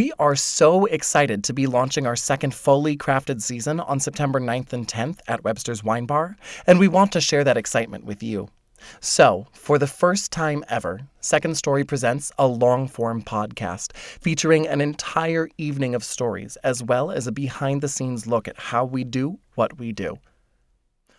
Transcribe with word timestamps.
We 0.00 0.14
are 0.18 0.34
so 0.34 0.86
excited 0.86 1.44
to 1.44 1.52
be 1.52 1.66
launching 1.66 2.06
our 2.06 2.16
second 2.16 2.54
fully 2.54 2.96
crafted 2.96 3.42
season 3.42 3.80
on 3.80 4.00
September 4.00 4.40
9th 4.40 4.72
and 4.72 4.88
10th 4.88 5.18
at 5.28 5.44
Webster's 5.44 5.84
Wine 5.84 6.06
Bar, 6.06 6.38
and 6.66 6.78
we 6.78 6.88
want 6.88 7.12
to 7.12 7.20
share 7.20 7.44
that 7.44 7.58
excitement 7.58 8.06
with 8.06 8.22
you. 8.22 8.48
So, 9.00 9.46
for 9.52 9.78
the 9.78 9.86
first 9.86 10.32
time 10.32 10.64
ever, 10.70 11.02
Second 11.20 11.58
Story 11.58 11.84
presents 11.84 12.32
a 12.38 12.46
long 12.46 12.88
form 12.88 13.20
podcast 13.20 13.94
featuring 13.94 14.66
an 14.66 14.80
entire 14.80 15.50
evening 15.58 15.94
of 15.94 16.02
stories, 16.02 16.56
as 16.64 16.82
well 16.82 17.10
as 17.10 17.26
a 17.26 17.32
behind 17.32 17.82
the 17.82 17.88
scenes 17.88 18.26
look 18.26 18.48
at 18.48 18.56
how 18.56 18.86
we 18.86 19.04
do 19.04 19.38
what 19.54 19.78
we 19.78 19.92
do. 19.92 20.16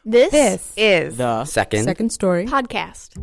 This, 0.04 0.32
This 0.32 0.73
is 0.75 1.18
The 1.18 1.45
Second. 1.45 1.84
second 1.84 2.09
story. 2.11 2.48
podcast. 2.48 3.16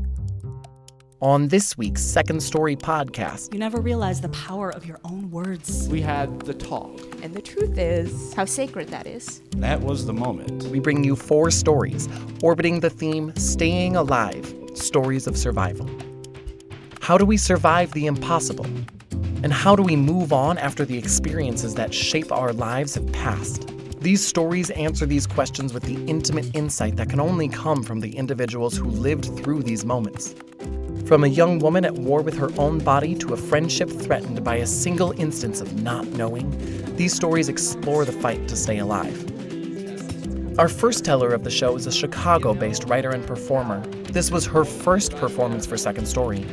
On 1.21 1.49
this 1.49 1.77
week's 1.77 2.03
Second 2.03 2.41
Story 2.41 2.77
podcast, 2.77 3.53
You 3.53 3.59
never 3.59 3.81
realize 3.81 4.21
the 4.21 4.29
power 4.29 4.71
of 4.71 4.87
your 4.87 5.01
own 5.05 5.31
words. 5.33 5.89
we 5.89 6.01
had 6.01 6.39
the 6.43 6.55
talk. 6.55 7.01
And 7.25 7.35
the 7.35 7.43
truth 7.43 7.77
is 7.77 8.33
how 8.35 8.45
sacred 8.45 8.89
that 8.91 9.07
is. 9.07 9.43
That 9.57 9.81
was 9.81 10.07
the 10.07 10.13
moment. 10.13 10.63
we 10.65 10.79
bring 10.79 11.03
you 11.03 11.17
four 11.17 11.51
stories 11.51 12.09
orbiting 12.43 12.79
the 12.81 12.91
theme 12.91 13.35
Staying 13.35 13.97
Alive 13.97 14.55
Stories 14.75 15.27
of 15.27 15.37
Survival. 15.37 15.91
How 17.01 17.19
do 17.19 17.25
we 17.25 17.37
survive 17.37 17.93
the 17.93 18.07
impossible? 18.07 18.67
And 19.43 19.53
how 19.53 19.75
do 19.75 19.83
we 19.83 19.97
move 19.97 20.33
on 20.33 20.57
after 20.59 20.85
the 20.85 20.97
experiences 20.99 21.75
that 21.75 21.93
shape 21.93 22.31
our 22.31 22.53
lives 22.53 22.95
have 22.95 23.11
passed? 23.13 23.69
These 24.01 24.25
stories 24.25 24.71
answer 24.71 25.07
these 25.07 25.27
questions 25.27 25.75
with 25.75 25.83
the 25.83 26.05
intimate 26.07 26.55
insight 26.55 26.95
that 26.97 27.11
can 27.11 27.19
only 27.19 27.49
come 27.49 27.83
from 27.83 27.99
the 27.99 28.17
individuals 28.17 28.77
who 28.77 28.87
lived 28.87 29.25
through 29.43 29.65
these 29.65 29.85
moments. 29.85 30.37
From 31.07 31.25
a 31.25 31.27
young 31.27 31.59
woman 31.59 31.85
at 31.85 31.95
war 31.95 32.23
with 32.23 32.39
her 32.39 32.51
own 32.59 32.79
body 32.79 33.17
to 33.17 33.33
a 33.33 33.37
friendship 33.37 33.91
threatened 33.91 34.45
by 34.45 34.57
a 34.57 34.67
single 34.67 35.21
instance 35.21 35.61
of 35.61 35.83
not 35.83 36.07
knowing, 36.11 36.49
these 36.95 37.13
stories 37.13 37.49
explore 37.49 38.05
the 38.05 38.13
fight 38.13 38.47
to 38.47 38.55
stay 38.55 38.79
alive. 38.79 39.17
Our 40.61 40.69
first 40.69 41.05
teller 41.05 41.33
of 41.33 41.43
the 41.43 41.51
show 41.51 41.75
is 41.75 41.89
a 41.89 41.93
Chicago 41.93 42.55
based 42.55 42.85
writer 42.85 43.11
and 43.11 43.27
performer. 43.27 43.85
This 44.13 44.31
was 44.31 44.47
her 44.47 44.65
first 44.65 45.17
performance 45.17 45.67
for 45.67 45.77
Second 45.77 46.07
Story. 46.07 46.47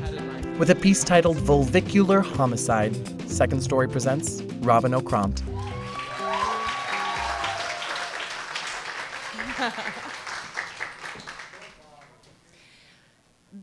With 0.57 0.71
a 0.71 0.75
piece 0.75 1.03
titled 1.03 1.37
Vulvicular 1.37 2.21
Homicide, 2.21 2.95
Second 3.29 3.61
Story 3.61 3.87
presents 3.87 4.41
Robin 4.61 4.93
Okrant. 4.93 5.43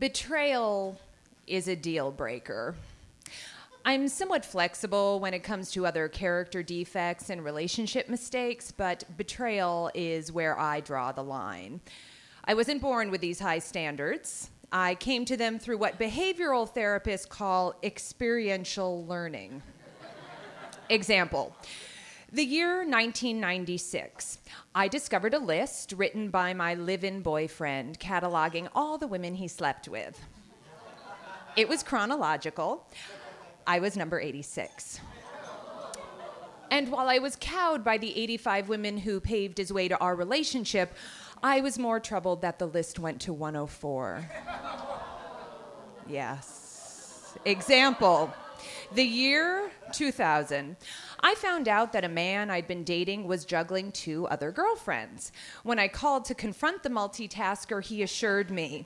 Betrayal 0.03 0.99
is 1.47 1.69
a 1.69 1.77
deal 1.77 2.11
breaker. 2.11 2.75
I'm 3.85 4.09
somewhat 4.09 4.43
flexible 4.43 5.21
when 5.21 5.33
it 5.33 5.43
comes 5.43 5.71
to 5.71 5.85
other 5.85 6.09
character 6.09 6.61
defects 6.61 7.29
and 7.29 7.41
relationship 7.41 8.09
mistakes, 8.09 8.69
but 8.69 9.05
betrayal 9.15 9.89
is 9.93 10.29
where 10.29 10.59
I 10.59 10.81
draw 10.81 11.13
the 11.13 11.23
line. 11.23 11.79
I 12.43 12.53
wasn't 12.53 12.81
born 12.81 13.11
with 13.11 13.21
these 13.21 13.39
high 13.39 13.59
standards. 13.59 14.49
I 14.73 14.95
came 14.95 15.23
to 15.23 15.37
them 15.37 15.57
through 15.57 15.77
what 15.77 15.97
behavioral 15.97 16.69
therapists 16.69 17.29
call 17.29 17.73
experiential 17.81 19.05
learning. 19.05 19.61
Example 20.89 21.55
The 22.29 22.43
year 22.43 22.79
1996, 22.79 24.39
I 24.75 24.87
discovered 24.87 25.35
a 25.35 25.39
list 25.39 25.93
written 25.95 26.29
by 26.29 26.55
my 26.55 26.73
live 26.73 27.03
in 27.03 27.21
boyfriend 27.21 27.99
cataloging 27.99 28.69
all 28.73 28.97
the 28.97 29.05
women 29.05 29.35
he 29.35 29.47
slept 29.47 29.87
with. 29.87 30.19
It 31.55 31.69
was 31.69 31.83
chronological. 31.83 32.87
I 33.67 33.77
was 33.77 33.95
number 33.95 34.19
86. 34.19 34.99
And 36.71 36.89
while 36.89 37.07
I 37.07 37.19
was 37.19 37.37
cowed 37.39 37.83
by 37.83 37.99
the 37.99 38.19
85 38.19 38.67
women 38.67 38.97
who 38.97 39.19
paved 39.19 39.59
his 39.59 39.71
way 39.71 39.87
to 39.87 39.97
our 39.99 40.15
relationship, 40.15 40.95
I 41.43 41.61
was 41.61 41.77
more 41.77 41.99
troubled 41.99 42.41
that 42.41 42.57
the 42.57 42.65
list 42.65 42.97
went 42.97 43.21
to 43.21 43.33
104. 43.33 44.27
Yes. 46.09 47.37
Example 47.45 48.33
the 48.93 49.03
year 49.03 49.71
2000, 49.91 50.75
I 51.25 51.35
found 51.35 51.69
out 51.69 51.93
that 51.93 52.03
a 52.03 52.09
man 52.09 52.51
I'd 52.51 52.67
been 52.67 52.83
dating 52.83 53.29
was 53.29 53.45
juggling 53.45 53.93
two 53.93 54.27
other 54.27 54.51
girlfriends. 54.51 55.31
When 55.63 55.79
I 55.79 55.87
called 55.87 56.25
to 56.25 56.35
confront 56.35 56.83
the 56.83 56.89
multitasker, 56.89 57.81
he 57.81 58.03
assured 58.03 58.51
me, 58.51 58.85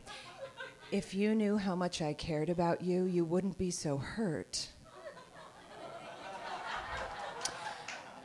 If 0.92 1.16
you 1.16 1.34
knew 1.34 1.58
how 1.58 1.76
much 1.76 2.00
I 2.00 2.14
cared 2.14 2.50
about 2.50 2.82
you, 2.82 3.06
you 3.06 3.26
wouldn't 3.26 3.58
be 3.58 3.72
so 3.72 3.98
hurt. 3.98 4.70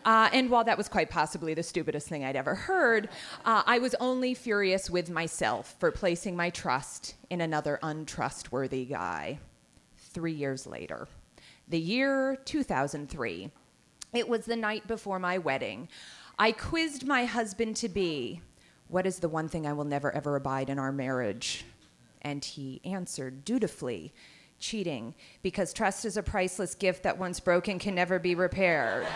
Uh, 0.05 0.29
and 0.33 0.51
while 0.51 0.65
that 0.65 0.77
was 0.77 0.89
quite 0.89 1.09
possibly 1.09 1.55
the 1.55 1.63
stupidest 1.63 2.09
thing 2.09 2.25
I'd 2.25 2.37
ever 2.37 2.55
heard, 2.55 3.09
uh, 3.45 3.63
I 3.65 3.79
was 3.79 3.95
only 4.01 4.35
furious 4.35 4.91
with 4.91 5.09
myself 5.09 5.77
for 5.79 5.91
placing 5.91 6.37
my 6.37 6.51
trust 6.51 7.15
in 7.31 7.41
another 7.41 7.79
untrustworthy 7.83 8.85
guy. 8.85 9.39
Three 9.97 10.33
years 10.33 10.67
later, 10.67 11.07
the 11.69 11.79
year 11.79 12.37
2003, 12.45 13.53
it 14.13 14.29
was 14.29 14.45
the 14.45 14.57
night 14.57 14.87
before 14.87 15.19
my 15.19 15.39
wedding. 15.39 15.89
I 16.39 16.53
quizzed 16.53 17.07
my 17.07 17.25
husband 17.25 17.77
to 17.77 17.89
be, 17.89 18.41
What 18.89 19.07
is 19.07 19.19
the 19.19 19.29
one 19.29 19.49
thing 19.49 19.67
I 19.67 19.73
will 19.73 19.85
never 19.85 20.15
ever 20.15 20.37
abide 20.37 20.71
in 20.71 20.79
our 20.79 20.93
marriage? 20.93 21.65
And 22.23 22.45
he 22.45 22.81
answered 22.85 23.45
dutifully, 23.45 24.13
Cheating, 24.59 25.15
because 25.43 25.73
trust 25.73 26.05
is 26.05 26.17
a 26.17 26.23
priceless 26.23 26.75
gift 26.75 27.03
that 27.03 27.19
once 27.19 27.41
broken 27.41 27.79
can 27.79 27.95
never 27.95 28.19
be 28.19 28.35
repaired. 28.35 29.07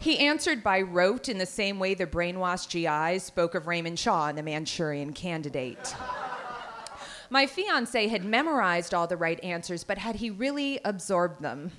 He 0.00 0.18
answered 0.18 0.64
by 0.64 0.80
rote 0.80 1.28
in 1.28 1.36
the 1.36 1.44
same 1.44 1.78
way 1.78 1.92
the 1.92 2.06
brainwashed 2.06 2.70
GIs 2.70 3.22
spoke 3.22 3.54
of 3.54 3.66
Raymond 3.66 3.98
Shaw 3.98 4.28
in 4.28 4.36
The 4.36 4.42
Manchurian 4.42 5.12
Candidate. 5.12 5.94
My 7.32 7.46
fiance 7.46 8.08
had 8.08 8.24
memorized 8.24 8.92
all 8.92 9.06
the 9.06 9.16
right 9.16 9.38
answers, 9.44 9.84
but 9.84 9.98
had 9.98 10.16
he 10.16 10.30
really 10.30 10.80
absorbed 10.84 11.40
them? 11.40 11.70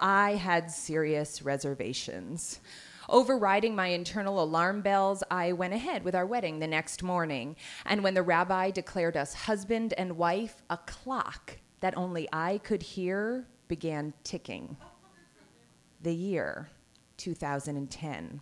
I 0.00 0.36
had 0.36 0.70
serious 0.70 1.42
reservations. 1.42 2.60
Overriding 3.08 3.74
my 3.74 3.88
internal 3.88 4.40
alarm 4.40 4.82
bells, 4.82 5.24
I 5.28 5.50
went 5.50 5.74
ahead 5.74 6.04
with 6.04 6.14
our 6.14 6.26
wedding 6.26 6.60
the 6.60 6.68
next 6.68 7.02
morning. 7.02 7.56
And 7.86 8.04
when 8.04 8.14
the 8.14 8.22
rabbi 8.22 8.70
declared 8.70 9.16
us 9.16 9.34
husband 9.34 9.94
and 9.98 10.16
wife, 10.16 10.62
a 10.70 10.76
clock 10.76 11.58
that 11.80 11.96
only 11.96 12.28
I 12.32 12.58
could 12.58 12.82
hear 12.82 13.48
began 13.66 14.14
ticking. 14.22 14.76
The 16.02 16.14
year 16.14 16.68
2010. 17.16 18.40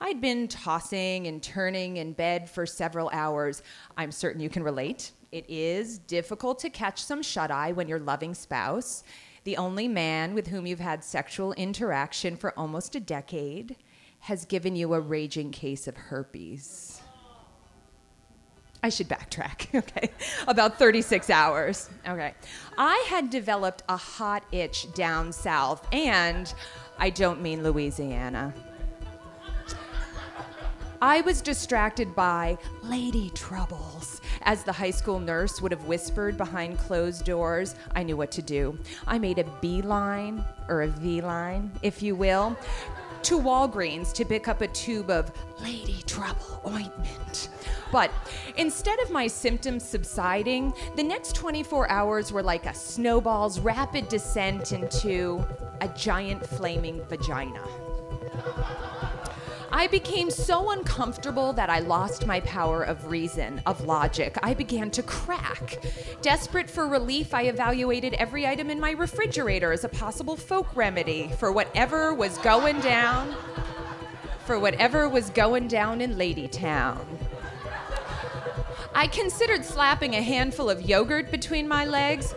I'd 0.00 0.20
been 0.20 0.48
tossing 0.48 1.28
and 1.28 1.40
turning 1.40 1.98
in 1.98 2.12
bed 2.12 2.50
for 2.50 2.66
several 2.66 3.08
hours. 3.12 3.62
I'm 3.96 4.10
certain 4.10 4.40
you 4.40 4.50
can 4.50 4.64
relate. 4.64 5.12
It 5.32 5.48
is 5.48 5.96
difficult 5.96 6.58
to 6.58 6.68
catch 6.68 7.02
some 7.02 7.22
shut 7.22 7.50
eye 7.50 7.72
when 7.72 7.88
your 7.88 7.98
loving 7.98 8.34
spouse, 8.34 9.02
the 9.44 9.56
only 9.56 9.88
man 9.88 10.34
with 10.34 10.48
whom 10.48 10.66
you've 10.66 10.78
had 10.78 11.02
sexual 11.02 11.54
interaction 11.54 12.36
for 12.36 12.56
almost 12.58 12.94
a 12.94 13.00
decade, 13.00 13.76
has 14.20 14.44
given 14.44 14.76
you 14.76 14.92
a 14.92 15.00
raging 15.00 15.50
case 15.50 15.88
of 15.88 15.96
herpes. 15.96 17.00
I 18.82 18.90
should 18.90 19.08
backtrack, 19.08 19.74
okay? 19.74 20.10
About 20.46 20.78
36 20.78 21.30
hours. 21.30 21.88
Okay. 22.06 22.34
I 22.76 23.06
had 23.08 23.30
developed 23.30 23.84
a 23.88 23.96
hot 23.96 24.44
itch 24.52 24.92
down 24.92 25.32
south, 25.32 25.88
and 25.94 26.52
I 26.98 27.08
don't 27.08 27.40
mean 27.40 27.62
Louisiana. 27.62 28.52
I 31.02 31.20
was 31.22 31.40
distracted 31.40 32.14
by 32.14 32.58
lady 32.84 33.30
troubles. 33.30 34.20
As 34.44 34.64
the 34.64 34.72
high 34.72 34.90
school 34.90 35.20
nurse 35.20 35.62
would 35.62 35.72
have 35.72 35.84
whispered 35.84 36.36
behind 36.36 36.78
closed 36.78 37.24
doors, 37.24 37.74
I 37.94 38.02
knew 38.02 38.16
what 38.16 38.30
to 38.32 38.42
do. 38.42 38.78
I 39.06 39.18
made 39.18 39.38
a 39.38 39.44
beeline, 39.60 40.44
or 40.68 40.82
a 40.82 40.88
V 40.88 41.20
line, 41.20 41.70
if 41.82 42.02
you 42.02 42.16
will, 42.16 42.56
to 43.22 43.38
Walgreens 43.38 44.12
to 44.14 44.24
pick 44.24 44.48
up 44.48 44.60
a 44.60 44.68
tube 44.68 45.10
of 45.10 45.30
lady 45.60 46.02
trouble 46.06 46.60
ointment. 46.66 47.50
But 47.92 48.10
instead 48.56 48.98
of 49.00 49.10
my 49.10 49.26
symptoms 49.26 49.84
subsiding, 49.84 50.72
the 50.96 51.02
next 51.04 51.36
24 51.36 51.88
hours 51.88 52.32
were 52.32 52.42
like 52.42 52.66
a 52.66 52.74
snowball's 52.74 53.60
rapid 53.60 54.08
descent 54.08 54.72
into 54.72 55.44
a 55.80 55.88
giant 55.88 56.44
flaming 56.44 57.04
vagina. 57.04 57.62
I 59.74 59.86
became 59.86 60.30
so 60.30 60.70
uncomfortable 60.70 61.54
that 61.54 61.70
I 61.70 61.78
lost 61.78 62.26
my 62.26 62.40
power 62.40 62.82
of 62.82 63.06
reason, 63.06 63.62
of 63.64 63.86
logic. 63.86 64.36
I 64.42 64.52
began 64.52 64.90
to 64.90 65.02
crack. 65.02 65.82
Desperate 66.20 66.68
for 66.68 66.86
relief, 66.86 67.32
I 67.32 67.44
evaluated 67.44 68.12
every 68.14 68.46
item 68.46 68.68
in 68.68 68.78
my 68.78 68.90
refrigerator 68.90 69.72
as 69.72 69.82
a 69.82 69.88
possible 69.88 70.36
folk 70.36 70.76
remedy 70.76 71.32
for 71.38 71.50
whatever 71.50 72.12
was 72.12 72.36
going 72.38 72.80
down, 72.80 73.34
for 74.44 74.58
whatever 74.58 75.08
was 75.08 75.30
going 75.30 75.68
down 75.68 76.02
in 76.02 76.16
Ladytown. 76.16 77.06
I 78.94 79.06
considered 79.06 79.64
slapping 79.64 80.14
a 80.14 80.20
handful 80.20 80.68
of 80.68 80.82
yogurt 80.82 81.30
between 81.30 81.66
my 81.66 81.86
legs, 81.86 82.34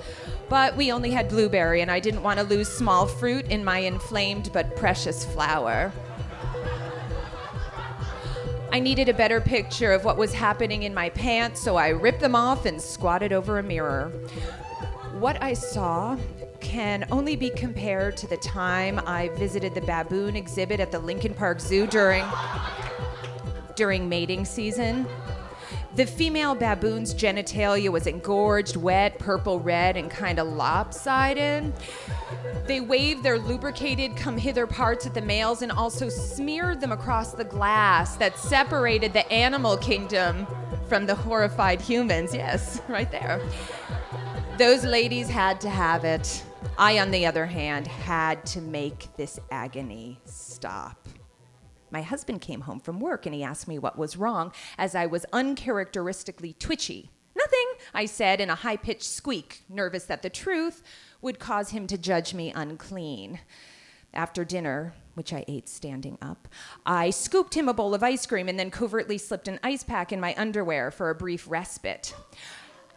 But 0.47 0.77
we 0.77 0.91
only 0.91 1.11
had 1.11 1.29
blueberry, 1.29 1.81
and 1.81 1.89
I 1.89 1.99
didn't 1.99 2.21
want 2.21 2.39
to 2.39 2.45
lose 2.45 2.67
small 2.67 3.07
fruit 3.07 3.47
in 3.47 3.63
my 3.63 3.79
inflamed 3.79 4.51
but 4.53 4.75
precious 4.75 5.25
flower. 5.25 5.91
I 8.71 8.79
needed 8.79 9.09
a 9.09 9.13
better 9.13 9.39
picture 9.39 9.91
of 9.91 10.03
what 10.03 10.17
was 10.17 10.33
happening 10.33 10.83
in 10.83 10.93
my 10.93 11.09
pants, 11.09 11.61
so 11.61 11.75
I 11.75 11.89
ripped 11.89 12.19
them 12.19 12.35
off 12.35 12.65
and 12.65 12.81
squatted 12.81 13.31
over 13.31 13.59
a 13.59 13.63
mirror. 13.63 14.09
What 15.13 15.41
I 15.41 15.53
saw 15.53 16.17
can 16.59 17.05
only 17.11 17.35
be 17.35 17.49
compared 17.49 18.17
to 18.17 18.27
the 18.27 18.37
time 18.37 18.99
I 19.05 19.29
visited 19.29 19.73
the 19.75 19.81
baboon 19.81 20.35
exhibit 20.35 20.79
at 20.79 20.91
the 20.91 20.99
Lincoln 20.99 21.33
Park 21.33 21.59
Zoo 21.59 21.87
during 21.87 22.25
during 23.75 24.09
mating 24.09 24.45
season. 24.45 25.05
The 25.95 26.05
female 26.05 26.55
baboon's 26.55 27.13
genitalia 27.13 27.89
was 27.89 28.05
engorged, 28.05 28.75
wet, 28.75 29.17
purple 29.17 29.61
red, 29.61 29.95
and 29.95 30.11
kind 30.11 30.39
of 30.39 30.47
lopsided. 30.47 31.71
They 32.67 32.81
waved 32.81 33.23
their 33.23 33.39
lubricated 33.39 34.17
come 34.17 34.37
hither 34.37 34.67
parts 34.67 35.05
at 35.05 35.13
the 35.13 35.21
males 35.21 35.61
and 35.61 35.71
also 35.71 36.09
smeared 36.09 36.81
them 36.81 36.91
across 36.91 37.31
the 37.31 37.45
glass 37.45 38.17
that 38.17 38.37
separated 38.37 39.13
the 39.13 39.25
animal 39.31 39.77
kingdom 39.77 40.45
from 40.89 41.05
the 41.05 41.15
horrified 41.15 41.79
humans. 41.79 42.33
Yes, 42.33 42.81
right 42.89 43.09
there. 43.09 43.39
Those 44.57 44.83
ladies 44.83 45.29
had 45.29 45.61
to 45.61 45.69
have 45.69 46.03
it. 46.03 46.43
I, 46.77 46.99
on 46.99 47.11
the 47.11 47.25
other 47.25 47.45
hand, 47.45 47.87
had 47.87 48.45
to 48.47 48.59
make 48.59 49.15
this 49.15 49.39
agony 49.49 50.19
stop. 50.25 51.04
My 51.91 52.01
husband 52.01 52.41
came 52.41 52.61
home 52.61 52.79
from 52.79 52.99
work 52.99 53.25
and 53.25 53.35
he 53.35 53.43
asked 53.43 53.67
me 53.67 53.79
what 53.79 53.97
was 53.97 54.17
wrong 54.17 54.51
as 54.77 54.95
I 54.95 55.05
was 55.05 55.25
uncharacteristically 55.31 56.53
twitchy. 56.53 57.11
Nothing, 57.35 57.65
I 57.93 58.05
said 58.05 58.39
in 58.39 58.49
a 58.49 58.55
high 58.55 58.77
pitched 58.77 59.03
squeak, 59.03 59.63
nervous 59.69 60.05
that 60.05 60.21
the 60.21 60.29
truth 60.29 60.81
would 61.21 61.39
cause 61.39 61.71
him 61.71 61.85
to 61.87 61.97
judge 61.97 62.33
me 62.33 62.51
unclean. 62.55 63.39
After 64.13 64.45
dinner, 64.45 64.93
which 65.15 65.33
I 65.33 65.43
ate 65.47 65.67
standing 65.67 66.17
up, 66.21 66.47
I 66.85 67.09
scooped 67.09 67.53
him 67.53 67.67
a 67.67 67.73
bowl 67.73 67.93
of 67.93 68.03
ice 68.03 68.25
cream 68.25 68.47
and 68.47 68.57
then 68.57 68.71
covertly 68.71 69.17
slipped 69.17 69.49
an 69.49 69.59
ice 69.61 69.83
pack 69.83 70.13
in 70.13 70.21
my 70.21 70.33
underwear 70.37 70.89
for 70.89 71.09
a 71.09 71.15
brief 71.15 71.45
respite. 71.49 72.15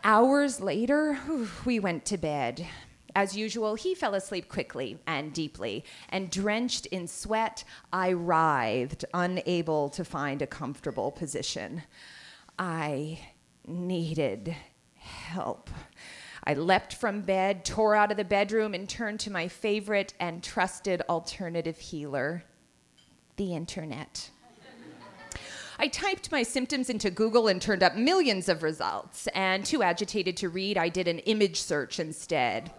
Hours 0.05 0.61
later, 0.61 1.19
we 1.65 1.81
went 1.81 2.05
to 2.07 2.17
bed. 2.17 2.67
As 3.19 3.37
usual, 3.37 3.75
he 3.75 3.97
fell 3.97 4.15
asleep 4.15 4.49
quickly 4.49 5.01
and 5.05 5.33
deeply, 5.33 5.85
and 6.09 6.31
drenched 6.31 6.87
in 6.87 7.09
sweat, 7.09 7.65
I 7.93 8.13
writhed, 8.13 9.05
unable 9.13 9.89
to 9.89 10.05
find 10.05 10.41
a 10.41 10.47
comfortable 10.47 11.11
position. 11.11 11.83
I 12.61 13.19
needed 13.67 14.55
help. 14.95 15.69
I 16.45 16.55
leapt 16.55 16.95
from 16.95 17.23
bed, 17.23 17.65
tore 17.65 17.97
out 17.97 18.13
of 18.13 18.19
the 18.19 18.25
bedroom, 18.25 18.73
and 18.73 18.89
turned 18.89 19.19
to 19.21 19.33
my 19.33 19.49
favorite 19.49 20.15
and 20.21 20.41
trusted 20.41 21.03
alternative 21.09 21.79
healer 21.79 22.45
the 23.35 23.53
internet. 23.53 24.31
I 25.81 25.89
typed 25.89 26.33
my 26.33 26.45
symptoms 26.45 26.89
into 26.89 27.11
Google 27.11 27.49
and 27.49 27.63
turned 27.63 27.83
up 27.83 27.97
millions 27.97 28.49
of 28.49 28.63
results. 28.63 29.29
And 29.29 29.65
too 29.65 29.83
agitated 29.83 30.37
to 30.39 30.49
read, 30.49 30.77
I 30.77 30.89
did 30.89 31.07
an 31.07 31.21
image 31.21 31.61
search 31.61 32.01
instead. 32.01 32.73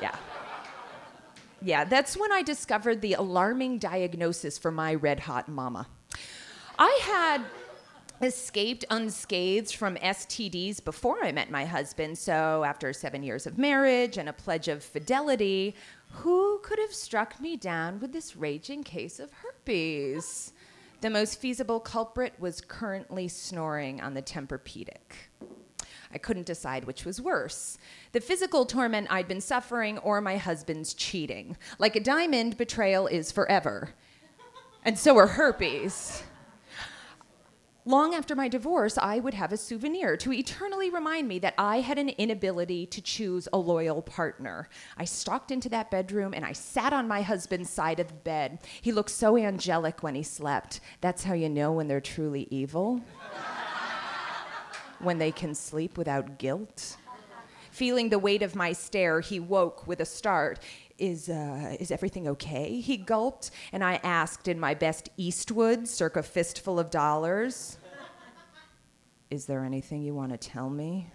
Yeah. 0.00 0.16
Yeah, 1.62 1.84
that's 1.84 2.16
when 2.16 2.32
I 2.32 2.42
discovered 2.42 3.02
the 3.02 3.14
alarming 3.14 3.78
diagnosis 3.78 4.56
for 4.56 4.70
my 4.70 4.94
red 4.94 5.20
hot 5.20 5.48
mama. 5.48 5.86
I 6.78 7.00
had 7.02 7.42
escaped 8.22 8.84
unscathed 8.90 9.74
from 9.74 9.96
STDs 9.96 10.82
before 10.82 11.22
I 11.22 11.32
met 11.32 11.50
my 11.50 11.64
husband, 11.64 12.18
so 12.18 12.64
after 12.64 12.92
seven 12.92 13.22
years 13.22 13.46
of 13.46 13.58
marriage 13.58 14.16
and 14.16 14.28
a 14.28 14.32
pledge 14.32 14.68
of 14.68 14.82
fidelity, 14.82 15.74
who 16.12 16.60
could 16.62 16.78
have 16.78 16.94
struck 16.94 17.40
me 17.40 17.56
down 17.56 18.00
with 18.00 18.12
this 18.12 18.36
raging 18.36 18.82
case 18.82 19.20
of 19.20 19.30
herpes? 19.30 20.52
The 21.00 21.10
most 21.10 21.40
feasible 21.40 21.80
culprit 21.80 22.34
was 22.38 22.60
currently 22.60 23.28
snoring 23.28 24.00
on 24.00 24.14
the 24.14 24.22
Tempur-Pedic. 24.22 25.30
I 26.12 26.18
couldn't 26.18 26.46
decide 26.46 26.84
which 26.84 27.04
was 27.04 27.20
worse 27.20 27.78
the 28.12 28.20
physical 28.20 28.66
torment 28.66 29.06
I'd 29.10 29.28
been 29.28 29.40
suffering 29.40 29.98
or 29.98 30.20
my 30.20 30.36
husband's 30.36 30.94
cheating. 30.94 31.56
Like 31.78 31.94
a 31.94 32.00
diamond, 32.00 32.56
betrayal 32.56 33.06
is 33.06 33.30
forever. 33.30 33.90
And 34.84 34.98
so 34.98 35.16
are 35.16 35.28
herpes. 35.28 36.24
Long 37.86 38.14
after 38.14 38.34
my 38.36 38.46
divorce, 38.48 38.98
I 38.98 39.20
would 39.20 39.32
have 39.34 39.52
a 39.52 39.56
souvenir 39.56 40.16
to 40.18 40.32
eternally 40.32 40.90
remind 40.90 41.28
me 41.28 41.38
that 41.38 41.54
I 41.56 41.80
had 41.80 41.98
an 41.98 42.10
inability 42.10 42.86
to 42.86 43.00
choose 43.00 43.48
a 43.52 43.58
loyal 43.58 44.02
partner. 44.02 44.68
I 44.98 45.06
stalked 45.06 45.50
into 45.50 45.68
that 45.70 45.90
bedroom 45.90 46.34
and 46.34 46.44
I 46.44 46.52
sat 46.52 46.92
on 46.92 47.08
my 47.08 47.22
husband's 47.22 47.70
side 47.70 47.98
of 47.98 48.08
the 48.08 48.14
bed. 48.14 48.58
He 48.82 48.92
looked 48.92 49.10
so 49.10 49.36
angelic 49.36 50.02
when 50.02 50.14
he 50.14 50.22
slept. 50.22 50.80
That's 51.00 51.24
how 51.24 51.32
you 51.32 51.48
know 51.48 51.72
when 51.72 51.88
they're 51.88 52.02
truly 52.02 52.48
evil. 52.50 53.00
When 55.02 55.18
they 55.18 55.32
can 55.32 55.54
sleep 55.54 55.96
without 55.96 56.38
guilt. 56.38 56.96
Feeling 57.70 58.08
the 58.08 58.18
weight 58.18 58.42
of 58.42 58.54
my 58.54 58.72
stare, 58.72 59.20
he 59.20 59.38
woke 59.38 59.86
with 59.86 60.00
a 60.00 60.04
start. 60.04 60.58
Is, 60.98 61.28
uh, 61.28 61.76
is 61.78 61.90
everything 61.90 62.28
okay? 62.28 62.80
He 62.80 62.96
gulped, 62.96 63.50
and 63.72 63.82
I 63.82 64.00
asked 64.02 64.48
in 64.48 64.58
my 64.60 64.74
best 64.74 65.08
Eastwood, 65.16 65.88
circa 65.88 66.22
fistful 66.22 66.78
of 66.78 66.90
dollars, 66.90 67.78
Is 69.30 69.46
there 69.46 69.64
anything 69.64 70.02
you 70.02 70.12
want 70.14 70.32
to 70.32 70.36
tell 70.36 70.68
me? 70.68 71.06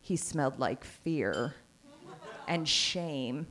He 0.00 0.16
smelled 0.16 0.58
like 0.58 0.82
fear 0.82 1.54
and 2.48 2.68
shame, 2.68 3.46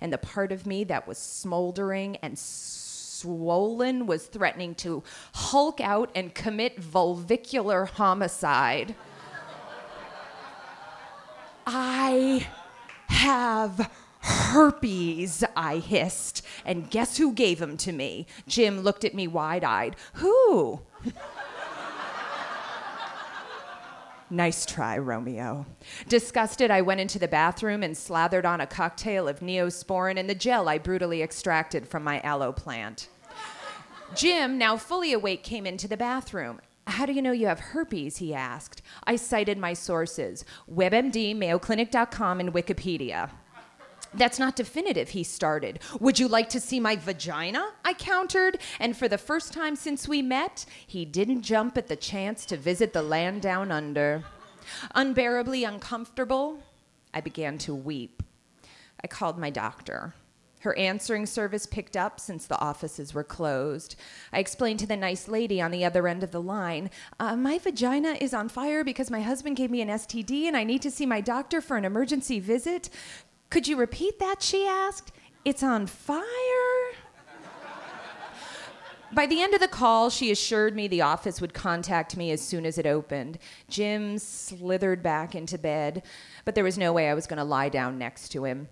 and 0.00 0.10
the 0.10 0.18
part 0.18 0.50
of 0.50 0.66
me 0.66 0.84
that 0.84 1.06
was 1.06 1.18
smoldering 1.18 2.16
and 2.16 2.38
swollen 3.20 4.06
was 4.06 4.26
threatening 4.26 4.74
to 4.76 5.02
hulk 5.34 5.80
out 5.80 6.10
and 6.14 6.34
commit 6.34 6.80
vulvicular 6.80 7.86
homicide. 7.86 8.94
I 11.66 12.46
have 13.08 13.90
herpes, 14.20 15.44
I 15.56 15.76
hissed. 15.78 16.44
And 16.64 16.90
guess 16.90 17.16
who 17.16 17.32
gave 17.32 17.58
them 17.58 17.76
to 17.78 17.92
me? 17.92 18.26
Jim 18.46 18.80
looked 18.80 19.04
at 19.04 19.14
me 19.14 19.26
wide 19.26 19.64
eyed. 19.64 19.96
Who? 20.14 20.80
Nice 24.32 24.64
try, 24.64 24.96
Romeo. 24.96 25.66
Disgusted, 26.08 26.70
I 26.70 26.82
went 26.82 27.00
into 27.00 27.18
the 27.18 27.26
bathroom 27.26 27.82
and 27.82 27.96
slathered 27.96 28.46
on 28.46 28.60
a 28.60 28.66
cocktail 28.66 29.26
of 29.26 29.40
neosporin 29.40 30.18
and 30.18 30.30
the 30.30 30.36
gel 30.36 30.68
I 30.68 30.78
brutally 30.78 31.20
extracted 31.20 31.88
from 31.88 32.04
my 32.04 32.20
aloe 32.20 32.52
plant. 32.52 33.08
Jim, 34.14 34.56
now 34.56 34.76
fully 34.76 35.12
awake, 35.12 35.42
came 35.42 35.66
into 35.66 35.88
the 35.88 35.96
bathroom. 35.96 36.60
How 36.86 37.06
do 37.06 37.12
you 37.12 37.22
know 37.22 37.32
you 37.32 37.48
have 37.48 37.60
herpes? 37.60 38.18
He 38.18 38.32
asked. 38.32 38.82
I 39.04 39.16
cited 39.16 39.58
my 39.58 39.72
sources 39.72 40.44
WebMD, 40.72 41.36
MayoClinic.com, 41.36 42.40
and 42.40 42.52
Wikipedia. 42.52 43.30
That's 44.14 44.38
not 44.38 44.56
definitive, 44.56 45.10
he 45.10 45.22
started. 45.22 45.78
Would 46.00 46.18
you 46.18 46.26
like 46.26 46.48
to 46.50 46.60
see 46.60 46.80
my 46.80 46.96
vagina? 46.96 47.72
I 47.84 47.94
countered. 47.94 48.58
And 48.80 48.96
for 48.96 49.08
the 49.08 49.18
first 49.18 49.52
time 49.52 49.76
since 49.76 50.08
we 50.08 50.20
met, 50.20 50.64
he 50.86 51.04
didn't 51.04 51.42
jump 51.42 51.78
at 51.78 51.86
the 51.86 51.96
chance 51.96 52.44
to 52.46 52.56
visit 52.56 52.92
the 52.92 53.02
land 53.02 53.42
down 53.42 53.70
under. 53.70 54.24
Unbearably 54.94 55.64
uncomfortable, 55.64 56.60
I 57.14 57.20
began 57.20 57.58
to 57.58 57.74
weep. 57.74 58.22
I 59.02 59.06
called 59.06 59.38
my 59.38 59.50
doctor. 59.50 60.14
Her 60.60 60.76
answering 60.76 61.24
service 61.24 61.64
picked 61.64 61.96
up 61.96 62.20
since 62.20 62.46
the 62.46 62.58
offices 62.58 63.14
were 63.14 63.24
closed. 63.24 63.96
I 64.30 64.40
explained 64.40 64.78
to 64.80 64.86
the 64.86 64.96
nice 64.96 65.26
lady 65.26 65.58
on 65.60 65.70
the 65.70 65.86
other 65.86 66.06
end 66.06 66.22
of 66.22 66.32
the 66.32 66.42
line 66.42 66.90
uh, 67.18 67.34
My 67.34 67.58
vagina 67.58 68.16
is 68.20 68.34
on 68.34 68.50
fire 68.50 68.84
because 68.84 69.10
my 69.10 69.22
husband 69.22 69.56
gave 69.56 69.70
me 69.70 69.80
an 69.80 69.88
STD 69.88 70.44
and 70.44 70.56
I 70.56 70.64
need 70.64 70.82
to 70.82 70.90
see 70.90 71.06
my 71.06 71.22
doctor 71.22 71.62
for 71.62 71.78
an 71.78 71.86
emergency 71.86 72.40
visit. 72.40 72.90
Could 73.50 73.66
you 73.66 73.76
repeat 73.76 74.18
that? 74.20 74.42
She 74.42 74.66
asked. 74.66 75.12
It's 75.44 75.62
on 75.62 75.86
fire? 75.86 76.24
By 79.12 79.26
the 79.26 79.42
end 79.42 79.54
of 79.54 79.60
the 79.60 79.66
call, 79.66 80.08
she 80.08 80.30
assured 80.30 80.76
me 80.76 80.86
the 80.86 81.02
office 81.02 81.40
would 81.40 81.52
contact 81.52 82.16
me 82.16 82.30
as 82.30 82.40
soon 82.40 82.64
as 82.64 82.78
it 82.78 82.86
opened. 82.86 83.38
Jim 83.68 84.18
slithered 84.18 85.02
back 85.02 85.34
into 85.34 85.58
bed, 85.58 86.04
but 86.44 86.54
there 86.54 86.62
was 86.62 86.78
no 86.78 86.92
way 86.92 87.08
I 87.08 87.14
was 87.14 87.26
going 87.26 87.38
to 87.38 87.44
lie 87.44 87.68
down 87.68 87.98
next 87.98 88.28
to 88.30 88.44
him. 88.44 88.68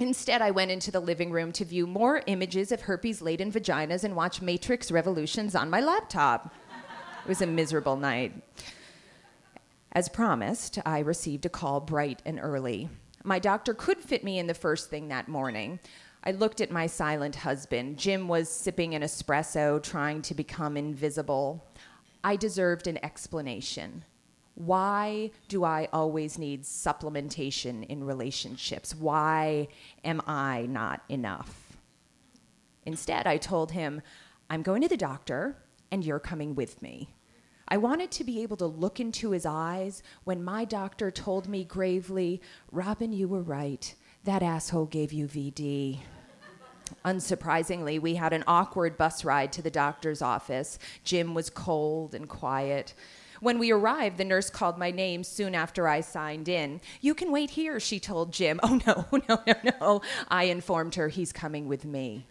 Instead, 0.00 0.42
I 0.42 0.50
went 0.50 0.72
into 0.72 0.90
the 0.90 0.98
living 0.98 1.30
room 1.30 1.52
to 1.52 1.64
view 1.64 1.86
more 1.86 2.22
images 2.26 2.72
of 2.72 2.82
herpes 2.82 3.22
laden 3.22 3.52
vaginas 3.52 4.02
and 4.02 4.16
watch 4.16 4.42
Matrix 4.42 4.90
Revolutions 4.90 5.54
on 5.54 5.70
my 5.70 5.80
laptop. 5.80 6.52
It 7.24 7.28
was 7.28 7.40
a 7.40 7.46
miserable 7.46 7.96
night. 7.96 8.32
As 9.92 10.08
promised, 10.08 10.80
I 10.84 10.98
received 10.98 11.46
a 11.46 11.48
call 11.48 11.80
bright 11.80 12.22
and 12.26 12.40
early. 12.42 12.90
My 13.26 13.40
doctor 13.40 13.74
could 13.74 13.98
fit 13.98 14.22
me 14.22 14.38
in 14.38 14.46
the 14.46 14.54
first 14.54 14.88
thing 14.88 15.08
that 15.08 15.26
morning. 15.26 15.80
I 16.22 16.30
looked 16.30 16.60
at 16.60 16.70
my 16.70 16.86
silent 16.86 17.34
husband. 17.34 17.98
Jim 17.98 18.28
was 18.28 18.48
sipping 18.48 18.94
an 18.94 19.02
espresso, 19.02 19.82
trying 19.82 20.22
to 20.22 20.34
become 20.34 20.76
invisible. 20.76 21.66
I 22.22 22.36
deserved 22.36 22.86
an 22.86 23.04
explanation. 23.04 24.04
Why 24.54 25.32
do 25.48 25.64
I 25.64 25.88
always 25.92 26.38
need 26.38 26.62
supplementation 26.62 27.84
in 27.86 28.04
relationships? 28.04 28.94
Why 28.94 29.66
am 30.04 30.22
I 30.28 30.66
not 30.70 31.02
enough? 31.08 31.76
Instead, 32.84 33.26
I 33.26 33.38
told 33.38 33.72
him, 33.72 34.02
I'm 34.48 34.62
going 34.62 34.82
to 34.82 34.88
the 34.88 34.96
doctor 34.96 35.56
and 35.90 36.04
you're 36.04 36.20
coming 36.20 36.54
with 36.54 36.80
me. 36.80 37.08
I 37.68 37.76
wanted 37.78 38.10
to 38.12 38.24
be 38.24 38.42
able 38.42 38.56
to 38.58 38.66
look 38.66 39.00
into 39.00 39.32
his 39.32 39.44
eyes 39.44 40.02
when 40.24 40.44
my 40.44 40.64
doctor 40.64 41.10
told 41.10 41.48
me 41.48 41.64
gravely, 41.64 42.40
Robin, 42.70 43.12
you 43.12 43.26
were 43.26 43.42
right. 43.42 43.92
That 44.24 44.42
asshole 44.42 44.86
gave 44.86 45.12
you 45.12 45.26
VD. 45.26 46.00
Unsurprisingly, 47.04 48.00
we 48.00 48.14
had 48.14 48.32
an 48.32 48.44
awkward 48.46 48.96
bus 48.96 49.24
ride 49.24 49.52
to 49.52 49.62
the 49.62 49.70
doctor's 49.70 50.22
office. 50.22 50.78
Jim 51.02 51.34
was 51.34 51.50
cold 51.50 52.14
and 52.14 52.28
quiet. 52.28 52.94
When 53.40 53.58
we 53.58 53.72
arrived, 53.72 54.18
the 54.18 54.24
nurse 54.24 54.48
called 54.48 54.78
my 54.78 54.90
name 54.90 55.24
soon 55.24 55.54
after 55.54 55.88
I 55.88 56.00
signed 56.00 56.48
in. 56.48 56.80
You 57.00 57.14
can 57.14 57.32
wait 57.32 57.50
here, 57.50 57.80
she 57.80 57.98
told 57.98 58.32
Jim. 58.32 58.60
Oh, 58.62 58.80
no, 58.86 59.06
no, 59.28 59.40
no, 59.46 59.54
no. 59.80 60.02
I 60.28 60.44
informed 60.44 60.94
her 60.94 61.08
he's 61.08 61.32
coming 61.32 61.66
with 61.66 61.84
me. 61.84 62.26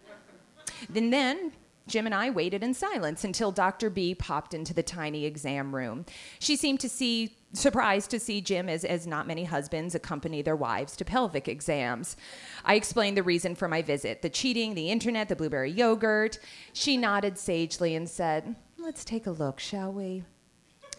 Then, 0.88 1.10
then 1.10 1.52
Jim 1.86 2.06
and 2.06 2.14
I 2.14 2.30
waited 2.30 2.62
in 2.62 2.74
silence 2.74 3.24
until 3.24 3.52
Dr. 3.52 3.90
B 3.90 4.14
popped 4.14 4.54
into 4.54 4.74
the 4.74 4.82
tiny 4.82 5.24
exam 5.24 5.74
room. 5.74 6.04
She 6.38 6.56
seemed 6.56 6.80
to 6.80 6.88
see 6.88 7.36
surprised 7.52 8.10
to 8.10 8.20
see 8.20 8.40
Jim 8.40 8.68
as, 8.68 8.84
as 8.84 9.06
not 9.06 9.26
many 9.26 9.44
husbands 9.44 9.94
accompany 9.94 10.42
their 10.42 10.56
wives 10.56 10.96
to 10.96 11.04
pelvic 11.04 11.48
exams. 11.48 12.16
I 12.64 12.74
explained 12.74 13.16
the 13.16 13.22
reason 13.22 13.54
for 13.54 13.68
my 13.68 13.82
visit 13.82 14.22
the 14.22 14.28
cheating, 14.28 14.74
the 14.74 14.90
internet, 14.90 15.28
the 15.28 15.36
blueberry 15.36 15.70
yogurt. 15.70 16.38
She 16.72 16.96
nodded 16.96 17.38
sagely 17.38 17.94
and 17.94 18.08
said, 18.08 18.56
Let's 18.78 19.04
take 19.04 19.26
a 19.26 19.30
look, 19.30 19.58
shall 19.58 19.92
we? 19.92 20.24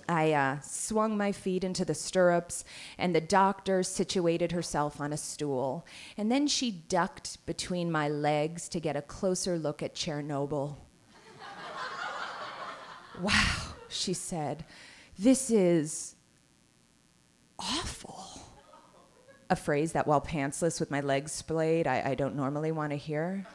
I 0.09 0.31
uh, 0.31 0.59
swung 0.61 1.17
my 1.17 1.31
feet 1.31 1.63
into 1.63 1.83
the 1.83 1.93
stirrups, 1.93 2.63
and 2.97 3.13
the 3.13 3.21
doctor 3.21 3.83
situated 3.83 4.51
herself 4.51 5.01
on 5.01 5.11
a 5.11 5.17
stool. 5.17 5.85
And 6.17 6.31
then 6.31 6.47
she 6.47 6.71
ducked 6.71 7.45
between 7.45 7.91
my 7.91 8.07
legs 8.07 8.69
to 8.69 8.79
get 8.79 8.95
a 8.95 9.01
closer 9.01 9.57
look 9.57 9.83
at 9.83 9.95
Chernobyl. 9.95 10.77
wow, 13.21 13.55
she 13.89 14.13
said, 14.13 14.63
this 15.19 15.49
is 15.49 16.15
awful. 17.59 18.23
A 19.49 19.55
phrase 19.55 19.93
that, 19.93 20.07
while 20.07 20.21
pantsless 20.21 20.79
with 20.79 20.91
my 20.91 21.01
legs 21.01 21.31
splayed, 21.31 21.87
I, 21.87 22.11
I 22.11 22.15
don't 22.15 22.35
normally 22.35 22.71
want 22.71 22.91
to 22.91 22.97
hear. 22.97 23.45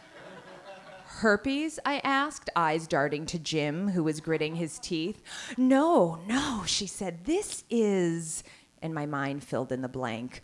Herpes? 1.22 1.78
I 1.84 2.00
asked, 2.02 2.50
eyes 2.56 2.88
darting 2.88 3.26
to 3.26 3.38
Jim, 3.38 3.90
who 3.90 4.02
was 4.02 4.20
gritting 4.20 4.56
his 4.56 4.80
teeth. 4.80 5.22
No, 5.56 6.18
no, 6.26 6.64
she 6.66 6.88
said, 6.88 7.26
this 7.26 7.62
is. 7.70 8.42
And 8.82 8.92
my 8.92 9.06
mind 9.06 9.44
filled 9.44 9.70
in 9.70 9.82
the 9.82 9.88
blank. 9.88 10.42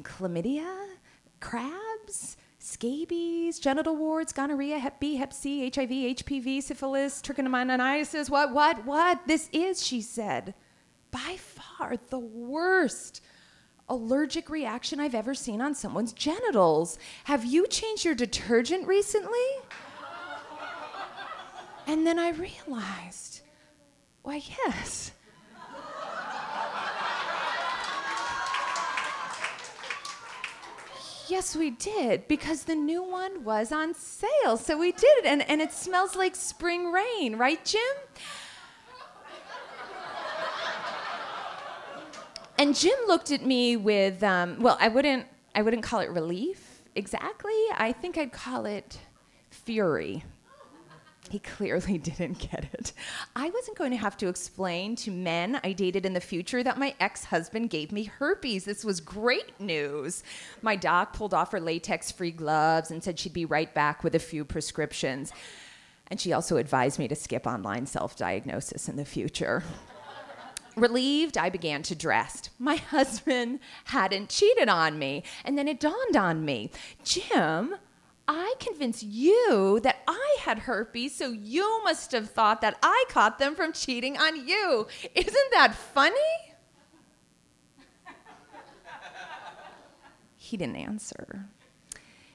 Chlamydia? 0.00 0.86
Crabs? 1.40 2.38
Scabies, 2.58 3.58
genital 3.58 3.96
warts, 3.96 4.32
gonorrhea, 4.32 4.78
Hep 4.78 4.98
B, 4.98 5.16
Hep 5.16 5.34
C, 5.34 5.70
HIV, 5.70 5.90
HPV, 5.90 6.62
syphilis, 6.62 7.20
trichomoniasis. 7.20 8.30
What, 8.30 8.54
what, 8.54 8.86
what? 8.86 9.26
This 9.26 9.50
is, 9.52 9.86
she 9.86 10.00
said, 10.00 10.54
by 11.10 11.36
far 11.38 11.98
the 12.08 12.18
worst 12.18 13.20
allergic 13.88 14.50
reaction 14.50 15.00
I've 15.00 15.14
ever 15.14 15.34
seen 15.34 15.60
on 15.60 15.74
someone's 15.74 16.12
genitals. 16.12 16.98
Have 17.24 17.44
you 17.44 17.66
changed 17.66 18.04
your 18.04 18.14
detergent 18.14 18.86
recently? 18.86 19.38
and 21.86 22.06
then 22.06 22.18
I 22.18 22.30
realized, 22.30 23.40
why, 24.22 24.42
yes. 24.66 25.12
Yes, 31.28 31.56
we 31.56 31.70
did, 31.70 32.28
because 32.28 32.64
the 32.64 32.76
new 32.76 33.02
one 33.02 33.42
was 33.42 33.72
on 33.72 33.94
sale. 33.94 34.56
So 34.56 34.78
we 34.78 34.92
did 34.92 35.18
it, 35.18 35.26
and, 35.26 35.48
and 35.50 35.60
it 35.60 35.72
smells 35.72 36.14
like 36.14 36.36
spring 36.36 36.92
rain, 36.92 37.36
right, 37.36 37.64
Jim? 37.64 37.80
And 42.58 42.74
Jim 42.74 42.98
looked 43.06 43.30
at 43.30 43.44
me 43.44 43.76
with, 43.76 44.22
um, 44.22 44.60
well, 44.60 44.78
I 44.80 44.88
wouldn't, 44.88 45.26
I 45.54 45.62
wouldn't 45.62 45.82
call 45.82 46.00
it 46.00 46.10
relief 46.10 46.82
exactly. 46.94 47.52
I 47.74 47.92
think 47.92 48.16
I'd 48.16 48.32
call 48.32 48.64
it 48.64 48.98
fury. 49.50 50.24
He 51.28 51.38
clearly 51.40 51.98
didn't 51.98 52.38
get 52.38 52.68
it. 52.72 52.92
I 53.34 53.50
wasn't 53.50 53.76
going 53.76 53.90
to 53.90 53.96
have 53.96 54.16
to 54.18 54.28
explain 54.28 54.96
to 54.96 55.10
men 55.10 55.60
I 55.62 55.72
dated 55.72 56.06
in 56.06 56.14
the 56.14 56.20
future 56.20 56.62
that 56.62 56.78
my 56.78 56.94
ex 57.00 57.24
husband 57.24 57.70
gave 57.70 57.92
me 57.92 58.04
herpes. 58.04 58.64
This 58.64 58.84
was 58.84 59.00
great 59.00 59.58
news. 59.60 60.22
My 60.62 60.76
doc 60.76 61.12
pulled 61.12 61.34
off 61.34 61.52
her 61.52 61.60
latex 61.60 62.10
free 62.10 62.30
gloves 62.30 62.90
and 62.90 63.02
said 63.02 63.18
she'd 63.18 63.32
be 63.32 63.44
right 63.44 63.72
back 63.74 64.02
with 64.02 64.14
a 64.14 64.20
few 64.20 64.44
prescriptions. 64.44 65.32
And 66.08 66.20
she 66.20 66.32
also 66.32 66.56
advised 66.56 66.98
me 66.98 67.08
to 67.08 67.16
skip 67.16 67.46
online 67.46 67.86
self 67.86 68.16
diagnosis 68.16 68.88
in 68.88 68.96
the 68.96 69.04
future. 69.04 69.64
Relieved, 70.76 71.38
I 71.38 71.48
began 71.48 71.82
to 71.84 71.94
dress. 71.94 72.50
My 72.58 72.76
husband 72.90 73.60
hadn't 73.86 74.28
cheated 74.28 74.68
on 74.68 74.98
me. 74.98 75.22
And 75.44 75.56
then 75.56 75.68
it 75.68 75.80
dawned 75.80 76.16
on 76.16 76.44
me 76.44 76.70
Jim, 77.02 77.76
I 78.28 78.54
convinced 78.58 79.02
you 79.02 79.80
that 79.82 80.02
I 80.06 80.36
had 80.40 80.60
herpes, 80.60 81.14
so 81.14 81.28
you 81.28 81.82
must 81.84 82.12
have 82.12 82.28
thought 82.28 82.60
that 82.60 82.76
I 82.82 83.04
caught 83.08 83.38
them 83.38 83.54
from 83.54 83.72
cheating 83.72 84.16
on 84.16 84.46
you. 84.46 84.86
Isn't 85.14 85.50
that 85.52 85.74
funny? 85.74 86.16
he 90.36 90.56
didn't 90.56 90.76
answer. 90.76 91.46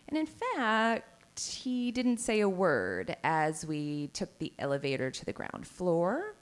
And 0.08 0.18
in 0.18 0.26
fact, 0.26 1.40
he 1.40 1.92
didn't 1.92 2.18
say 2.18 2.40
a 2.40 2.50
word 2.50 3.16
as 3.24 3.66
we 3.66 4.08
took 4.14 4.38
the 4.40 4.54
elevator 4.60 5.12
to 5.12 5.26
the 5.26 5.34
ground 5.34 5.66
floor 5.68 6.36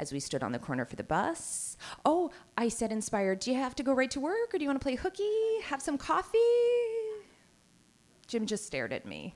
as 0.00 0.14
we 0.14 0.18
stood 0.18 0.42
on 0.42 0.50
the 0.50 0.58
corner 0.58 0.86
for 0.86 0.96
the 0.96 1.04
bus. 1.04 1.76
Oh, 2.06 2.30
I 2.56 2.68
said, 2.68 2.90
inspired, 2.90 3.38
do 3.38 3.52
you 3.52 3.58
have 3.58 3.74
to 3.76 3.82
go 3.82 3.92
right 3.92 4.10
to 4.12 4.18
work 4.18 4.54
or 4.54 4.58
do 4.58 4.64
you 4.64 4.68
want 4.68 4.80
to 4.80 4.82
play 4.82 4.94
hooky? 4.94 5.60
Have 5.64 5.82
some 5.82 5.98
coffee? 5.98 6.38
Jim 8.26 8.46
just 8.46 8.64
stared 8.64 8.94
at 8.94 9.04
me. 9.04 9.34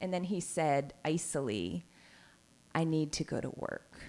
And 0.00 0.12
then 0.12 0.24
he 0.24 0.40
said, 0.40 0.94
icily, 1.04 1.86
I 2.74 2.82
need 2.82 3.12
to 3.12 3.24
go 3.24 3.40
to 3.40 3.50
work. 3.50 4.00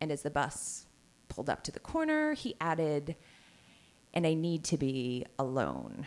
And 0.00 0.10
as 0.10 0.22
the 0.22 0.30
bus 0.30 0.86
pulled 1.28 1.48
up 1.48 1.62
to 1.64 1.72
the 1.72 1.78
corner, 1.78 2.34
he 2.34 2.56
added, 2.60 3.14
and 4.12 4.26
I 4.26 4.34
need 4.34 4.64
to 4.64 4.76
be 4.76 5.24
alone. 5.38 6.04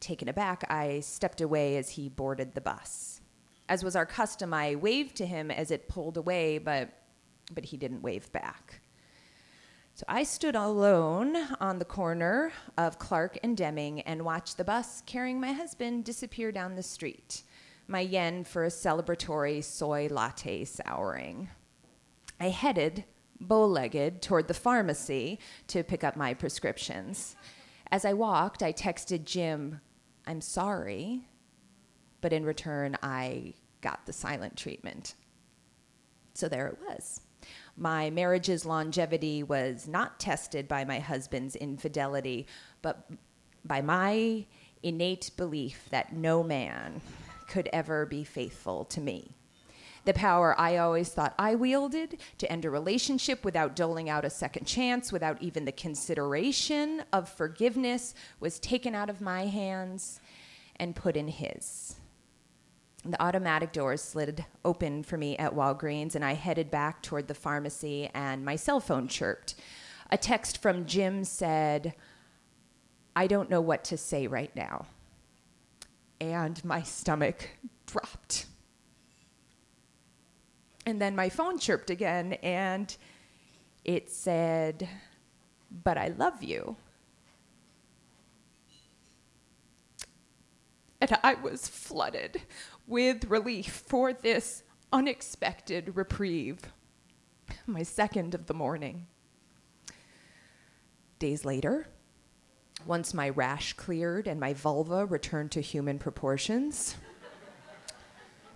Taken 0.00 0.28
aback, 0.28 0.64
I 0.68 1.00
stepped 1.00 1.40
away 1.40 1.76
as 1.76 1.90
he 1.90 2.08
boarded 2.08 2.54
the 2.54 2.60
bus. 2.60 3.20
As 3.68 3.84
was 3.84 3.94
our 3.94 4.06
custom, 4.06 4.52
I 4.52 4.74
waved 4.74 5.14
to 5.18 5.26
him 5.26 5.52
as 5.52 5.70
it 5.70 5.88
pulled 5.88 6.16
away, 6.16 6.58
but 6.58 6.90
but 7.52 7.64
he 7.66 7.76
didn't 7.76 8.02
wave 8.02 8.30
back. 8.32 8.80
So 9.94 10.04
I 10.06 10.22
stood 10.22 10.54
alone 10.54 11.36
on 11.60 11.80
the 11.80 11.84
corner 11.84 12.52
of 12.76 13.00
Clark 13.00 13.38
and 13.42 13.56
Deming 13.56 14.00
and 14.02 14.24
watched 14.24 14.56
the 14.56 14.62
bus 14.64 15.02
carrying 15.06 15.40
my 15.40 15.52
husband 15.52 16.04
disappear 16.04 16.52
down 16.52 16.76
the 16.76 16.84
street, 16.84 17.42
my 17.88 17.98
yen 17.98 18.44
for 18.44 18.64
a 18.64 18.68
celebratory 18.68 19.62
soy 19.64 20.06
latte 20.08 20.64
souring. 20.64 21.48
I 22.38 22.50
headed, 22.50 23.02
bow 23.40 23.66
legged, 23.66 24.22
toward 24.22 24.46
the 24.46 24.54
pharmacy 24.54 25.40
to 25.66 25.82
pick 25.82 26.04
up 26.04 26.14
my 26.14 26.32
prescriptions. 26.32 27.34
As 27.90 28.04
I 28.04 28.12
walked, 28.12 28.62
I 28.62 28.72
texted 28.72 29.24
Jim, 29.24 29.80
I'm 30.28 30.40
sorry, 30.40 31.26
but 32.20 32.32
in 32.32 32.44
return, 32.44 32.96
I 33.02 33.54
got 33.80 34.06
the 34.06 34.12
silent 34.12 34.56
treatment. 34.56 35.16
So 36.34 36.48
there 36.48 36.68
it 36.68 36.78
was. 36.86 37.22
My 37.78 38.10
marriage's 38.10 38.66
longevity 38.66 39.44
was 39.44 39.86
not 39.86 40.18
tested 40.18 40.66
by 40.66 40.84
my 40.84 40.98
husband's 40.98 41.54
infidelity, 41.54 42.48
but 42.82 43.08
by 43.64 43.82
my 43.82 44.46
innate 44.82 45.30
belief 45.36 45.86
that 45.90 46.12
no 46.12 46.42
man 46.42 47.00
could 47.46 47.68
ever 47.72 48.04
be 48.04 48.24
faithful 48.24 48.84
to 48.86 49.00
me. 49.00 49.36
The 50.04 50.14
power 50.14 50.58
I 50.58 50.78
always 50.78 51.10
thought 51.10 51.34
I 51.38 51.54
wielded 51.54 52.18
to 52.38 52.50
end 52.50 52.64
a 52.64 52.70
relationship 52.70 53.44
without 53.44 53.76
doling 53.76 54.08
out 54.08 54.24
a 54.24 54.30
second 54.30 54.66
chance, 54.66 55.12
without 55.12 55.40
even 55.40 55.64
the 55.64 55.72
consideration 55.72 57.04
of 57.12 57.28
forgiveness, 57.28 58.14
was 58.40 58.58
taken 58.58 58.94
out 58.94 59.10
of 59.10 59.20
my 59.20 59.46
hands 59.46 60.20
and 60.76 60.96
put 60.96 61.16
in 61.16 61.28
his. 61.28 61.97
The 63.08 63.22
automatic 63.22 63.72
doors 63.72 64.02
slid 64.02 64.44
open 64.66 65.02
for 65.02 65.16
me 65.16 65.34
at 65.38 65.54
Walgreens, 65.54 66.14
and 66.14 66.22
I 66.22 66.34
headed 66.34 66.70
back 66.70 67.02
toward 67.02 67.26
the 67.26 67.34
pharmacy, 67.34 68.10
and 68.12 68.44
my 68.44 68.54
cell 68.54 68.80
phone 68.80 69.08
chirped. 69.08 69.54
A 70.10 70.18
text 70.18 70.60
from 70.60 70.84
Jim 70.84 71.24
said, 71.24 71.94
I 73.16 73.26
don't 73.26 73.48
know 73.48 73.62
what 73.62 73.82
to 73.84 73.96
say 73.96 74.26
right 74.26 74.54
now. 74.54 74.84
And 76.20 76.62
my 76.66 76.82
stomach 76.82 77.48
dropped. 77.86 78.44
And 80.84 81.00
then 81.00 81.16
my 81.16 81.30
phone 81.30 81.58
chirped 81.58 81.88
again, 81.88 82.34
and 82.42 82.94
It 83.84 84.10
said, 84.10 84.86
But 85.82 85.96
I 85.96 86.08
love 86.08 86.42
you. 86.42 86.76
And 91.00 91.16
I 91.22 91.34
was 91.34 91.68
flooded 91.68 92.42
with 92.88 93.26
relief 93.26 93.84
for 93.86 94.12
this 94.12 94.64
unexpected 94.92 95.94
reprieve. 95.94 96.58
My 97.66 97.82
second 97.82 98.34
of 98.34 98.46
the 98.46 98.54
morning. 98.54 99.06
Days 101.18 101.44
later, 101.44 101.88
once 102.86 103.12
my 103.12 103.28
rash 103.28 103.74
cleared 103.74 104.26
and 104.26 104.40
my 104.40 104.54
vulva 104.54 105.04
returned 105.04 105.50
to 105.52 105.60
human 105.60 105.98
proportions, 105.98 106.96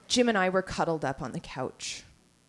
Jim 0.09 0.29
and 0.29 0.39
I 0.39 0.49
were 0.49 0.62
cuddled 0.62 1.05
up 1.05 1.21
on 1.21 1.33
the 1.33 1.41
couch. 1.41 2.05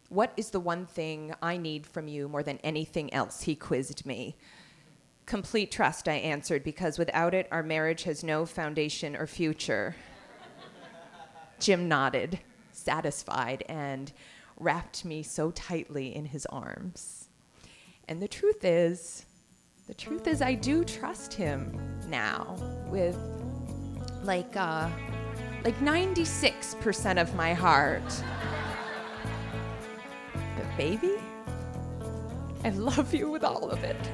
What 0.09 0.31
is 0.37 0.51
the 0.51 0.59
one 0.59 0.85
thing 0.85 1.33
I 1.41 1.57
need 1.57 1.85
from 1.85 2.07
you 2.07 2.27
more 2.29 2.43
than 2.43 2.59
anything 2.59 3.13
else? 3.13 3.41
He 3.41 3.55
quizzed 3.55 4.05
me. 4.05 4.37
Complete 5.25 5.71
trust, 5.71 6.07
I 6.07 6.13
answered, 6.15 6.63
because 6.63 6.99
without 6.99 7.33
it, 7.33 7.47
our 7.51 7.63
marriage 7.63 8.03
has 8.03 8.23
no 8.23 8.45
foundation 8.45 9.15
or 9.15 9.25
future. 9.25 9.95
Jim 11.63 11.87
nodded, 11.87 12.39
satisfied, 12.73 13.63
and 13.69 14.11
wrapped 14.59 15.05
me 15.05 15.23
so 15.23 15.49
tightly 15.51 16.13
in 16.13 16.25
his 16.25 16.45
arms. 16.47 17.29
And 18.09 18.21
the 18.21 18.27
truth 18.27 18.65
is, 18.65 19.25
the 19.87 19.93
truth 19.93 20.27
is, 20.27 20.41
I 20.41 20.55
do 20.55 20.83
trust 20.83 21.33
him 21.33 21.79
now 22.09 22.57
with 22.87 23.17
like, 24.23 24.57
uh, 24.57 24.89
like 25.63 25.79
96% 25.79 27.21
of 27.21 27.33
my 27.33 27.53
heart. 27.53 28.23
But, 30.33 30.77
baby, 30.77 31.13
I 32.65 32.71
love 32.71 33.13
you 33.13 33.31
with 33.31 33.45
all 33.45 33.69
of 33.69 33.85
it. 33.85 34.09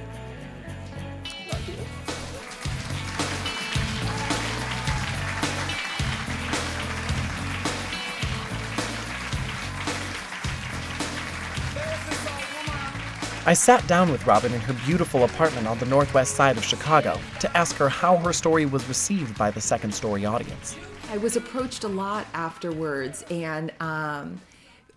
I 13.49 13.53
sat 13.53 13.87
down 13.87 14.11
with 14.11 14.27
Robin 14.27 14.53
in 14.53 14.61
her 14.61 14.73
beautiful 14.85 15.23
apartment 15.23 15.65
on 15.65 15.79
the 15.79 15.87
northwest 15.87 16.35
side 16.35 16.55
of 16.55 16.63
Chicago 16.63 17.19
to 17.39 17.57
ask 17.57 17.75
her 17.77 17.89
how 17.89 18.15
her 18.17 18.31
story 18.31 18.67
was 18.67 18.87
received 18.87 19.35
by 19.39 19.49
the 19.49 19.59
second 19.59 19.91
story 19.91 20.23
audience. 20.23 20.75
I 21.09 21.17
was 21.17 21.35
approached 21.35 21.83
a 21.83 21.87
lot 21.87 22.27
afterwards, 22.35 23.25
and 23.31 23.73
um, 23.79 24.39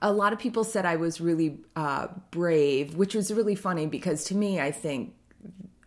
a 0.02 0.12
lot 0.12 0.34
of 0.34 0.38
people 0.38 0.64
said 0.64 0.84
I 0.84 0.96
was 0.96 1.18
really 1.18 1.60
uh, 1.76 2.08
brave, 2.30 2.94
which 2.94 3.14
was 3.14 3.32
really 3.32 3.54
funny 3.54 3.86
because 3.86 4.24
to 4.24 4.34
me, 4.34 4.60
I 4.60 4.70
think. 4.70 5.14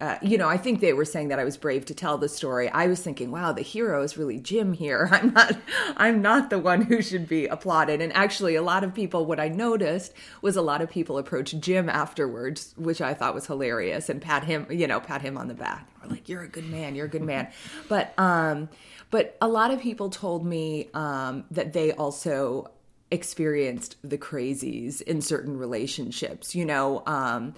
Uh, 0.02 0.18
you 0.22 0.38
know, 0.38 0.50
I 0.50 0.58
think 0.58 0.82
they 0.82 0.92
were 0.92 1.06
saying 1.06 1.30
that 1.30 1.40
I 1.40 1.46
was 1.46 1.56
brave 1.56 1.86
to 1.86 1.94
tell 1.94 2.18
the 2.18 2.28
story. 2.28 2.68
I 2.70 2.88
was 2.88 3.02
thinking, 3.02 3.32
wow, 3.32 3.54
the 3.54 3.62
hero 3.62 4.04
is 4.04 4.18
really 4.18 4.40
Jim 4.40 4.74
here. 4.74 5.08
I'm 5.12 5.34
not, 5.34 5.56
I'm 5.96 6.22
not 6.22 6.50
the 6.50 6.60
one 6.60 6.82
who 6.82 7.02
should 7.02 7.30
be 7.30 7.48
applauded. 7.48 8.02
And 8.02 8.12
actually, 8.12 8.56
a 8.56 8.62
lot 8.62 8.84
of 8.84 8.94
people, 8.94 9.26
what 9.26 9.40
I 9.40 9.48
noticed 9.48 10.14
was 10.42 10.58
a 10.58 10.62
lot 10.62 10.82
of 10.82 10.90
people 10.90 11.18
approached 11.18 11.62
Jim 11.62 11.88
afterwards, 11.88 12.74
which 12.76 13.00
I 13.00 13.14
thought 13.14 13.34
was 13.34 13.48
hilarious, 13.48 14.10
and 14.10 14.22
pat 14.22 14.44
him, 14.44 14.68
you 14.70 14.86
know, 14.86 15.00
pat 15.00 15.22
him 15.22 15.38
on 15.38 15.48
the 15.48 15.54
back. 15.54 15.88
We're 16.04 16.10
like, 16.10 16.28
you're 16.28 16.44
a 16.44 16.50
good 16.50 16.70
man, 16.70 16.96
you're 16.96 17.06
a 17.06 17.10
good 17.10 17.24
man. 17.24 17.48
But, 17.88 18.18
um, 18.18 18.70
but 19.12 19.38
a 19.40 19.48
lot 19.48 19.72
of 19.72 19.80
people 19.80 20.10
told 20.10 20.46
me 20.46 20.90
um, 20.94 21.46
that 21.52 21.72
they 21.72 21.92
also 21.94 22.72
experienced 23.16 23.96
the 24.04 24.18
crazies 24.18 25.02
in 25.02 25.22
certain 25.22 25.58
relationships 25.58 26.54
you 26.54 26.64
know 26.64 27.02
um 27.08 27.54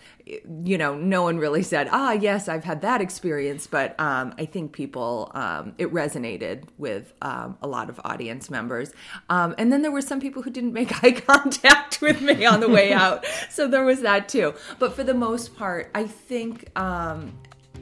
you 0.63 0.77
know 0.77 0.95
no 0.95 1.23
one 1.23 1.37
really 1.37 1.63
said 1.63 1.89
ah 1.91 2.13
yes 2.13 2.47
i've 2.47 2.63
had 2.63 2.81
that 2.81 3.01
experience 3.01 3.67
but 3.67 3.99
um 3.99 4.33
i 4.37 4.45
think 4.45 4.71
people 4.71 5.29
um 5.33 5.73
it 5.77 5.91
resonated 5.91 6.63
with 6.77 7.13
um, 7.21 7.57
a 7.61 7.67
lot 7.67 7.89
of 7.89 7.99
audience 8.05 8.49
members. 8.49 8.91
Um 9.29 9.55
and 9.57 9.71
then 9.71 9.81
there 9.81 9.91
were 9.91 10.01
some 10.01 10.21
people 10.21 10.41
who 10.41 10.49
didn't 10.49 10.73
make 10.73 11.03
eye 11.03 11.11
contact 11.11 12.01
with 12.01 12.21
me 12.21 12.45
on 12.45 12.59
the 12.59 12.69
way 12.69 12.93
out. 12.93 13.25
So 13.49 13.67
there 13.67 13.83
was 13.83 14.01
that 14.01 14.29
too. 14.29 14.53
But 14.79 14.93
for 14.93 15.03
the 15.03 15.13
most 15.13 15.55
part 15.55 15.89
i 15.95 16.03
think 16.05 16.69
um 16.77 17.37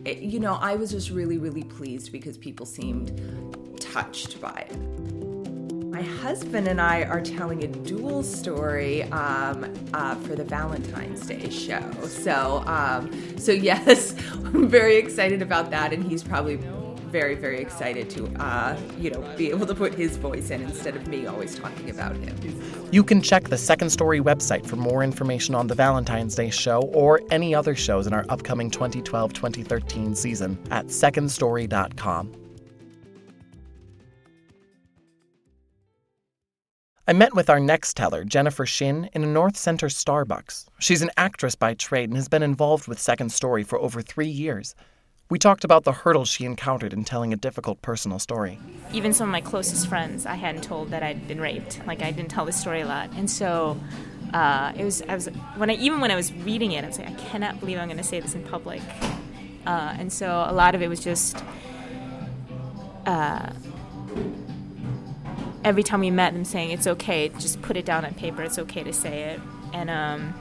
it, 0.06 0.20
you 0.20 0.40
know 0.40 0.54
i 0.62 0.76
was 0.76 0.92
just 0.92 1.10
really 1.10 1.38
really 1.38 1.64
pleased 1.64 2.12
because 2.12 2.38
people 2.38 2.66
seemed 2.66 3.10
touched 3.80 4.40
by 4.40 4.68
it 4.70 5.25
my 5.96 6.02
husband 6.02 6.68
and 6.68 6.82
I 6.82 7.04
are 7.04 7.22
telling 7.22 7.64
a 7.64 7.68
dual 7.68 8.22
story 8.22 9.04
um, 9.14 9.74
uh, 9.94 10.16
for 10.16 10.36
the 10.36 10.44
Valentine's 10.44 11.26
Day 11.26 11.50
show. 11.50 11.90
So, 12.02 12.64
um, 12.68 13.10
so 13.40 13.52
yes, 13.70 14.14
I'm 14.34 14.68
very 14.68 14.98
excited 14.98 15.42
about 15.42 15.70
that, 15.72 15.94
and 15.94 16.04
he's 16.04 16.22
probably 16.22 16.58
very, 16.58 17.36
very 17.36 17.62
excited 17.62 18.10
to, 18.10 18.28
uh, 18.44 18.78
you 19.00 19.10
know, 19.10 19.22
be 19.38 19.50
able 19.52 19.66
to 19.68 19.74
put 19.74 19.94
his 19.94 20.18
voice 20.18 20.50
in 20.50 20.62
instead 20.64 20.98
of 20.98 21.08
me 21.08 21.28
always 21.28 21.56
talking 21.56 21.90
about 21.90 22.18
him. 22.18 22.36
You 22.92 23.02
can 23.02 23.22
check 23.22 23.46
the 23.46 23.58
Second 23.58 23.90
Story 23.90 24.20
website 24.20 24.66
for 24.66 24.76
more 24.76 25.02
information 25.02 25.56
on 25.56 25.68
the 25.68 25.76
Valentine's 25.76 26.36
Day 26.36 26.50
show 26.50 26.82
or 26.94 27.22
any 27.32 27.56
other 27.56 27.74
shows 27.74 28.06
in 28.06 28.12
our 28.12 28.26
upcoming 28.28 28.70
2012 28.70 29.32
2013 29.32 30.14
season 30.14 30.60
at 30.72 30.88
secondstory.com. 30.88 32.45
I 37.08 37.14
met 37.14 37.36
with 37.36 37.52
our 37.52 37.60
next 37.60 37.96
teller, 37.96 38.24
Jennifer 38.24 38.66
Shin, 38.66 39.12
in 39.14 39.24
a 39.24 39.28
North 39.28 39.56
Center 39.58 39.90
Starbucks. 39.90 40.66
She's 40.80 41.04
an 41.04 41.12
actress 41.18 41.54
by 41.54 41.76
trade 41.76 42.10
and 42.10 42.16
has 42.18 42.28
been 42.28 42.42
involved 42.42 42.88
with 42.88 43.00
Second 43.00 43.32
Story 43.32 43.62
for 43.62 43.78
over 43.78 44.02
three 44.02 44.28
years. 44.28 44.74
We 45.30 45.38
talked 45.38 45.64
about 45.64 45.84
the 45.84 45.92
hurdles 45.92 46.30
she 46.30 46.46
encountered 46.46 46.94
in 46.94 47.04
telling 47.04 47.32
a 47.32 47.36
difficult 47.36 47.84
personal 47.84 48.18
story. 48.18 48.58
Even 48.92 49.14
some 49.14 49.28
of 49.28 49.32
my 49.32 49.42
closest 49.42 49.88
friends, 49.88 50.26
I 50.26 50.34
hadn't 50.34 50.64
told 50.64 50.90
that 50.90 51.04
I'd 51.04 51.28
been 51.28 51.40
raped. 51.40 51.80
Like 51.86 52.02
I 52.02 52.10
didn't 52.10 52.32
tell 52.32 52.46
the 52.46 52.52
story 52.52 52.82
a 52.82 52.88
lot, 52.88 53.12
and 53.12 53.30
so 53.30 53.80
uh, 54.34 54.74
it 54.76 54.84
was. 54.84 55.04
I 55.04 55.14
was 55.14 55.28
when 55.58 55.70
I 55.70 55.74
even 55.76 56.00
when 56.00 56.10
I 56.10 56.16
was 56.16 56.34
reading 56.34 56.72
it, 56.72 56.84
I 56.84 56.88
was 56.88 56.98
like, 56.98 57.10
I 57.10 57.14
cannot 57.14 57.60
believe 57.60 57.78
I'm 57.78 57.88
going 57.88 57.98
to 57.98 58.04
say 58.04 58.20
this 58.20 58.34
in 58.34 58.44
public. 58.46 58.82
Uh, 59.68 59.96
and 60.00 60.12
so 60.12 60.44
a 60.48 60.54
lot 60.54 60.74
of 60.74 60.82
it 60.82 60.88
was 60.88 61.02
just. 61.02 61.44
Uh, 63.06 63.52
every 65.66 65.84
time 65.84 66.00
we 66.00 66.12
met 66.12 66.32
them 66.34 66.46
saying 66.46 66.70
it's 66.70 66.86
okay 66.86 67.28
just 67.30 67.60
put 67.64 67.76
it 67.76 67.86
down 67.86 68.06
on 68.06 68.14
paper 68.14 68.44
it's 68.44 68.60
okay 68.60 68.84
to 68.84 68.94
say 68.94 69.24
it. 69.24 69.42
And 69.74 69.90
um, 69.90 70.34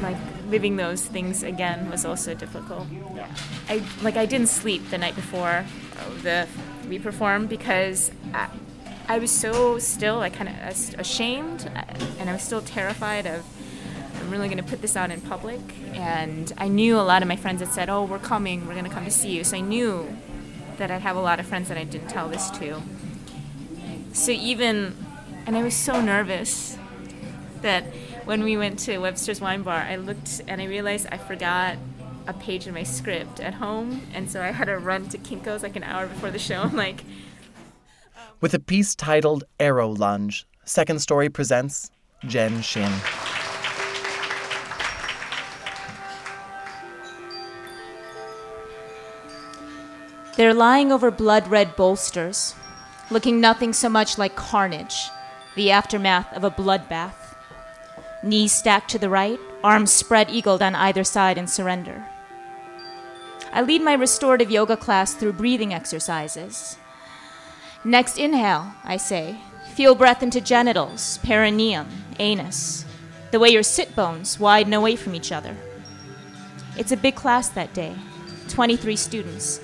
like 0.00 0.16
living 0.48 0.76
those 0.76 1.04
things 1.04 1.42
again 1.42 1.90
was 1.90 2.04
also 2.04 2.34
difficult. 2.34 2.86
I 3.68 3.82
like 4.02 4.16
i 4.16 4.26
didn't 4.26 4.48
sleep 4.48 4.90
the 4.90 4.98
night 4.98 5.16
before 5.16 5.64
the 6.22 6.46
we 6.88 6.98
performed 6.98 7.48
because 7.48 8.10
I, 8.34 8.48
I 9.08 9.18
was 9.18 9.30
so 9.30 9.78
still 9.78 10.16
like 10.16 10.34
kind 10.34 10.48
of 10.48 10.98
ashamed 10.98 11.70
and 12.18 12.28
i 12.28 12.32
was 12.32 12.42
still 12.42 12.60
terrified 12.60 13.26
of 13.26 13.44
i'm 14.20 14.30
really 14.30 14.48
going 14.48 14.58
to 14.58 14.64
put 14.64 14.82
this 14.82 14.96
out 14.96 15.10
in 15.10 15.20
public. 15.22 15.60
And 15.94 16.52
i 16.58 16.68
knew 16.68 16.98
a 16.98 17.06
lot 17.12 17.22
of 17.22 17.28
my 17.28 17.36
friends 17.36 17.60
had 17.60 17.72
said 17.72 17.88
oh 17.88 18.04
we're 18.04 18.18
coming 18.18 18.66
we're 18.66 18.74
going 18.74 18.84
to 18.84 18.90
come 18.90 19.04
to 19.04 19.10
see 19.10 19.30
you. 19.36 19.44
So 19.44 19.56
i 19.56 19.60
knew 19.60 20.14
that 20.76 20.90
i'd 20.90 21.02
have 21.02 21.16
a 21.16 21.20
lot 21.22 21.40
of 21.40 21.46
friends 21.46 21.68
that 21.68 21.78
i 21.78 21.84
didn't 21.84 22.08
tell 22.08 22.28
this 22.28 22.50
to 22.50 22.82
so 24.12 24.32
even, 24.32 24.96
and 25.46 25.56
I 25.56 25.62
was 25.62 25.74
so 25.74 26.00
nervous 26.00 26.76
that 27.62 27.84
when 28.24 28.44
we 28.44 28.56
went 28.56 28.78
to 28.80 28.98
Webster's 28.98 29.40
Wine 29.40 29.62
Bar, 29.62 29.78
I 29.88 29.96
looked 29.96 30.42
and 30.46 30.60
I 30.60 30.66
realized 30.66 31.08
I 31.10 31.18
forgot 31.18 31.76
a 32.26 32.32
page 32.32 32.66
in 32.66 32.74
my 32.74 32.82
script 32.82 33.40
at 33.40 33.54
home, 33.54 34.02
and 34.14 34.30
so 34.30 34.42
I 34.42 34.52
had 34.52 34.66
to 34.66 34.78
run 34.78 35.08
to 35.08 35.18
Kinko's 35.18 35.62
like 35.62 35.76
an 35.76 35.82
hour 35.82 36.06
before 36.06 36.30
the 36.30 36.38
show. 36.38 36.56
I'm 36.62 36.76
like, 36.76 37.02
with 38.40 38.54
a 38.54 38.58
piece 38.58 38.94
titled 38.94 39.44
Arrow 39.58 39.88
Lunge, 39.88 40.46
Second 40.64 41.00
Story 41.00 41.28
presents 41.28 41.90
Jen 42.26 42.60
Shin. 42.62 42.92
They're 50.36 50.54
lying 50.54 50.90
over 50.92 51.10
blood 51.10 51.48
red 51.48 51.76
bolsters, 51.76 52.54
looking 53.10 53.40
nothing 53.40 53.72
so 53.72 53.88
much 53.88 54.18
like 54.18 54.36
carnage, 54.36 55.10
the 55.54 55.70
aftermath 55.70 56.32
of 56.32 56.44
a 56.44 56.50
bloodbath. 56.50 57.36
Knees 58.22 58.52
stacked 58.52 58.90
to 58.90 58.98
the 58.98 59.10
right, 59.10 59.38
arms 59.64 59.90
spread 59.90 60.30
eagled 60.30 60.62
on 60.62 60.74
either 60.74 61.04
side 61.04 61.38
in 61.38 61.46
surrender. 61.46 62.04
I 63.52 63.62
lead 63.62 63.82
my 63.82 63.92
restorative 63.92 64.50
yoga 64.50 64.76
class 64.76 65.14
through 65.14 65.34
breathing 65.34 65.74
exercises. 65.74 66.76
Next 67.84 68.16
inhale, 68.16 68.72
I 68.84 68.96
say. 68.96 69.38
Feel 69.74 69.94
breath 69.94 70.22
into 70.22 70.40
genitals, 70.40 71.18
perineum, 71.18 71.88
anus, 72.18 72.84
the 73.30 73.38
way 73.38 73.48
your 73.48 73.62
sit 73.62 73.96
bones 73.96 74.38
widen 74.38 74.72
away 74.72 74.96
from 74.96 75.14
each 75.14 75.32
other. 75.32 75.56
It's 76.76 76.92
a 76.92 76.96
big 76.96 77.14
class 77.14 77.48
that 77.50 77.74
day 77.74 77.94
23 78.48 78.96
students, 78.96 79.60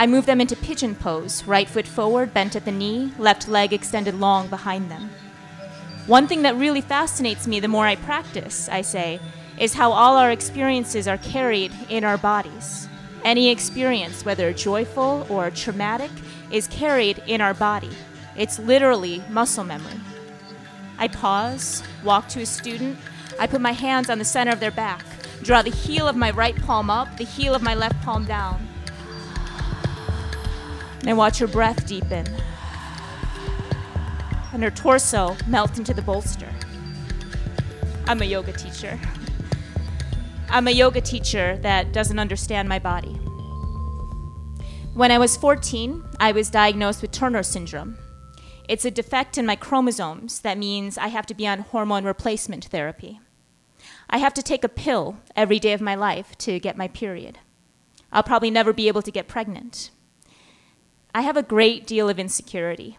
I 0.00 0.06
move 0.06 0.24
them 0.24 0.40
into 0.40 0.56
pigeon 0.56 0.94
pose, 0.94 1.44
right 1.44 1.68
foot 1.68 1.86
forward, 1.86 2.32
bent 2.32 2.56
at 2.56 2.64
the 2.64 2.72
knee, 2.72 3.12
left 3.18 3.48
leg 3.48 3.74
extended 3.74 4.14
long 4.14 4.48
behind 4.48 4.90
them. 4.90 5.10
One 6.06 6.26
thing 6.26 6.40
that 6.40 6.56
really 6.56 6.80
fascinates 6.80 7.46
me 7.46 7.60
the 7.60 7.68
more 7.68 7.84
I 7.84 7.96
practice, 7.96 8.66
I 8.70 8.80
say, 8.80 9.20
is 9.58 9.74
how 9.74 9.92
all 9.92 10.16
our 10.16 10.30
experiences 10.30 11.06
are 11.06 11.18
carried 11.18 11.70
in 11.90 12.02
our 12.02 12.16
bodies. 12.16 12.88
Any 13.26 13.50
experience, 13.50 14.24
whether 14.24 14.54
joyful 14.54 15.26
or 15.28 15.50
traumatic, 15.50 16.10
is 16.50 16.66
carried 16.68 17.22
in 17.26 17.42
our 17.42 17.52
body. 17.52 17.90
It's 18.38 18.58
literally 18.58 19.22
muscle 19.28 19.64
memory. 19.64 20.00
I 20.96 21.08
pause, 21.08 21.82
walk 22.02 22.26
to 22.28 22.40
a 22.40 22.46
student, 22.46 22.96
I 23.38 23.46
put 23.46 23.60
my 23.60 23.72
hands 23.72 24.08
on 24.08 24.16
the 24.16 24.24
center 24.24 24.52
of 24.52 24.60
their 24.60 24.70
back, 24.70 25.04
draw 25.42 25.60
the 25.60 25.70
heel 25.70 26.08
of 26.08 26.16
my 26.16 26.30
right 26.30 26.56
palm 26.56 26.88
up, 26.88 27.18
the 27.18 27.24
heel 27.24 27.54
of 27.54 27.60
my 27.60 27.74
left 27.74 28.00
palm 28.00 28.24
down. 28.24 28.66
And 31.06 31.16
watch 31.16 31.38
her 31.38 31.46
breath 31.46 31.86
deepen 31.86 32.26
and 34.52 34.62
her 34.62 34.70
torso 34.70 35.36
melt 35.46 35.78
into 35.78 35.94
the 35.94 36.02
bolster. 36.02 36.48
I'm 38.06 38.20
a 38.20 38.24
yoga 38.24 38.52
teacher. 38.52 38.98
I'm 40.48 40.66
a 40.66 40.72
yoga 40.72 41.00
teacher 41.00 41.56
that 41.62 41.92
doesn't 41.92 42.18
understand 42.18 42.68
my 42.68 42.78
body. 42.78 43.14
When 44.94 45.12
I 45.12 45.18
was 45.18 45.36
14, 45.36 46.02
I 46.18 46.32
was 46.32 46.50
diagnosed 46.50 47.02
with 47.02 47.12
Turner 47.12 47.42
syndrome. 47.42 47.96
It's 48.68 48.84
a 48.84 48.90
defect 48.90 49.38
in 49.38 49.46
my 49.46 49.56
chromosomes 49.56 50.40
that 50.40 50.58
means 50.58 50.98
I 50.98 51.08
have 51.08 51.26
to 51.26 51.34
be 51.34 51.46
on 51.46 51.60
hormone 51.60 52.04
replacement 52.04 52.66
therapy. 52.66 53.20
I 54.08 54.18
have 54.18 54.34
to 54.34 54.42
take 54.42 54.64
a 54.64 54.68
pill 54.68 55.18
every 55.36 55.58
day 55.58 55.72
of 55.72 55.80
my 55.80 55.94
life 55.94 56.36
to 56.38 56.58
get 56.58 56.76
my 56.76 56.88
period. 56.88 57.38
I'll 58.12 58.24
probably 58.24 58.50
never 58.50 58.72
be 58.72 58.88
able 58.88 59.02
to 59.02 59.10
get 59.12 59.28
pregnant. 59.28 59.90
I 61.14 61.22
have 61.22 61.36
a 61.36 61.42
great 61.42 61.86
deal 61.86 62.08
of 62.08 62.18
insecurity. 62.18 62.98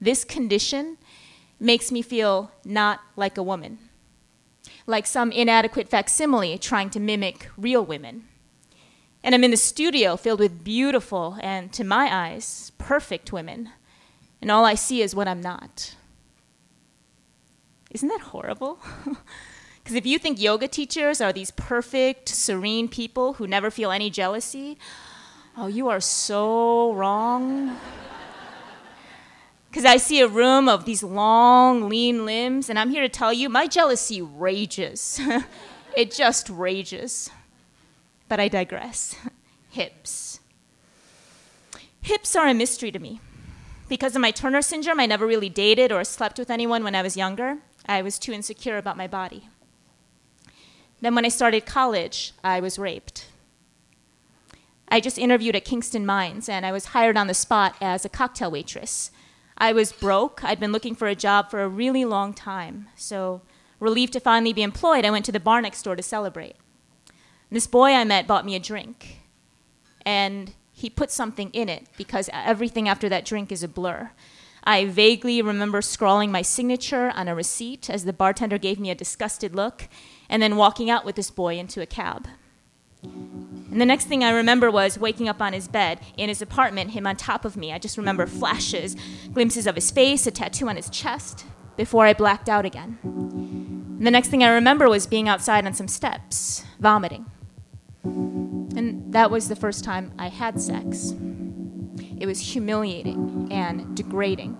This 0.00 0.24
condition 0.24 0.98
makes 1.60 1.92
me 1.92 2.02
feel 2.02 2.50
not 2.64 3.00
like 3.16 3.38
a 3.38 3.42
woman, 3.42 3.78
like 4.86 5.06
some 5.06 5.30
inadequate 5.30 5.88
facsimile 5.88 6.58
trying 6.58 6.90
to 6.90 7.00
mimic 7.00 7.48
real 7.56 7.84
women. 7.84 8.24
And 9.22 9.34
I'm 9.34 9.44
in 9.44 9.50
the 9.50 9.56
studio 9.56 10.16
filled 10.16 10.40
with 10.40 10.64
beautiful 10.64 11.38
and, 11.40 11.72
to 11.72 11.84
my 11.84 12.14
eyes, 12.14 12.72
perfect 12.76 13.32
women, 13.32 13.70
and 14.42 14.50
all 14.50 14.64
I 14.64 14.74
see 14.74 15.00
is 15.00 15.14
what 15.14 15.28
I'm 15.28 15.40
not. 15.40 15.94
Isn't 17.90 18.08
that 18.08 18.20
horrible? 18.20 18.80
Because 19.84 19.96
if 19.96 20.06
you 20.06 20.18
think 20.18 20.40
yoga 20.40 20.66
teachers 20.66 21.20
are 21.20 21.30
these 21.30 21.50
perfect, 21.50 22.30
serene 22.30 22.88
people 22.88 23.34
who 23.34 23.46
never 23.46 23.70
feel 23.70 23.90
any 23.90 24.08
jealousy, 24.08 24.78
oh, 25.56 25.66
you 25.66 25.88
are 25.88 26.00
so 26.00 26.92
wrong. 26.92 27.78
Because 29.70 29.84
I 29.84 29.96
see 29.96 30.20
a 30.20 30.28
room 30.28 30.68
of 30.68 30.84
these 30.84 31.02
long, 31.02 31.88
lean 31.88 32.24
limbs, 32.24 32.70
and 32.70 32.78
I'm 32.78 32.90
here 32.90 33.02
to 33.02 33.08
tell 33.08 33.32
you 33.32 33.48
my 33.48 33.66
jealousy 33.66 34.22
rages. 34.22 35.20
it 35.96 36.12
just 36.12 36.48
rages. 36.48 37.30
But 38.28 38.38
I 38.38 38.48
digress. 38.48 39.16
Hips. 39.70 40.40
Hips 42.02 42.36
are 42.36 42.46
a 42.46 42.54
mystery 42.54 42.92
to 42.92 42.98
me. 42.98 43.20
Because 43.88 44.14
of 44.14 44.22
my 44.22 44.30
Turner 44.30 44.62
syndrome, 44.62 45.00
I 45.00 45.06
never 45.06 45.26
really 45.26 45.48
dated 45.48 45.90
or 45.90 46.04
slept 46.04 46.38
with 46.38 46.50
anyone 46.50 46.84
when 46.84 46.94
I 46.94 47.02
was 47.02 47.16
younger. 47.16 47.58
I 47.86 48.00
was 48.02 48.18
too 48.18 48.32
insecure 48.32 48.78
about 48.78 48.96
my 48.96 49.06
body. 49.06 49.48
Then, 51.00 51.14
when 51.14 51.26
I 51.26 51.28
started 51.28 51.66
college, 51.66 52.32
I 52.42 52.60
was 52.60 52.78
raped. 52.78 53.26
I 54.94 55.00
just 55.00 55.18
interviewed 55.18 55.56
at 55.56 55.64
Kingston 55.64 56.06
Mines, 56.06 56.48
and 56.48 56.64
I 56.64 56.70
was 56.70 56.84
hired 56.84 57.16
on 57.16 57.26
the 57.26 57.34
spot 57.34 57.74
as 57.80 58.04
a 58.04 58.08
cocktail 58.08 58.52
waitress. 58.52 59.10
I 59.58 59.72
was 59.72 59.90
broke. 59.90 60.44
I'd 60.44 60.60
been 60.60 60.70
looking 60.70 60.94
for 60.94 61.08
a 61.08 61.16
job 61.16 61.50
for 61.50 61.64
a 61.64 61.68
really 61.68 62.04
long 62.04 62.32
time. 62.32 62.86
So, 62.94 63.42
relieved 63.80 64.12
to 64.12 64.20
finally 64.20 64.52
be 64.52 64.62
employed, 64.62 65.04
I 65.04 65.10
went 65.10 65.24
to 65.24 65.32
the 65.32 65.40
bar 65.40 65.60
next 65.60 65.82
door 65.82 65.96
to 65.96 66.02
celebrate. 66.04 66.54
This 67.50 67.66
boy 67.66 67.90
I 67.90 68.04
met 68.04 68.28
bought 68.28 68.46
me 68.46 68.54
a 68.54 68.60
drink, 68.60 69.22
and 70.06 70.54
he 70.70 70.88
put 70.88 71.10
something 71.10 71.50
in 71.50 71.68
it 71.68 71.88
because 71.96 72.30
everything 72.32 72.88
after 72.88 73.08
that 73.08 73.24
drink 73.24 73.50
is 73.50 73.64
a 73.64 73.68
blur. 73.68 74.12
I 74.62 74.84
vaguely 74.84 75.42
remember 75.42 75.82
scrawling 75.82 76.30
my 76.30 76.42
signature 76.42 77.10
on 77.16 77.26
a 77.26 77.34
receipt 77.34 77.90
as 77.90 78.04
the 78.04 78.12
bartender 78.12 78.58
gave 78.58 78.78
me 78.78 78.92
a 78.92 78.94
disgusted 78.94 79.56
look, 79.56 79.88
and 80.28 80.40
then 80.40 80.54
walking 80.54 80.88
out 80.88 81.04
with 81.04 81.16
this 81.16 81.32
boy 81.32 81.58
into 81.58 81.82
a 81.82 81.86
cab. 81.86 82.28
And 83.04 83.80
the 83.80 83.86
next 83.86 84.04
thing 84.04 84.22
I 84.22 84.30
remember 84.30 84.70
was 84.70 84.98
waking 84.98 85.28
up 85.28 85.42
on 85.42 85.52
his 85.52 85.66
bed 85.66 85.98
in 86.16 86.28
his 86.28 86.40
apartment, 86.40 86.92
him 86.92 87.06
on 87.06 87.16
top 87.16 87.44
of 87.44 87.56
me. 87.56 87.72
I 87.72 87.78
just 87.78 87.98
remember 87.98 88.26
flashes, 88.26 88.96
glimpses 89.32 89.66
of 89.66 89.74
his 89.74 89.90
face, 89.90 90.26
a 90.26 90.30
tattoo 90.30 90.68
on 90.68 90.76
his 90.76 90.88
chest, 90.90 91.44
before 91.76 92.06
I 92.06 92.12
blacked 92.12 92.48
out 92.48 92.64
again. 92.64 92.98
And 93.02 94.06
the 94.06 94.10
next 94.10 94.28
thing 94.28 94.44
I 94.44 94.50
remember 94.50 94.88
was 94.88 95.06
being 95.06 95.28
outside 95.28 95.66
on 95.66 95.74
some 95.74 95.88
steps, 95.88 96.64
vomiting. 96.78 97.26
And 98.04 99.12
that 99.12 99.30
was 99.30 99.48
the 99.48 99.56
first 99.56 99.82
time 99.82 100.12
I 100.18 100.28
had 100.28 100.60
sex. 100.60 101.14
It 102.18 102.26
was 102.26 102.40
humiliating 102.40 103.48
and 103.50 103.96
degrading. 103.96 104.56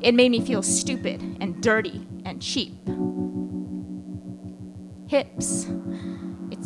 It 0.00 0.14
made 0.14 0.30
me 0.30 0.40
feel 0.40 0.62
stupid 0.62 1.20
and 1.40 1.62
dirty 1.62 2.06
and 2.24 2.40
cheap. 2.40 2.74
Hips. 5.08 5.66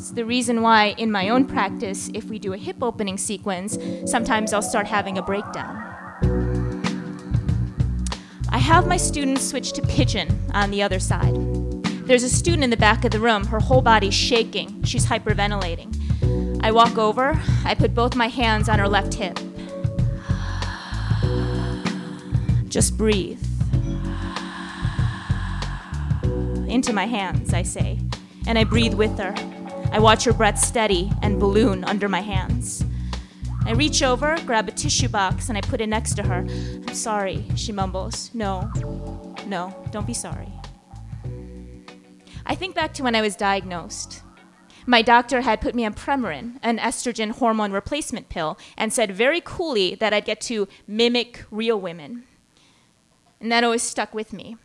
It's 0.00 0.12
the 0.12 0.24
reason 0.24 0.62
why, 0.62 0.94
in 0.96 1.12
my 1.12 1.28
own 1.28 1.44
practice, 1.44 2.08
if 2.14 2.24
we 2.24 2.38
do 2.38 2.54
a 2.54 2.56
hip 2.56 2.82
opening 2.82 3.18
sequence, 3.18 3.76
sometimes 4.06 4.54
I'll 4.54 4.62
start 4.62 4.86
having 4.86 5.18
a 5.18 5.22
breakdown. 5.22 5.76
I 8.48 8.56
have 8.56 8.86
my 8.86 8.96
students 8.96 9.46
switch 9.46 9.72
to 9.72 9.82
pigeon 9.82 10.40
on 10.54 10.70
the 10.70 10.82
other 10.82 11.00
side. 11.00 11.34
There's 12.06 12.22
a 12.22 12.30
student 12.30 12.64
in 12.64 12.70
the 12.70 12.78
back 12.78 13.04
of 13.04 13.10
the 13.10 13.20
room, 13.20 13.44
her 13.48 13.60
whole 13.60 13.82
body's 13.82 14.14
shaking. 14.14 14.82
She's 14.84 15.04
hyperventilating. 15.04 16.60
I 16.62 16.72
walk 16.72 16.96
over, 16.96 17.38
I 17.66 17.74
put 17.74 17.94
both 17.94 18.16
my 18.16 18.28
hands 18.28 18.70
on 18.70 18.78
her 18.78 18.88
left 18.88 19.12
hip. 19.12 19.38
Just 22.70 22.96
breathe. 22.96 23.42
Into 26.70 26.94
my 26.94 27.04
hands, 27.04 27.52
I 27.52 27.64
say, 27.64 27.98
and 28.46 28.58
I 28.58 28.64
breathe 28.64 28.94
with 28.94 29.18
her. 29.18 29.34
I 29.92 29.98
watch 29.98 30.24
her 30.24 30.32
breath 30.32 30.58
steady 30.58 31.10
and 31.20 31.40
balloon 31.40 31.84
under 31.84 32.08
my 32.08 32.20
hands. 32.20 32.84
I 33.66 33.72
reach 33.72 34.02
over, 34.02 34.36
grab 34.46 34.68
a 34.68 34.72
tissue 34.72 35.08
box, 35.08 35.48
and 35.48 35.58
I 35.58 35.60
put 35.60 35.80
it 35.80 35.88
next 35.88 36.14
to 36.14 36.22
her. 36.22 36.46
I'm 36.46 36.94
sorry, 36.94 37.44
she 37.56 37.72
mumbles. 37.72 38.30
No, 38.32 38.70
no, 39.46 39.74
don't 39.90 40.06
be 40.06 40.14
sorry. 40.14 40.48
I 42.46 42.54
think 42.54 42.74
back 42.74 42.94
to 42.94 43.02
when 43.02 43.14
I 43.14 43.20
was 43.20 43.36
diagnosed. 43.36 44.22
My 44.86 45.02
doctor 45.02 45.42
had 45.42 45.60
put 45.60 45.74
me 45.74 45.84
on 45.84 45.94
Premarin, 45.94 46.58
an 46.62 46.78
estrogen 46.78 47.32
hormone 47.32 47.72
replacement 47.72 48.28
pill, 48.28 48.58
and 48.76 48.92
said 48.92 49.10
very 49.10 49.40
coolly 49.40 49.94
that 49.96 50.12
I'd 50.12 50.24
get 50.24 50.40
to 50.42 50.68
mimic 50.86 51.44
real 51.50 51.80
women. 51.80 52.24
And 53.40 53.52
that 53.52 53.64
always 53.64 53.82
stuck 53.82 54.14
with 54.14 54.32
me. 54.32 54.56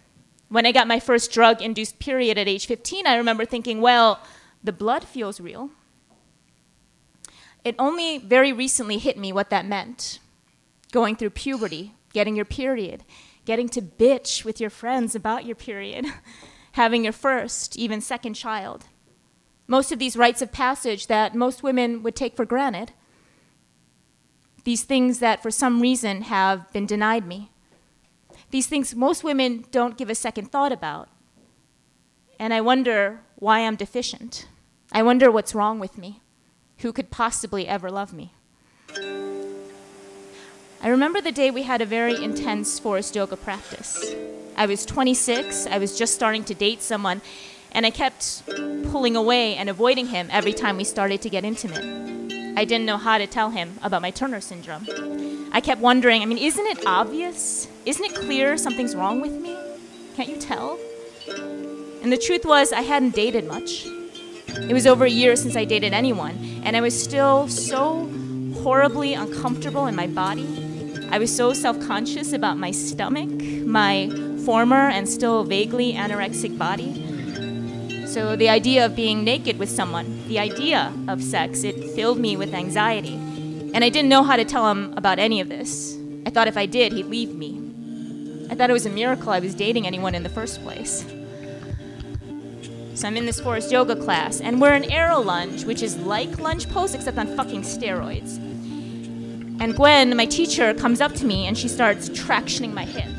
When 0.49 0.65
I 0.65 0.71
got 0.71 0.87
my 0.87 0.99
first 0.99 1.31
drug 1.31 1.61
induced 1.61 1.99
period 1.99 2.37
at 2.37 2.47
age 2.47 2.65
15, 2.65 3.07
I 3.07 3.17
remember 3.17 3.45
thinking, 3.45 3.81
well, 3.81 4.19
the 4.65 4.73
blood 4.73 5.03
feels 5.03 5.39
real. 5.39 5.69
It 7.63 7.75
only 7.79 8.17
very 8.17 8.51
recently 8.51 8.97
hit 8.97 9.17
me 9.17 9.31
what 9.31 9.49
that 9.49 9.65
meant. 9.65 10.19
Going 10.91 11.15
through 11.15 11.31
puberty, 11.31 11.93
getting 12.13 12.35
your 12.35 12.45
period, 12.45 13.03
getting 13.45 13.69
to 13.69 13.81
bitch 13.81 14.43
with 14.43 14.59
your 14.59 14.69
friends 14.69 15.15
about 15.15 15.45
your 15.45 15.55
period, 15.55 16.05
having 16.73 17.03
your 17.03 17.13
first, 17.13 17.77
even 17.77 18.01
second 18.01 18.33
child. 18.33 18.85
Most 19.67 19.91
of 19.91 19.99
these 19.99 20.17
rites 20.17 20.41
of 20.41 20.51
passage 20.51 21.07
that 21.07 21.35
most 21.35 21.63
women 21.63 22.03
would 22.03 22.15
take 22.15 22.35
for 22.35 22.45
granted. 22.45 22.91
These 24.63 24.83
things 24.83 25.19
that 25.19 25.41
for 25.41 25.51
some 25.51 25.81
reason 25.81 26.23
have 26.23 26.71
been 26.71 26.85
denied 26.85 27.27
me. 27.27 27.51
These 28.51 28.67
things 28.67 28.95
most 28.95 29.23
women 29.23 29.65
don't 29.71 29.97
give 29.97 30.09
a 30.09 30.15
second 30.15 30.51
thought 30.51 30.71
about. 30.71 31.09
And 32.39 32.53
I 32.53 32.61
wonder 32.61 33.21
why 33.35 33.59
I'm 33.61 33.75
deficient. 33.75 34.47
I 34.91 35.03
wonder 35.03 35.31
what's 35.31 35.55
wrong 35.55 35.79
with 35.79 35.97
me. 35.97 36.21
Who 36.79 36.93
could 36.93 37.09
possibly 37.09 37.67
ever 37.67 37.89
love 37.89 38.13
me? 38.13 38.33
I 40.81 40.89
remember 40.89 41.19
the 41.19 41.31
day 41.31 41.49
we 41.49 41.63
had 41.63 41.81
a 41.81 41.85
very 41.85 42.21
intense 42.23 42.79
forest 42.79 43.15
yoga 43.15 43.35
practice. 43.35 44.13
I 44.55 44.67
was 44.67 44.85
26, 44.85 45.67
I 45.67 45.79
was 45.79 45.97
just 45.97 46.13
starting 46.13 46.43
to 46.45 46.53
date 46.53 46.81
someone, 46.81 47.21
and 47.71 47.85
I 47.85 47.89
kept 47.89 48.43
pulling 48.91 49.15
away 49.15 49.55
and 49.55 49.69
avoiding 49.69 50.07
him 50.07 50.29
every 50.31 50.53
time 50.53 50.77
we 50.77 50.83
started 50.83 51.21
to 51.23 51.29
get 51.29 51.43
intimate. 51.43 51.83
I 52.57 52.63
didn't 52.63 52.85
know 52.85 52.97
how 52.97 53.17
to 53.17 53.27
tell 53.27 53.49
him 53.49 53.79
about 53.81 54.01
my 54.01 54.11
Turner 54.11 54.39
syndrome. 54.39 54.85
I 55.51 55.59
kept 55.59 55.81
wondering 55.81 56.21
I 56.21 56.25
mean, 56.25 56.37
isn't 56.37 56.65
it 56.67 56.85
obvious? 56.85 57.67
Isn't 57.85 58.05
it 58.05 58.15
clear 58.15 58.57
something's 58.57 58.95
wrong 58.95 59.19
with 59.21 59.33
me? 59.33 59.57
Can't 60.15 60.29
you 60.29 60.37
tell? 60.37 60.79
And 62.01 62.11
the 62.11 62.17
truth 62.17 62.45
was, 62.45 62.71
I 62.71 62.81
hadn't 62.81 63.15
dated 63.15 63.45
much. 63.45 63.87
It 64.57 64.73
was 64.73 64.87
over 64.87 65.05
a 65.05 65.09
year 65.09 65.35
since 65.35 65.55
I 65.55 65.65
dated 65.65 65.93
anyone, 65.93 66.61
and 66.63 66.75
I 66.75 66.81
was 66.81 66.99
still 66.99 67.47
so 67.47 68.09
horribly 68.63 69.13
uncomfortable 69.13 69.85
in 69.85 69.95
my 69.95 70.07
body. 70.07 70.47
I 71.11 71.19
was 71.19 71.35
so 71.35 71.53
self 71.53 71.79
conscious 71.85 72.33
about 72.33 72.57
my 72.57 72.71
stomach, 72.71 73.29
my 73.65 74.09
former 74.45 74.89
and 74.89 75.07
still 75.07 75.43
vaguely 75.43 75.93
anorexic 75.93 76.57
body. 76.57 77.01
So 78.07 78.35
the 78.35 78.49
idea 78.49 78.85
of 78.85 78.95
being 78.95 79.23
naked 79.23 79.59
with 79.59 79.69
someone, 79.69 80.27
the 80.27 80.39
idea 80.39 80.93
of 81.07 81.21
sex, 81.21 81.63
it 81.63 81.91
filled 81.95 82.17
me 82.17 82.37
with 82.37 82.53
anxiety. 82.53 83.15
And 83.73 83.83
I 83.83 83.89
didn't 83.89 84.09
know 84.09 84.23
how 84.23 84.35
to 84.35 84.45
tell 84.45 84.69
him 84.71 84.93
about 84.95 85.19
any 85.19 85.41
of 85.41 85.49
this. 85.49 85.97
I 86.25 86.29
thought 86.29 86.47
if 86.47 86.57
I 86.57 86.65
did, 86.65 86.93
he'd 86.93 87.07
leave 87.07 87.35
me. 87.35 87.61
I 88.49 88.55
thought 88.55 88.69
it 88.69 88.73
was 88.73 88.85
a 88.85 88.89
miracle 88.89 89.31
I 89.31 89.39
was 89.39 89.53
dating 89.53 89.85
anyone 89.85 90.15
in 90.15 90.23
the 90.23 90.29
first 90.29 90.63
place. 90.63 91.03
So 92.95 93.09
I'm 93.09 93.17
in 93.17 93.25
this 93.25 93.41
forest 93.41 93.73
yoga 93.73 93.93
class, 93.93 94.39
and 94.39 94.61
we're 94.61 94.73
in 94.73 94.89
aero 94.89 95.19
lunge, 95.19 95.65
which 95.65 95.83
is 95.83 95.97
like 95.97 96.39
lunge 96.39 96.69
pose 96.69 96.95
except 96.95 97.17
on 97.17 97.27
fucking 97.35 97.63
steroids. 97.63 98.37
And 99.59 99.75
Gwen, 99.75 100.15
my 100.15 100.25
teacher, 100.25 100.73
comes 100.73 101.01
up 101.01 101.13
to 101.15 101.25
me 101.25 101.45
and 101.45 101.57
she 101.57 101.67
starts 101.67 102.07
tractioning 102.09 102.73
my 102.73 102.85
hip. 102.85 103.11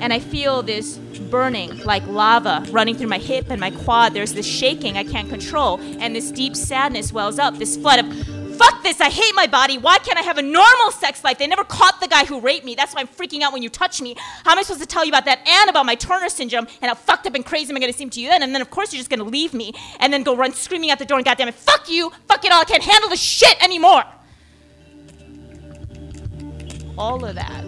And 0.00 0.12
I 0.12 0.18
feel 0.18 0.62
this 0.62 0.98
burning 1.30 1.78
like 1.84 2.04
lava 2.06 2.64
running 2.70 2.96
through 2.96 3.06
my 3.06 3.18
hip 3.18 3.50
and 3.50 3.60
my 3.60 3.70
quad. 3.70 4.14
There's 4.14 4.34
this 4.34 4.46
shaking 4.46 4.96
I 4.96 5.04
can't 5.04 5.28
control, 5.28 5.80
and 6.00 6.14
this 6.14 6.32
deep 6.32 6.56
sadness 6.56 7.12
wells 7.12 7.38
up, 7.38 7.58
this 7.58 7.76
flood 7.76 8.00
of 8.00 8.35
Fuck 8.58 8.82
this, 8.82 9.00
I 9.00 9.10
hate 9.10 9.34
my 9.34 9.46
body. 9.46 9.78
Why 9.78 9.98
can't 9.98 10.18
I 10.18 10.22
have 10.22 10.38
a 10.38 10.42
normal 10.42 10.90
sex 10.90 11.22
life? 11.24 11.38
They 11.38 11.46
never 11.46 11.64
caught 11.64 12.00
the 12.00 12.08
guy 12.08 12.24
who 12.24 12.40
raped 12.40 12.64
me. 12.64 12.74
That's 12.74 12.94
why 12.94 13.00
I'm 13.02 13.08
freaking 13.08 13.42
out 13.42 13.52
when 13.52 13.62
you 13.62 13.68
touch 13.68 14.00
me. 14.00 14.16
How 14.44 14.52
am 14.52 14.58
I 14.58 14.62
supposed 14.62 14.80
to 14.80 14.86
tell 14.86 15.04
you 15.04 15.10
about 15.10 15.24
that 15.26 15.46
and 15.46 15.68
about 15.68 15.86
my 15.86 15.94
Turner 15.94 16.28
syndrome 16.28 16.66
and 16.80 16.88
how 16.88 16.94
fucked 16.94 17.26
up 17.26 17.34
and 17.34 17.44
crazy 17.44 17.70
am 17.70 17.76
I 17.76 17.80
gonna 17.80 17.92
seem 17.92 18.10
to 18.10 18.20
you 18.20 18.28
then? 18.28 18.42
And 18.42 18.54
then, 18.54 18.62
of 18.62 18.70
course, 18.70 18.92
you're 18.92 19.00
just 19.00 19.10
gonna 19.10 19.24
leave 19.24 19.52
me 19.52 19.74
and 20.00 20.12
then 20.12 20.22
go 20.22 20.34
run 20.36 20.52
screaming 20.52 20.90
out 20.90 20.98
the 20.98 21.04
door 21.04 21.18
and 21.18 21.24
goddamn 21.24 21.48
it, 21.48 21.54
fuck 21.54 21.90
you, 21.90 22.10
fuck 22.28 22.44
it 22.44 22.52
all, 22.52 22.60
I 22.60 22.64
can't 22.64 22.82
handle 22.82 23.10
the 23.10 23.16
shit 23.16 23.62
anymore. 23.62 24.04
All 26.96 27.24
of 27.24 27.34
that. 27.34 27.64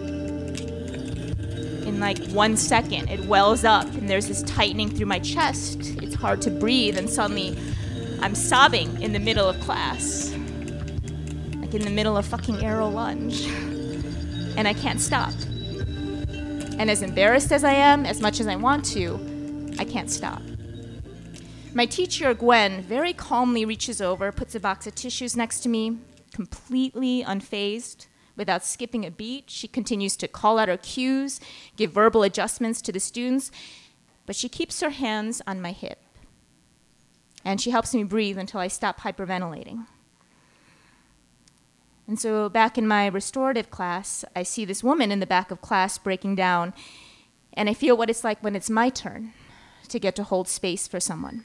In 1.85 1.99
like 1.99 2.17
one 2.29 2.55
second, 2.57 3.09
it 3.09 3.25
wells 3.25 3.63
up 3.63 3.85
and 3.85 4.09
there's 4.09 4.27
this 4.27 4.41
tightening 4.43 4.89
through 4.89 5.07
my 5.07 5.19
chest. 5.19 5.77
It's 6.01 6.15
hard 6.15 6.41
to 6.43 6.51
breathe, 6.51 6.97
and 6.97 7.09
suddenly 7.09 7.57
I'm 8.21 8.35
sobbing 8.35 9.01
in 9.01 9.13
the 9.13 9.19
middle 9.19 9.47
of 9.47 9.59
class 9.61 10.33
like 11.69 11.81
in 11.81 11.85
the 11.85 11.91
middle 11.91 12.17
of 12.17 12.25
fucking 12.25 12.63
aero 12.63 12.89
lunge. 12.89 13.45
And 14.57 14.67
I 14.67 14.73
can't 14.73 14.99
stop. 14.99 15.31
And 16.79 16.89
as 16.89 17.03
embarrassed 17.03 17.51
as 17.51 17.63
I 17.63 17.73
am, 17.73 18.07
as 18.07 18.21
much 18.21 18.39
as 18.39 18.47
I 18.47 18.55
want 18.55 18.83
to, 18.85 19.75
I 19.77 19.85
can't 19.85 20.09
stop. 20.09 20.41
My 21.75 21.85
teacher, 21.85 22.33
Gwen, 22.33 22.81
very 22.81 23.13
calmly 23.13 23.65
reaches 23.65 24.01
over, 24.01 24.31
puts 24.31 24.55
a 24.55 24.59
box 24.59 24.87
of 24.87 24.95
tissues 24.95 25.37
next 25.37 25.59
to 25.59 25.69
me, 25.69 25.99
completely 26.33 27.23
unfazed. 27.23 28.07
Without 28.35 28.65
skipping 28.65 29.05
a 29.05 29.11
beat, 29.11 29.51
she 29.51 29.67
continues 29.67 30.15
to 30.17 30.27
call 30.27 30.57
out 30.57 30.69
her 30.69 30.77
cues, 30.77 31.39
give 31.75 31.91
verbal 31.91 32.23
adjustments 32.23 32.81
to 32.81 32.91
the 32.91 32.99
students, 32.99 33.51
but 34.25 34.35
she 34.35 34.49
keeps 34.49 34.81
her 34.81 34.89
hands 34.89 35.39
on 35.45 35.61
my 35.61 35.71
hip. 35.71 35.99
And 37.45 37.61
she 37.61 37.69
helps 37.69 37.93
me 37.93 38.03
breathe 38.03 38.39
until 38.39 38.59
I 38.59 38.69
stop 38.69 39.01
hyperventilating. 39.01 39.85
And 42.09 42.19
so, 42.19 42.49
back 42.49 42.75
in 42.75 42.87
my 42.87 43.05
restorative 43.05 43.69
class, 43.69 44.25
I 44.35 44.41
see 44.41 44.65
this 44.65 44.83
woman 44.83 45.11
in 45.11 45.19
the 45.19 45.27
back 45.27 45.51
of 45.51 45.61
class 45.61 45.99
breaking 45.99 46.33
down, 46.33 46.73
and 47.53 47.69
I 47.69 47.75
feel 47.75 47.95
what 47.95 48.09
it's 48.09 48.23
like 48.23 48.43
when 48.43 48.55
it's 48.55 48.67
my 48.67 48.89
turn 48.89 49.31
to 49.89 49.99
get 49.99 50.15
to 50.15 50.23
hold 50.23 50.47
space 50.47 50.87
for 50.87 50.99
someone. 50.99 51.43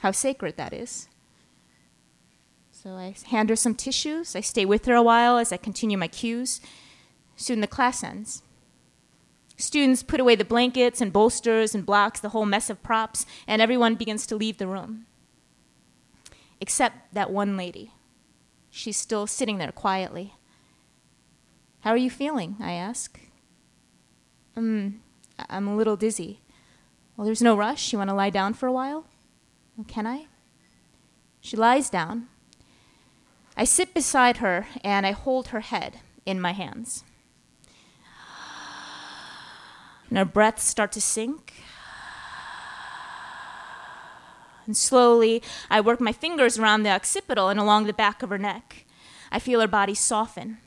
How 0.00 0.10
sacred 0.10 0.58
that 0.58 0.74
is. 0.74 1.08
So, 2.70 2.96
I 2.96 3.14
hand 3.30 3.48
her 3.48 3.56
some 3.56 3.74
tissues. 3.74 4.36
I 4.36 4.42
stay 4.42 4.66
with 4.66 4.84
her 4.84 4.94
a 4.94 5.02
while 5.02 5.38
as 5.38 5.52
I 5.52 5.56
continue 5.56 5.96
my 5.96 6.08
cues. 6.08 6.60
Soon 7.34 7.62
the 7.62 7.66
class 7.66 8.04
ends. 8.04 8.42
Students 9.56 10.02
put 10.02 10.20
away 10.20 10.34
the 10.34 10.44
blankets 10.44 11.00
and 11.00 11.14
bolsters 11.14 11.74
and 11.74 11.86
blocks, 11.86 12.20
the 12.20 12.28
whole 12.28 12.44
mess 12.44 12.68
of 12.68 12.82
props, 12.82 13.24
and 13.46 13.62
everyone 13.62 13.94
begins 13.94 14.26
to 14.26 14.36
leave 14.36 14.58
the 14.58 14.66
room. 14.66 15.06
Except 16.60 17.14
that 17.14 17.30
one 17.30 17.56
lady 17.56 17.92
She's 18.74 18.96
still 18.96 19.26
sitting 19.26 19.58
there 19.58 19.70
quietly. 19.70 20.32
How 21.80 21.90
are 21.90 21.96
you 21.98 22.08
feeling? 22.08 22.56
I 22.58 22.72
ask. 22.72 23.20
Um, 24.56 25.02
I'm 25.50 25.68
a 25.68 25.76
little 25.76 25.94
dizzy. 25.94 26.40
Well, 27.14 27.26
there's 27.26 27.42
no 27.42 27.54
rush. 27.54 27.92
You 27.92 27.98
want 27.98 28.08
to 28.08 28.14
lie 28.14 28.30
down 28.30 28.54
for 28.54 28.66
a 28.66 28.72
while? 28.72 29.04
Can 29.86 30.06
I? 30.06 30.24
She 31.42 31.54
lies 31.54 31.90
down. 31.90 32.28
I 33.58 33.64
sit 33.64 33.92
beside 33.92 34.38
her 34.38 34.66
and 34.82 35.04
I 35.04 35.10
hold 35.10 35.48
her 35.48 35.60
head 35.60 35.98
in 36.24 36.40
my 36.40 36.52
hands. 36.52 37.04
And 40.08 40.16
her 40.16 40.24
breaths 40.24 40.64
start 40.64 40.92
to 40.92 41.00
sink. 41.02 41.61
And 44.66 44.76
slowly 44.76 45.42
I 45.70 45.80
work 45.80 46.00
my 46.00 46.12
fingers 46.12 46.58
around 46.58 46.82
the 46.82 46.90
occipital 46.90 47.48
and 47.48 47.58
along 47.58 47.86
the 47.86 47.92
back 47.92 48.22
of 48.22 48.30
her 48.30 48.38
neck. 48.38 48.84
I 49.30 49.38
feel 49.38 49.60
her 49.60 49.68
body 49.68 49.94
soften. 49.94 50.58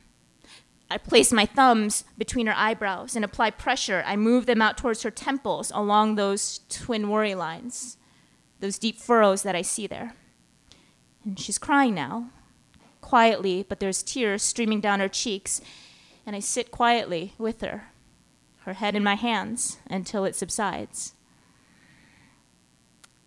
I 0.90 0.98
place 0.98 1.32
my 1.32 1.46
thumbs 1.46 2.04
between 2.18 2.48
her 2.48 2.56
eyebrows 2.56 3.16
and 3.16 3.26
apply 3.26 3.52
pressure. 3.52 4.04
I 4.06 4.16
move 4.16 4.46
them 4.46 4.62
out 4.62 4.78
towards 4.78 5.04
her 5.04 5.12
temples 5.12 5.72
along 5.74 6.16
those 6.16 6.62
twin 6.70 7.10
worry 7.10 7.34
lines, 7.34 7.98
those 8.60 8.78
deep 8.78 9.00
furrows 9.00 9.44
that 9.44 9.56
I 9.56 9.62
see 9.62 9.88
there. 9.88 10.16
And 11.24 11.40
she's 11.40 11.58
crying 11.58 11.96
now, 11.96 12.30
quietly, 13.02 13.66
but 13.68 13.80
there's 13.80 14.04
tears 14.04 14.44
streaming 14.44 14.80
down 14.80 15.00
her 15.00 15.10
cheeks. 15.10 15.60
And 16.26 16.36
I 16.36 16.40
sit 16.40 16.70
quietly 16.70 17.34
with 17.38 17.62
her, 17.62 17.90
her 18.62 18.74
head 18.74 18.96
in 18.96 19.04
my 19.04 19.16
hands, 19.16 19.78
until 19.90 20.24
it 20.24 20.36
subsides. 20.36 21.14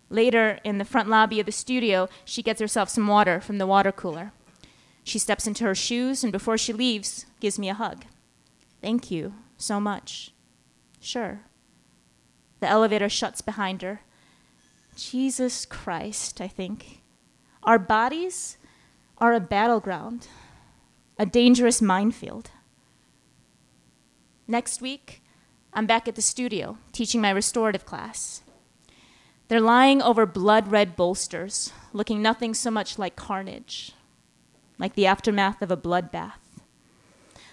Later, 0.09 0.59
in 0.63 0.79
the 0.79 0.85
front 0.85 1.09
lobby 1.09 1.39
of 1.39 1.45
the 1.45 1.51
studio, 1.51 2.09
she 2.25 2.41
gets 2.41 2.59
herself 2.59 2.89
some 2.89 3.07
water 3.07 3.39
from 3.39 3.59
the 3.59 3.67
water 3.67 3.91
cooler. 3.91 4.31
She 5.03 5.19
steps 5.19 5.47
into 5.47 5.63
her 5.63 5.75
shoes 5.75 6.23
and 6.23 6.31
before 6.31 6.57
she 6.57 6.73
leaves, 6.73 7.25
gives 7.39 7.59
me 7.59 7.69
a 7.69 7.75
hug. 7.75 8.05
Thank 8.81 9.11
you 9.11 9.33
so 9.57 9.79
much. 9.79 10.33
Sure. 10.99 11.41
The 12.59 12.67
elevator 12.67 13.09
shuts 13.09 13.41
behind 13.41 13.81
her. 13.81 14.01
Jesus 14.95 15.65
Christ, 15.65 16.41
I 16.41 16.47
think. 16.47 17.01
Our 17.63 17.79
bodies 17.79 18.57
are 19.17 19.33
a 19.33 19.39
battleground, 19.39 20.27
a 21.17 21.25
dangerous 21.25 21.81
minefield. 21.81 22.51
Next 24.47 24.81
week, 24.81 25.21
I'm 25.73 25.85
back 25.85 26.07
at 26.07 26.15
the 26.15 26.21
studio 26.21 26.77
teaching 26.91 27.21
my 27.21 27.29
restorative 27.29 27.85
class. 27.85 28.41
They're 29.49 29.59
lying 29.59 29.99
over 29.99 30.27
blood 30.27 30.67
red 30.67 30.95
bolsters, 30.95 31.73
looking 31.91 32.21
nothing 32.21 32.53
so 32.53 32.69
much 32.69 32.99
like 32.99 33.15
carnage, 33.15 33.93
like 34.77 34.93
the 34.93 35.07
aftermath 35.07 35.63
of 35.63 35.71
a 35.71 35.77
bloodbath. 35.77 36.61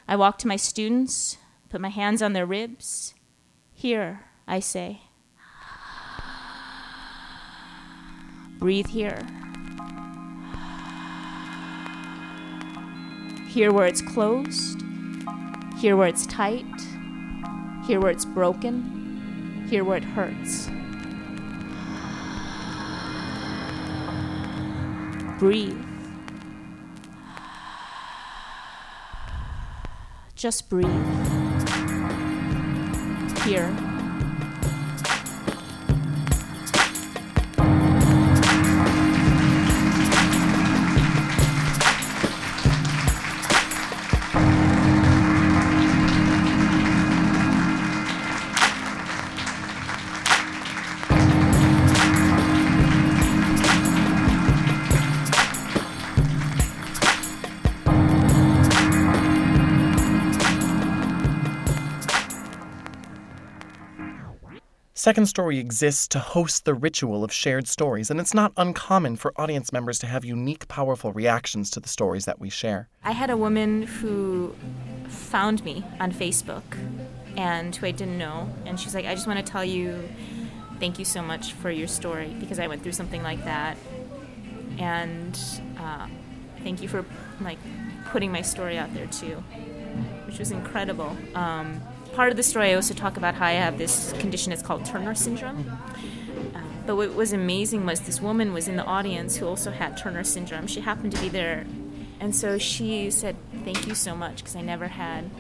I 0.06 0.14
walk 0.14 0.37
to 0.40 0.46
my 0.46 0.56
students, 0.56 1.38
put 1.70 1.80
my 1.80 1.88
hands 1.88 2.20
on 2.20 2.35
their 2.35 2.44
ribs. 2.44 3.14
Here, 3.72 4.26
I 4.46 4.61
say. 4.61 5.00
Breathe 8.59 8.88
here. 8.88 9.26
Here 13.48 13.72
where 13.72 13.87
it's 13.87 14.02
closed, 14.02 14.82
here 15.78 15.96
where 15.96 16.09
it's 16.09 16.26
tight, 16.26 16.66
here 17.87 18.00
where 18.00 18.11
it's 18.11 18.26
broken, 18.26 19.66
here 19.70 19.82
where 19.82 19.96
it 19.96 20.04
hurts. 20.04 20.68
Breathe. 25.38 25.77
Just 30.35 30.68
breathe. 30.68 30.87
Here. 33.44 33.95
Second 65.07 65.27
Story 65.27 65.61
exists 65.61 66.09
to 66.09 66.19
host 66.19 66.64
the 66.64 66.75
ritual 66.75 67.23
of 67.23 67.33
shared 67.33 67.69
stories, 67.69 68.11
and 68.11 68.19
it's 68.19 68.35
not 68.35 68.51
uncommon 68.57 69.14
for 69.14 69.33
audience 69.40 69.73
members 69.73 70.01
to 70.01 70.07
have 70.09 70.25
unique, 70.25 70.66
powerful 70.66 71.12
reactions 71.12 71.71
to 71.71 71.79
the 71.79 71.88
stories 71.88 72.25
that 72.25 72.40
we 72.40 72.51
share. 72.51 72.88
I 73.05 73.12
had 73.12 73.31
a 73.31 73.37
woman 73.37 73.83
who 73.83 74.53
found 75.07 75.64
me 75.64 75.85
on 76.01 76.11
Facebook 76.11 76.64
and 77.37 77.77
who 77.77 77.87
I 77.87 77.92
didn't 77.92 78.19
know, 78.19 78.51
and 78.64 78.81
she's 78.81 78.97
like, 78.97 79.07
I 79.07 79.14
just 79.14 79.29
want 79.29 79.38
to 79.38 79.45
tell 79.45 79.64
you 79.64 80.09
thank 80.81 80.99
you 80.99 81.05
so 81.05 81.23
much 81.23 81.53
for 81.53 81.71
your 81.71 81.87
story 81.87 82.35
because 82.40 82.59
I 82.59 82.66
went 82.66 82.83
through 82.83 82.90
something 82.90 83.23
like 83.23 83.45
that, 83.45 83.77
and 84.77 85.38
uh, 85.79 86.09
thank 86.64 86.83
you 86.83 86.88
for 86.88 87.05
like 87.40 87.59
putting 88.07 88.33
my 88.33 88.42
story 88.42 88.77
out 88.77 88.92
there 88.92 89.07
too, 89.07 89.37
which 90.27 90.40
was 90.40 90.51
incredible. 90.51 91.16
Um, 91.37 91.81
part 92.16 92.31
of 92.31 92.37
the 92.38 92.42
story, 92.42 92.70
I 92.70 92.74
also 92.74 92.94
talk 92.94 93.18
about 93.18 93.35
how 93.35 93.44
I 93.44 93.52
have 93.52 93.76
this 93.76 94.12
condition. 94.14 94.50
It's 94.50 94.62
called 94.62 94.87
Turner 94.87 95.14
syndrome. 95.14 95.70
Uh, 96.55 96.61
but 96.87 96.96
what 96.96 97.14
was 97.14 97.35
amazing 97.35 97.85
was 97.85 98.00
this 98.00 98.22
woman 98.22 98.55
was 98.55 98.68
in 98.68 98.76
the 98.76 98.85
audience 98.85 99.37
who 99.37 99.46
also 99.46 99.70
had 99.70 99.98
Turner 99.98 100.24
syndrome. 100.24 100.66
She 100.66 100.81
happened 100.81 101.12
to 101.12 101.20
be 101.20 101.29
there, 101.29 101.66
and 102.18 102.35
so 102.35 102.57
she 102.57 103.11
said, 103.11 103.37
"Thank 103.64 103.87
you 103.87 103.94
so 103.94 104.16
much," 104.16 104.38
because 104.38 104.57
I 104.57 104.62
never 104.62 104.88
had 104.88 105.31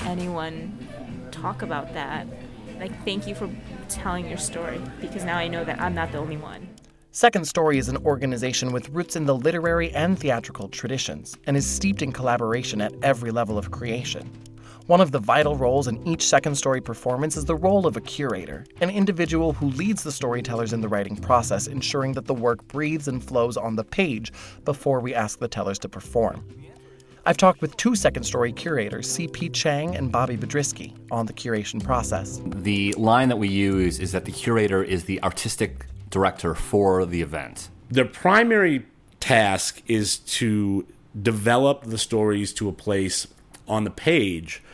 anyone 0.00 0.88
talk 1.30 1.60
about 1.60 1.92
that. 1.92 2.26
Like, 2.78 3.04
thank 3.04 3.26
you 3.26 3.34
for 3.34 3.50
telling 3.90 4.26
your 4.26 4.38
story 4.38 4.80
because 5.02 5.22
now 5.22 5.36
I 5.36 5.48
know 5.48 5.64
that 5.64 5.82
I'm 5.82 5.94
not 5.94 6.12
the 6.12 6.18
only 6.18 6.38
one. 6.38 6.66
Second 7.12 7.46
Story 7.46 7.76
is 7.76 7.88
an 7.88 7.98
organization 8.06 8.72
with 8.72 8.88
roots 8.88 9.16
in 9.16 9.26
the 9.26 9.34
literary 9.34 9.90
and 9.90 10.18
theatrical 10.18 10.68
traditions 10.68 11.36
and 11.46 11.56
is 11.56 11.66
steeped 11.66 12.00
in 12.00 12.10
collaboration 12.12 12.80
at 12.80 12.94
every 13.02 13.30
level 13.30 13.58
of 13.58 13.70
creation. 13.70 14.30
One 14.90 15.00
of 15.00 15.12
the 15.12 15.20
vital 15.20 15.54
roles 15.54 15.86
in 15.86 16.04
each 16.04 16.26
Second 16.26 16.56
Story 16.56 16.80
performance 16.80 17.36
is 17.36 17.44
the 17.44 17.54
role 17.54 17.86
of 17.86 17.96
a 17.96 18.00
curator, 18.00 18.64
an 18.80 18.90
individual 18.90 19.52
who 19.52 19.66
leads 19.66 20.02
the 20.02 20.10
storytellers 20.10 20.72
in 20.72 20.80
the 20.80 20.88
writing 20.88 21.14
process, 21.14 21.68
ensuring 21.68 22.12
that 22.14 22.26
the 22.26 22.34
work 22.34 22.66
breathes 22.66 23.06
and 23.06 23.22
flows 23.22 23.56
on 23.56 23.76
the 23.76 23.84
page 23.84 24.32
before 24.64 24.98
we 24.98 25.14
ask 25.14 25.38
the 25.38 25.46
tellers 25.46 25.78
to 25.78 25.88
perform. 25.88 26.44
I've 27.24 27.36
talked 27.36 27.60
with 27.60 27.76
two 27.76 27.94
Second 27.94 28.24
Story 28.24 28.52
curators, 28.52 29.08
C.P. 29.08 29.50
Chang 29.50 29.94
and 29.94 30.10
Bobby 30.10 30.36
Biedrzycki, 30.36 30.92
on 31.12 31.26
the 31.26 31.32
curation 31.32 31.80
process. 31.80 32.40
The 32.44 32.92
line 32.94 33.28
that 33.28 33.38
we 33.38 33.46
use 33.46 34.00
is 34.00 34.10
that 34.10 34.24
the 34.24 34.32
curator 34.32 34.82
is 34.82 35.04
the 35.04 35.22
artistic 35.22 35.86
director 36.10 36.56
for 36.56 37.06
the 37.06 37.22
event. 37.22 37.70
Their 37.92 38.06
primary 38.06 38.86
task 39.20 39.82
is 39.86 40.18
to 40.18 40.84
develop 41.22 41.84
the 41.84 41.96
stories 41.96 42.52
to 42.54 42.68
a 42.68 42.72
place 42.72 43.28
on 43.68 43.84
the 43.84 43.90
page 43.90 44.64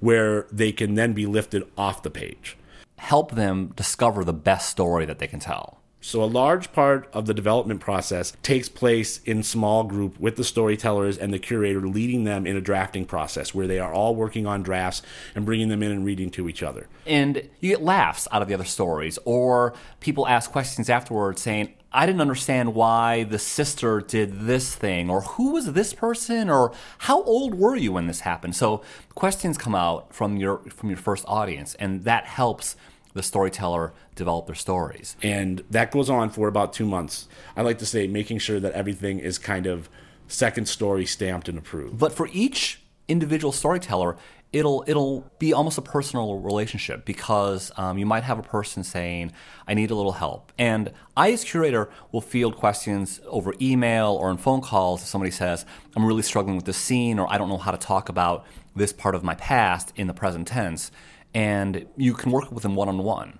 where 0.00 0.46
they 0.50 0.72
can 0.72 0.94
then 0.94 1.12
be 1.12 1.26
lifted 1.26 1.64
off 1.76 2.02
the 2.02 2.10
page. 2.10 2.56
Help 2.98 3.32
them 3.32 3.72
discover 3.76 4.24
the 4.24 4.32
best 4.32 4.70
story 4.70 5.04
that 5.04 5.18
they 5.18 5.26
can 5.26 5.40
tell. 5.40 5.80
So, 6.06 6.22
a 6.22 6.24
large 6.24 6.72
part 6.72 7.08
of 7.12 7.26
the 7.26 7.34
development 7.34 7.80
process 7.80 8.32
takes 8.44 8.68
place 8.68 9.18
in 9.24 9.42
small 9.42 9.82
group 9.82 10.20
with 10.20 10.36
the 10.36 10.44
storytellers 10.44 11.18
and 11.18 11.32
the 11.32 11.40
curator 11.40 11.80
leading 11.80 12.22
them 12.22 12.46
in 12.46 12.56
a 12.56 12.60
drafting 12.60 13.06
process 13.06 13.52
where 13.52 13.66
they 13.66 13.80
are 13.80 13.92
all 13.92 14.14
working 14.14 14.46
on 14.46 14.62
drafts 14.62 15.02
and 15.34 15.44
bringing 15.44 15.68
them 15.68 15.82
in 15.82 15.90
and 15.90 16.04
reading 16.04 16.30
to 16.30 16.48
each 16.48 16.62
other. 16.62 16.86
And 17.06 17.48
you 17.58 17.70
get 17.70 17.82
laughs 17.82 18.28
out 18.30 18.40
of 18.40 18.46
the 18.46 18.54
other 18.54 18.64
stories, 18.64 19.18
or 19.24 19.74
people 19.98 20.28
ask 20.28 20.52
questions 20.52 20.88
afterwards 20.88 21.42
saying, 21.42 21.74
I 21.96 22.04
didn't 22.04 22.20
understand 22.20 22.74
why 22.74 23.24
the 23.24 23.38
sister 23.38 24.02
did 24.02 24.40
this 24.42 24.74
thing, 24.74 25.08
or 25.08 25.22
who 25.22 25.52
was 25.52 25.72
this 25.72 25.94
person, 25.94 26.50
or 26.50 26.72
how 26.98 27.22
old 27.22 27.54
were 27.54 27.74
you 27.74 27.92
when 27.92 28.06
this 28.06 28.20
happened? 28.20 28.54
So 28.54 28.82
questions 29.14 29.56
come 29.56 29.74
out 29.74 30.14
from 30.14 30.36
your 30.36 30.58
from 30.68 30.90
your 30.90 30.98
first 30.98 31.24
audience, 31.26 31.74
and 31.76 32.04
that 32.04 32.26
helps 32.26 32.76
the 33.14 33.22
storyteller 33.22 33.94
develop 34.14 34.44
their 34.44 34.54
stories. 34.54 35.16
And 35.22 35.64
that 35.70 35.90
goes 35.90 36.10
on 36.10 36.28
for 36.28 36.48
about 36.48 36.74
two 36.74 36.84
months. 36.84 37.28
I 37.56 37.62
like 37.62 37.78
to 37.78 37.86
say 37.86 38.06
making 38.06 38.40
sure 38.40 38.60
that 38.60 38.72
everything 38.74 39.18
is 39.18 39.38
kind 39.38 39.66
of 39.66 39.88
second 40.28 40.68
story 40.68 41.06
stamped 41.06 41.48
and 41.48 41.56
approved. 41.56 41.98
But 41.98 42.12
for 42.12 42.28
each 42.30 42.82
individual 43.08 43.52
storyteller, 43.52 44.16
it'll 44.56 44.84
it'll 44.86 45.30
be 45.38 45.52
almost 45.52 45.78
a 45.78 45.82
personal 45.82 46.38
relationship 46.40 47.04
because 47.04 47.70
um, 47.76 47.98
you 47.98 48.06
might 48.06 48.24
have 48.24 48.38
a 48.38 48.42
person 48.42 48.82
saying, 48.82 49.32
"I 49.68 49.74
need 49.74 49.90
a 49.90 49.94
little 49.94 50.12
help," 50.12 50.52
and 50.58 50.92
I, 51.16 51.32
as 51.32 51.44
curator, 51.44 51.90
will 52.12 52.20
field 52.20 52.56
questions 52.56 53.20
over 53.26 53.52
email 53.60 54.12
or 54.12 54.30
in 54.30 54.38
phone 54.38 54.60
calls. 54.60 55.02
If 55.02 55.08
somebody 55.08 55.30
says, 55.30 55.66
"I'm 55.94 56.04
really 56.04 56.22
struggling 56.22 56.56
with 56.56 56.64
this 56.64 56.78
scene," 56.78 57.18
or 57.18 57.30
"I 57.30 57.38
don't 57.38 57.48
know 57.48 57.58
how 57.58 57.70
to 57.70 57.78
talk 57.78 58.08
about 58.08 58.46
this 58.74 58.92
part 58.92 59.14
of 59.14 59.22
my 59.22 59.34
past 59.34 59.92
in 59.96 60.06
the 60.06 60.14
present 60.14 60.48
tense," 60.48 60.90
and 61.34 61.86
you 61.96 62.14
can 62.14 62.32
work 62.32 62.50
with 62.50 62.62
them 62.62 62.74
one 62.76 62.88
on 62.88 62.98
one. 62.98 63.38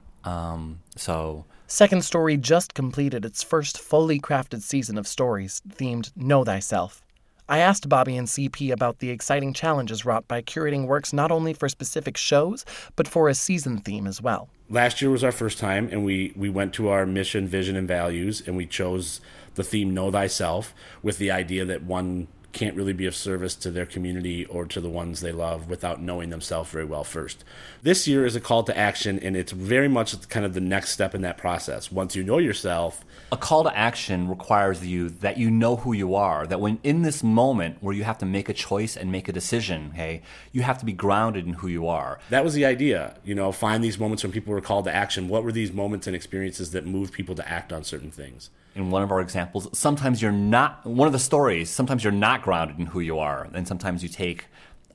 So 0.96 1.44
Second 1.66 2.04
Story 2.04 2.36
just 2.36 2.74
completed 2.74 3.24
its 3.24 3.42
first 3.42 3.78
fully 3.78 4.20
crafted 4.20 4.62
season 4.62 4.98
of 4.98 5.06
stories 5.06 5.62
themed 5.68 6.10
Know 6.16 6.44
Thyself. 6.44 7.05
I 7.48 7.58
asked 7.58 7.88
Bobby 7.88 8.16
and 8.16 8.26
CP 8.26 8.72
about 8.72 8.98
the 8.98 9.10
exciting 9.10 9.52
challenges 9.52 10.04
wrought 10.04 10.26
by 10.26 10.42
curating 10.42 10.86
works 10.86 11.12
not 11.12 11.30
only 11.30 11.52
for 11.52 11.68
specific 11.68 12.16
shows, 12.16 12.64
but 12.96 13.06
for 13.06 13.28
a 13.28 13.34
season 13.34 13.78
theme 13.78 14.06
as 14.06 14.20
well. 14.20 14.48
Last 14.68 15.00
year 15.00 15.12
was 15.12 15.22
our 15.22 15.30
first 15.30 15.58
time, 15.58 15.88
and 15.92 16.04
we, 16.04 16.32
we 16.34 16.50
went 16.50 16.72
to 16.74 16.88
our 16.88 17.06
mission, 17.06 17.46
vision, 17.46 17.76
and 17.76 17.86
values, 17.86 18.42
and 18.44 18.56
we 18.56 18.66
chose 18.66 19.20
the 19.54 19.62
theme 19.62 19.94
Know 19.94 20.10
Thyself 20.10 20.74
with 21.02 21.18
the 21.18 21.30
idea 21.30 21.64
that 21.64 21.84
one 21.84 22.26
can't 22.56 22.74
really 22.74 22.94
be 22.94 23.04
of 23.04 23.14
service 23.14 23.54
to 23.54 23.70
their 23.70 23.84
community 23.84 24.46
or 24.46 24.64
to 24.64 24.80
the 24.80 24.88
ones 24.88 25.20
they 25.20 25.30
love 25.30 25.68
without 25.68 26.00
knowing 26.00 26.30
themselves 26.30 26.70
very 26.70 26.86
well 26.86 27.04
first. 27.04 27.44
This 27.82 28.08
year 28.08 28.24
is 28.24 28.34
a 28.34 28.40
call 28.40 28.62
to 28.62 28.76
action, 28.76 29.18
and 29.18 29.36
it's 29.36 29.52
very 29.52 29.88
much 29.88 30.26
kind 30.30 30.46
of 30.46 30.54
the 30.54 30.60
next 30.60 30.90
step 30.90 31.14
in 31.14 31.20
that 31.20 31.36
process. 31.36 31.92
Once 31.92 32.16
you 32.16 32.24
know 32.24 32.38
yourself, 32.38 33.04
a 33.30 33.36
call 33.36 33.64
to 33.64 33.76
action 33.76 34.26
requires 34.26 34.86
you 34.86 35.10
that 35.10 35.36
you 35.36 35.50
know 35.50 35.76
who 35.76 35.92
you 35.92 36.14
are 36.14 36.46
that 36.46 36.60
when 36.60 36.78
in 36.82 37.02
this 37.02 37.22
moment 37.22 37.76
where 37.80 37.94
you 37.94 38.04
have 38.04 38.18
to 38.18 38.26
make 38.26 38.48
a 38.48 38.54
choice 38.54 38.96
and 38.96 39.10
make 39.10 39.28
a 39.28 39.32
decision 39.32 39.90
hey 39.92 40.22
you 40.52 40.62
have 40.62 40.78
to 40.78 40.84
be 40.84 40.92
grounded 40.92 41.44
in 41.44 41.54
who 41.54 41.66
you 41.66 41.88
are 41.88 42.20
that 42.30 42.44
was 42.44 42.54
the 42.54 42.64
idea 42.64 43.16
you 43.24 43.34
know 43.34 43.50
find 43.50 43.82
these 43.82 43.98
moments 43.98 44.22
when 44.22 44.32
people 44.32 44.52
were 44.52 44.60
called 44.60 44.84
to 44.84 44.94
action 44.94 45.28
what 45.28 45.42
were 45.42 45.50
these 45.50 45.72
moments 45.72 46.06
and 46.06 46.14
experiences 46.14 46.70
that 46.70 46.86
moved 46.86 47.12
people 47.12 47.34
to 47.34 47.48
act 47.48 47.72
on 47.72 47.82
certain 47.82 48.10
things 48.10 48.50
in 48.76 48.90
one 48.90 49.02
of 49.02 49.10
our 49.10 49.20
examples 49.20 49.68
sometimes 49.76 50.22
you're 50.22 50.30
not 50.30 50.84
one 50.86 51.06
of 51.06 51.12
the 51.12 51.18
stories 51.18 51.68
sometimes 51.68 52.04
you're 52.04 52.12
not 52.12 52.42
grounded 52.42 52.78
in 52.78 52.86
who 52.86 53.00
you 53.00 53.18
are 53.18 53.48
and 53.54 53.66
sometimes 53.66 54.02
you 54.02 54.08
take 54.08 54.46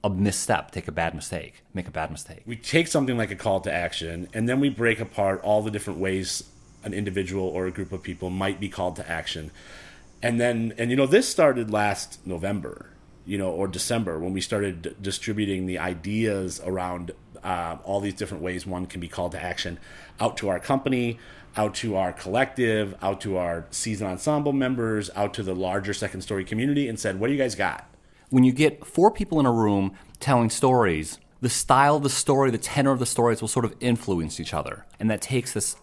a 0.04 0.10
misstep, 0.10 0.72
take 0.72 0.88
a 0.88 0.92
bad 0.92 1.14
mistake, 1.14 1.64
make 1.74 1.88
a 1.88 1.92
bad 1.92 2.12
mistake. 2.12 2.42
We 2.46 2.56
take 2.56 2.88
something 2.88 3.18
like 3.18 3.32
a 3.32 3.36
call 3.36 3.62
to 3.62 3.72
action 3.72 4.28
and 4.34 4.50
then 4.50 4.60
we 4.60 4.70
break 4.70 5.00
apart 5.00 5.42
all 5.44 5.62
the 5.62 5.72
different 5.72 6.00
ways 6.00 6.44
an 6.84 6.94
individual 6.94 7.48
or 7.48 7.68
a 7.68 7.72
group 7.72 7.92
of 7.92 8.02
people 8.02 8.30
might 8.30 8.60
be 8.60 8.68
called 8.70 8.96
to 8.96 9.10
action. 9.10 9.52
And 10.24 10.40
then, 10.40 10.74
and 10.78 10.90
you 10.90 10.98
know, 10.98 11.06
this 11.06 11.30
started 11.30 11.70
last 11.70 12.26
November, 12.26 12.88
you 13.26 13.38
know, 13.38 13.52
or 13.52 13.68
December 13.68 14.18
when 14.18 14.34
we 14.34 14.42
started 14.42 14.82
d- 14.82 14.96
distributing 15.00 15.68
the 15.68 15.78
ideas 15.78 16.60
around 16.66 17.12
uh, 17.44 17.78
all 17.84 18.00
these 18.00 18.14
different 18.16 18.44
ways 18.44 18.66
one 18.66 18.86
can 18.86 19.00
be 19.00 19.08
called 19.08 19.32
to 19.34 19.42
action 19.42 19.80
out 20.20 20.38
to 20.38 20.50
our 20.50 20.60
company, 20.60 21.20
out 21.56 21.76
to 21.76 21.96
our 21.96 22.14
collective, 22.14 22.96
out 23.02 23.22
to 23.22 23.38
our 23.38 23.66
season 23.72 24.08
ensemble 24.08 24.54
members, 24.54 25.10
out 25.16 25.34
to 25.36 25.44
the 25.44 25.56
larger 25.56 25.94
second 25.94 26.22
story 26.22 26.46
community, 26.46 26.88
and 26.88 27.00
said, 27.00 27.20
What 27.20 27.28
do 27.28 27.34
you 27.34 27.40
guys 27.40 27.56
got? 27.56 27.88
When 28.30 28.44
you 28.44 28.52
get 28.52 28.86
four 28.86 29.12
people 29.12 29.40
in 29.40 29.46
a 29.46 29.52
room 29.52 29.94
telling 30.20 30.50
stories, 30.50 31.20
the 31.42 31.50
style 31.50 31.98
of 31.98 32.04
the 32.04 32.10
story, 32.10 32.52
the 32.52 32.58
tenor 32.58 32.92
of 32.92 33.00
the 33.00 33.06
stories 33.06 33.42
will 33.42 33.48
sort 33.48 33.66
of 33.66 33.76
influence 33.80 34.40
each 34.40 34.54
other. 34.54 34.86
And 35.00 35.10
that 35.10 35.22
takes 35.22 35.54
this 35.54 35.76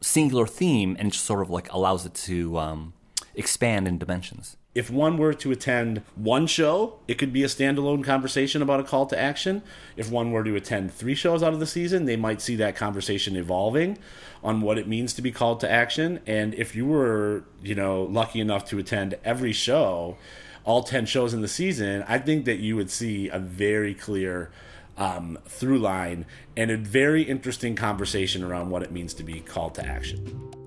singular 0.00 0.46
theme 0.46 0.96
and 0.98 1.12
just 1.12 1.24
sort 1.24 1.42
of 1.42 1.50
like 1.50 1.70
allows 1.72 2.04
it 2.06 2.14
to 2.14 2.58
um, 2.58 2.94
expand 3.34 3.86
in 3.86 3.98
dimensions. 3.98 4.56
If 4.74 4.90
one 4.90 5.18
were 5.18 5.34
to 5.34 5.52
attend 5.52 6.02
one 6.14 6.46
show, 6.46 6.98
it 7.06 7.18
could 7.18 7.32
be 7.32 7.42
a 7.42 7.46
standalone 7.46 8.02
conversation 8.02 8.62
about 8.62 8.80
a 8.80 8.84
call 8.84 9.04
to 9.06 9.18
action. 9.18 9.62
If 9.96 10.10
one 10.10 10.32
were 10.32 10.44
to 10.44 10.56
attend 10.56 10.94
three 10.94 11.14
shows 11.14 11.42
out 11.42 11.52
of 11.52 11.60
the 11.60 11.66
season, 11.66 12.06
they 12.06 12.16
might 12.16 12.40
see 12.40 12.56
that 12.56 12.74
conversation 12.74 13.36
evolving 13.36 13.98
on 14.42 14.62
what 14.62 14.78
it 14.78 14.88
means 14.88 15.12
to 15.14 15.22
be 15.22 15.30
called 15.30 15.60
to 15.60 15.70
action. 15.70 16.20
And 16.26 16.54
if 16.54 16.74
you 16.74 16.86
were, 16.86 17.44
you 17.62 17.74
know, 17.74 18.04
lucky 18.04 18.40
enough 18.40 18.64
to 18.66 18.78
attend 18.78 19.18
every 19.24 19.52
show, 19.52 20.16
all 20.64 20.82
10 20.82 21.04
shows 21.04 21.34
in 21.34 21.42
the 21.42 21.48
season, 21.48 22.02
I 22.08 22.18
think 22.18 22.46
that 22.46 22.58
you 22.58 22.74
would 22.76 22.90
see 22.90 23.28
a 23.28 23.38
very 23.38 23.92
clear 23.92 24.50
um, 24.96 25.38
through 25.46 25.80
line 25.80 26.24
and 26.56 26.70
a 26.70 26.78
very 26.78 27.22
interesting 27.22 27.74
conversation 27.74 28.42
around 28.42 28.70
what 28.70 28.82
it 28.82 28.90
means 28.90 29.12
to 29.14 29.22
be 29.22 29.40
called 29.40 29.74
to 29.74 29.86
action. 29.86 30.61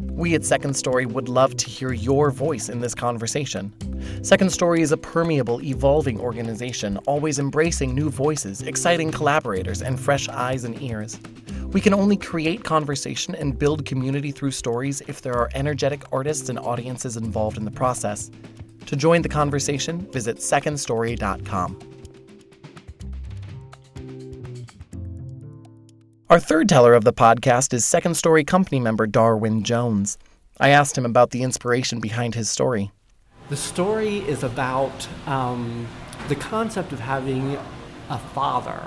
We 0.00 0.34
at 0.34 0.44
Second 0.44 0.74
Story 0.74 1.06
would 1.06 1.28
love 1.28 1.56
to 1.56 1.68
hear 1.68 1.92
your 1.92 2.30
voice 2.30 2.68
in 2.68 2.80
this 2.80 2.94
conversation. 2.94 3.72
Second 4.22 4.50
Story 4.50 4.82
is 4.82 4.92
a 4.92 4.96
permeable, 4.96 5.62
evolving 5.62 6.20
organization, 6.20 6.98
always 7.06 7.38
embracing 7.38 7.94
new 7.94 8.10
voices, 8.10 8.62
exciting 8.62 9.10
collaborators, 9.10 9.82
and 9.82 9.98
fresh 9.98 10.28
eyes 10.28 10.64
and 10.64 10.80
ears. 10.82 11.18
We 11.68 11.80
can 11.80 11.94
only 11.94 12.16
create 12.16 12.64
conversation 12.64 13.34
and 13.34 13.58
build 13.58 13.84
community 13.84 14.32
through 14.32 14.52
stories 14.52 15.02
if 15.08 15.22
there 15.22 15.34
are 15.34 15.50
energetic 15.54 16.04
artists 16.12 16.48
and 16.48 16.58
audiences 16.58 17.16
involved 17.16 17.56
in 17.56 17.64
the 17.64 17.70
process. 17.70 18.30
To 18.86 18.96
join 18.96 19.22
the 19.22 19.28
conversation, 19.28 20.00
visit 20.12 20.38
secondstory.com. 20.38 21.95
Our 26.28 26.40
third 26.40 26.68
teller 26.68 26.94
of 26.94 27.04
the 27.04 27.12
podcast 27.12 27.72
is 27.72 27.84
Second 27.84 28.16
Story 28.16 28.42
company 28.42 28.80
member 28.80 29.06
Darwin 29.06 29.62
Jones. 29.62 30.18
I 30.58 30.70
asked 30.70 30.98
him 30.98 31.06
about 31.06 31.30
the 31.30 31.44
inspiration 31.44 32.00
behind 32.00 32.34
his 32.34 32.50
story. 32.50 32.90
The 33.48 33.56
story 33.56 34.18
is 34.18 34.42
about 34.42 35.06
um, 35.28 35.86
the 36.26 36.34
concept 36.34 36.90
of 36.90 36.98
having 36.98 37.56
a 38.10 38.18
father 38.18 38.82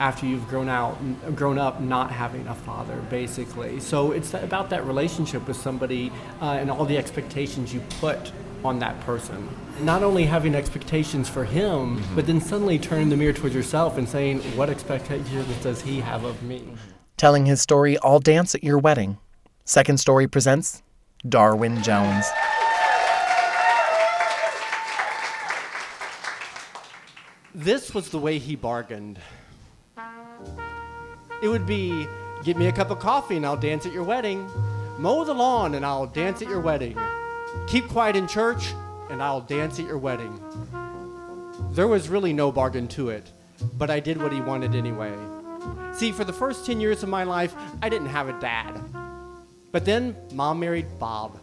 after 0.00 0.26
you've 0.26 0.48
grown 0.48 0.68
out, 0.68 0.96
grown 1.36 1.58
up, 1.58 1.80
not 1.80 2.10
having 2.10 2.44
a 2.48 2.54
father, 2.56 2.96
basically. 3.08 3.78
So 3.78 4.10
it's 4.10 4.34
about 4.34 4.68
that 4.70 4.84
relationship 4.84 5.46
with 5.46 5.56
somebody 5.56 6.10
uh, 6.42 6.56
and 6.58 6.72
all 6.72 6.84
the 6.84 6.98
expectations 6.98 7.72
you 7.72 7.82
put 8.00 8.32
on 8.64 8.78
that 8.78 8.98
person. 9.00 9.48
Not 9.80 10.02
only 10.02 10.24
having 10.24 10.54
expectations 10.54 11.28
for 11.28 11.44
him, 11.44 11.98
mm-hmm. 11.98 12.14
but 12.14 12.26
then 12.26 12.40
suddenly 12.40 12.78
turning 12.78 13.08
the 13.08 13.16
mirror 13.16 13.32
towards 13.32 13.54
yourself 13.54 13.98
and 13.98 14.08
saying, 14.08 14.40
"What 14.56 14.70
expectations 14.70 15.62
does 15.62 15.82
he 15.82 16.00
have 16.00 16.24
of 16.24 16.42
me?" 16.42 16.60
Mm-hmm. 16.60 16.76
Telling 17.16 17.46
his 17.46 17.60
story, 17.60 17.96
I'll 18.02 18.20
dance 18.20 18.54
at 18.54 18.64
your 18.64 18.78
wedding. 18.78 19.18
Second 19.64 19.98
Story 19.98 20.26
presents 20.26 20.82
Darwin 21.28 21.82
Jones. 21.82 22.26
This 27.54 27.94
was 27.94 28.08
the 28.10 28.18
way 28.18 28.38
he 28.38 28.56
bargained. 28.56 29.20
It 31.40 31.48
would 31.48 31.66
be 31.66 32.06
get 32.42 32.56
me 32.56 32.66
a 32.66 32.72
cup 32.72 32.90
of 32.90 32.98
coffee 32.98 33.36
and 33.36 33.46
I'll 33.46 33.56
dance 33.56 33.86
at 33.86 33.92
your 33.92 34.02
wedding. 34.02 34.50
Mow 34.98 35.24
the 35.24 35.34
lawn 35.34 35.74
and 35.74 35.86
I'll 35.86 36.06
dance 36.06 36.42
at 36.42 36.48
your 36.48 36.60
wedding. 36.60 36.98
Keep 37.66 37.88
quiet 37.88 38.16
in 38.16 38.26
church 38.26 38.74
and 39.10 39.22
I'll 39.22 39.40
dance 39.40 39.78
at 39.78 39.86
your 39.86 39.98
wedding. 39.98 40.40
There 41.70 41.88
was 41.88 42.08
really 42.08 42.32
no 42.32 42.52
bargain 42.52 42.88
to 42.88 43.10
it, 43.10 43.30
but 43.76 43.90
I 43.90 44.00
did 44.00 44.20
what 44.20 44.32
he 44.32 44.40
wanted 44.40 44.74
anyway. 44.74 45.12
See, 45.92 46.12
for 46.12 46.24
the 46.24 46.32
first 46.32 46.66
10 46.66 46.80
years 46.80 47.02
of 47.02 47.08
my 47.08 47.24
life, 47.24 47.54
I 47.82 47.88
didn't 47.88 48.08
have 48.08 48.28
a 48.28 48.38
dad. 48.40 48.80
But 49.72 49.84
then 49.84 50.16
mom 50.32 50.60
married 50.60 50.86
Bob. 50.98 51.38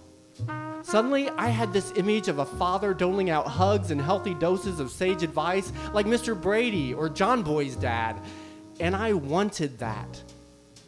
Suddenly, 0.84 1.30
I 1.30 1.47
had 1.47 1.74
this 1.74 1.93
image 1.95 2.28
of 2.28 2.39
a 2.39 2.45
father 2.45 2.93
doling 2.93 3.30
out 3.30 3.47
hugs 3.47 3.91
and 3.91 4.01
healthy 4.01 4.34
doses 4.34 4.80
of 4.80 4.89
sage 4.89 5.22
advice 5.22 5.72
like 5.93 6.05
Mr. 6.05 6.39
Brady 6.39 6.93
or 6.93 7.07
John 7.07 7.43
Boy's 7.43 7.76
dad. 7.76 8.20
And 8.80 8.95
I 8.95 9.14
wanted 9.14 9.78
that. 9.80 10.24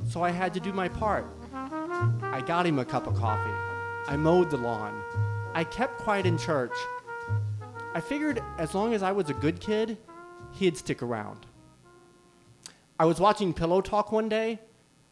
So 0.09 0.23
I 0.23 0.31
had 0.31 0.53
to 0.55 0.59
do 0.59 0.73
my 0.73 0.89
part. 0.89 1.25
I 1.53 2.41
got 2.45 2.65
him 2.65 2.79
a 2.79 2.85
cup 2.85 3.07
of 3.07 3.15
coffee. 3.15 3.53
I 4.07 4.17
mowed 4.17 4.49
the 4.49 4.57
lawn. 4.57 5.01
I 5.55 5.63
kept 5.63 5.99
quiet 5.99 6.25
in 6.25 6.37
church. 6.37 6.73
I 7.93 8.01
figured 8.01 8.41
as 8.57 8.73
long 8.73 8.95
as 8.95 9.03
I 9.03 9.11
was 9.11 9.29
a 9.29 9.35
good 9.35 9.59
kid, 9.59 9.97
he'd 10.53 10.75
stick 10.75 11.03
around. 11.03 11.45
I 12.99 13.05
was 13.05 13.19
watching 13.19 13.53
Pillow 13.53 13.81
Talk 13.81 14.11
one 14.11 14.29
day. 14.29 14.59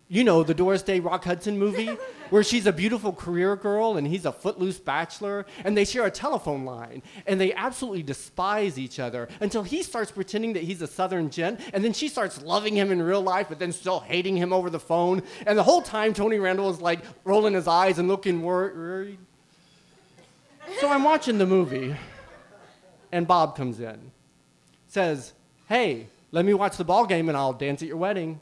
You 0.08 0.24
know, 0.24 0.44
the 0.44 0.56
Doris 0.56 0.82
Day 0.82 1.00
Rock 1.00 1.24
Hudson 1.26 1.60
movie, 1.60 1.96
where 2.32 2.44
she's 2.44 2.66
a 2.66 2.74
beautiful 2.74 3.14
career 3.14 3.56
girl 3.56 3.98
and 3.98 4.08
he's 4.08 4.26
a 4.26 4.32
footloose 4.32 4.80
bachelor, 4.80 5.46
and 5.64 5.78
they 5.78 5.86
share 5.86 6.06
a 6.06 6.12
telephone 6.12 6.66
line, 6.66 7.04
and 7.28 7.40
they 7.40 7.54
absolutely 7.54 8.02
despise 8.02 8.80
each 8.80 9.00
other 9.00 9.30
until 9.40 9.62
he 9.62 9.84
starts 9.84 10.12
pretending 10.12 10.54
that 10.54 10.64
he's 10.64 10.82
a 10.82 10.88
southern 10.88 11.30
gent, 11.30 11.60
and 11.72 11.84
then 11.84 11.94
she 11.94 12.08
starts 12.08 12.42
loving 12.42 12.76
him 12.76 12.92
in 12.92 13.02
real 13.02 13.22
life, 13.22 13.46
but 13.48 13.60
then 13.60 13.72
still 13.72 14.00
hating 14.00 14.36
him 14.36 14.52
over 14.52 14.72
the 14.72 14.80
phone. 14.80 15.22
And 15.46 15.58
the 15.58 15.64
whole 15.64 15.84
time, 15.84 16.14
Tony 16.14 16.40
Randall 16.40 16.72
is 16.72 16.82
like 16.82 17.02
rolling 17.24 17.54
his 17.54 17.68
eyes 17.68 18.00
and 18.00 18.08
looking 18.08 18.42
worried. 18.42 19.20
So 20.80 20.90
I'm 20.90 21.04
watching 21.04 21.38
the 21.38 21.46
movie, 21.46 21.96
and 23.12 23.28
Bob 23.28 23.56
comes 23.56 23.80
in, 23.80 24.12
says, 24.88 25.34
Hey, 25.68 26.08
let 26.32 26.46
me 26.46 26.54
watch 26.54 26.78
the 26.78 26.84
ball 26.84 27.06
game 27.06 27.30
and 27.30 27.38
I'll 27.38 27.54
dance 27.54 27.82
at 27.82 27.88
your 27.88 27.98
wedding. 27.98 28.40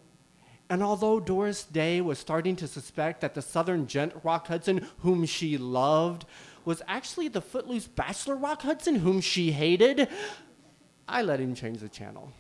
And 0.70 0.84
although 0.84 1.20
Doris 1.20 1.64
Day 1.64 2.00
was 2.00 2.20
starting 2.20 2.56
to 2.58 2.68
suspect 2.68 3.22
that 3.22 3.34
the 3.34 3.42
Southern 3.42 3.88
gent 3.88 4.14
Rock 4.24 4.48
Hudson, 4.48 4.88
whom 5.00 5.26
she 5.26 5.58
loved, 5.58 6.26
was 6.64 6.84
actually 6.88 7.28
the 7.28 7.42
footloose 7.42 7.88
bachelor 7.88 8.36
Rock 8.36 8.62
Hudson, 8.62 8.96
whom 8.96 9.22
she 9.22 9.52
hated, 9.52 10.08
I 11.08 11.24
let 11.24 11.40
him 11.40 11.56
change 11.56 11.80
the 11.80 11.90
channel. 11.90 12.32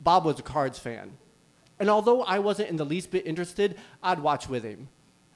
Bob 0.00 0.24
was 0.24 0.40
a 0.40 0.42
Cards 0.42 0.78
fan. 0.78 1.16
And 1.78 1.88
although 1.88 2.22
I 2.22 2.40
wasn't 2.40 2.70
in 2.70 2.76
the 2.76 2.84
least 2.84 3.10
bit 3.10 3.26
interested, 3.26 3.78
I'd 4.02 4.18
watch 4.18 4.48
with 4.48 4.64
him. 4.64 4.88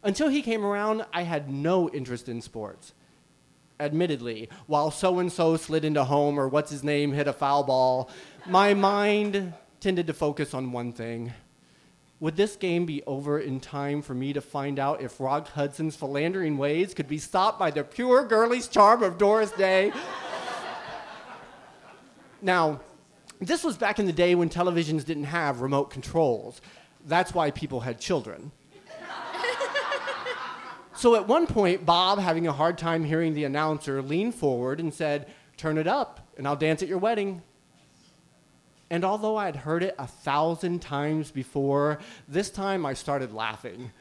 Until 0.02 0.28
he 0.28 0.42
came 0.42 0.64
around, 0.64 1.04
I 1.12 1.22
had 1.22 1.50
no 1.50 1.90
interest 1.90 2.28
in 2.28 2.40
sports. 2.40 2.94
Admittedly, 3.78 4.48
while 4.66 4.90
so 4.90 5.18
and 5.18 5.30
so 5.32 5.56
slid 5.56 5.84
into 5.84 6.04
home 6.04 6.38
or 6.38 6.48
what's 6.48 6.70
his 6.70 6.84
name 6.84 7.12
hit 7.12 7.28
a 7.28 7.32
foul 7.32 7.64
ball, 7.64 8.10
my 8.46 8.74
mind 8.74 9.52
tended 9.80 10.06
to 10.06 10.14
focus 10.14 10.54
on 10.54 10.72
one 10.72 10.92
thing. 10.92 11.32
Would 12.20 12.36
this 12.36 12.56
game 12.56 12.84
be 12.84 13.02
over 13.06 13.38
in 13.40 13.60
time 13.60 14.02
for 14.02 14.12
me 14.12 14.34
to 14.34 14.42
find 14.42 14.78
out 14.78 15.00
if 15.00 15.18
Rock 15.20 15.48
Hudson's 15.48 15.96
philandering 15.96 16.58
ways 16.58 16.92
could 16.92 17.08
be 17.08 17.16
stopped 17.16 17.58
by 17.58 17.70
the 17.70 17.82
pure 17.82 18.26
girlish 18.26 18.68
charm 18.68 19.02
of 19.02 19.16
Doris 19.16 19.50
Day? 19.52 19.92
now, 22.42 22.80
this 23.40 23.64
was 23.64 23.78
back 23.78 23.98
in 23.98 24.04
the 24.04 24.12
day 24.12 24.34
when 24.34 24.50
televisions 24.50 25.04
didn't 25.04 25.24
have 25.24 25.62
remote 25.62 25.90
controls. 25.90 26.60
That's 27.06 27.32
why 27.32 27.50
people 27.50 27.80
had 27.80 27.98
children. 27.98 28.52
So 31.00 31.14
at 31.14 31.26
one 31.26 31.46
point, 31.46 31.86
Bob, 31.86 32.18
having 32.18 32.46
a 32.46 32.52
hard 32.52 32.76
time 32.76 33.04
hearing 33.04 33.32
the 33.32 33.44
announcer, 33.44 34.02
leaned 34.02 34.34
forward 34.34 34.80
and 34.80 34.92
said, 34.92 35.26
Turn 35.56 35.78
it 35.78 35.86
up, 35.86 36.28
and 36.36 36.46
I'll 36.46 36.56
dance 36.56 36.82
at 36.82 36.88
your 36.88 36.98
wedding. 36.98 37.40
And 38.90 39.02
although 39.02 39.36
I'd 39.36 39.56
heard 39.56 39.82
it 39.82 39.94
a 39.98 40.06
thousand 40.06 40.82
times 40.82 41.30
before, 41.30 42.00
this 42.28 42.50
time 42.50 42.84
I 42.84 42.92
started 42.92 43.32
laughing 43.32 43.92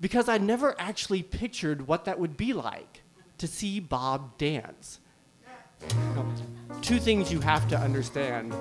because 0.00 0.28
I'd 0.28 0.42
never 0.42 0.74
actually 0.76 1.22
pictured 1.22 1.86
what 1.86 2.06
that 2.06 2.18
would 2.18 2.36
be 2.36 2.52
like 2.52 3.02
to 3.38 3.46
see 3.46 3.78
Bob 3.78 4.36
dance. 4.36 4.98
Now, 6.16 6.26
two 6.82 6.98
things 6.98 7.32
you 7.32 7.40
have 7.40 7.68
to 7.68 7.78
understand. 7.78 8.52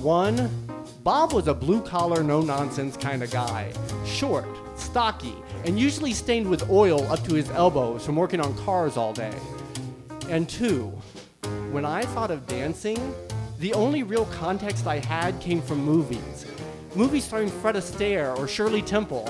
One, 0.00 0.50
Bob 1.04 1.32
was 1.32 1.46
a 1.46 1.54
blue 1.54 1.82
collar, 1.82 2.24
no 2.24 2.40
nonsense 2.40 2.96
kind 2.96 3.22
of 3.22 3.30
guy. 3.30 3.72
Short, 4.04 4.48
stocky, 4.80 5.34
and 5.64 5.78
usually 5.78 6.12
stained 6.12 6.48
with 6.48 6.68
oil 6.70 7.02
up 7.12 7.22
to 7.24 7.34
his 7.34 7.50
elbows 7.50 8.04
from 8.04 8.16
working 8.16 8.40
on 8.40 8.56
cars 8.58 8.96
all 8.96 9.12
day. 9.12 9.34
And 10.28 10.48
two, 10.48 10.86
when 11.70 11.84
I 11.84 12.02
thought 12.02 12.30
of 12.30 12.46
dancing, 12.46 13.14
the 13.58 13.74
only 13.74 14.02
real 14.02 14.26
context 14.26 14.86
I 14.86 14.98
had 14.98 15.40
came 15.40 15.60
from 15.60 15.78
movies. 15.78 16.46
Movies 16.94 17.24
starring 17.24 17.48
Fred 17.48 17.74
Astaire 17.74 18.36
or 18.38 18.46
Shirley 18.46 18.82
Temple. 18.82 19.28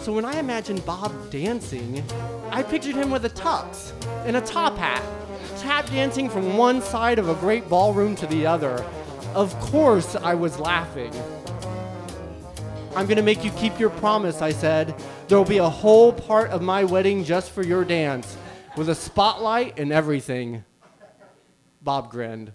So 0.00 0.12
when 0.12 0.24
I 0.24 0.38
imagined 0.38 0.84
Bob 0.86 1.12
dancing, 1.30 2.02
I 2.50 2.62
pictured 2.62 2.94
him 2.94 3.10
with 3.10 3.24
a 3.24 3.30
tux 3.30 3.92
and 4.26 4.36
a 4.36 4.40
top 4.40 4.76
hat, 4.76 5.02
tap 5.58 5.86
dancing 5.86 6.28
from 6.28 6.56
one 6.56 6.80
side 6.80 7.18
of 7.18 7.28
a 7.28 7.34
great 7.34 7.68
ballroom 7.68 8.16
to 8.16 8.26
the 8.26 8.46
other. 8.46 8.84
Of 9.34 9.58
course, 9.60 10.16
I 10.16 10.34
was 10.34 10.58
laughing. 10.58 11.12
I'm 12.96 13.06
gonna 13.06 13.20
make 13.20 13.44
you 13.44 13.50
keep 13.50 13.78
your 13.78 13.90
promise, 13.90 14.40
I 14.40 14.52
said. 14.52 14.94
There'll 15.28 15.44
be 15.44 15.58
a 15.58 15.68
whole 15.68 16.14
part 16.14 16.48
of 16.50 16.62
my 16.62 16.82
wedding 16.82 17.24
just 17.24 17.50
for 17.50 17.62
your 17.62 17.84
dance, 17.84 18.38
with 18.74 18.88
a 18.88 18.94
spotlight 18.94 19.78
and 19.78 19.92
everything. 19.92 20.64
Bob 21.82 22.10
grinned. 22.10 22.54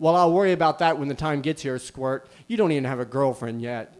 Well, 0.00 0.16
I'll 0.16 0.32
worry 0.32 0.50
about 0.50 0.80
that 0.80 0.98
when 0.98 1.06
the 1.06 1.14
time 1.14 1.42
gets 1.42 1.62
here, 1.62 1.78
Squirt. 1.78 2.28
You 2.48 2.56
don't 2.56 2.72
even 2.72 2.86
have 2.86 2.98
a 2.98 3.04
girlfriend 3.04 3.62
yet. 3.62 3.94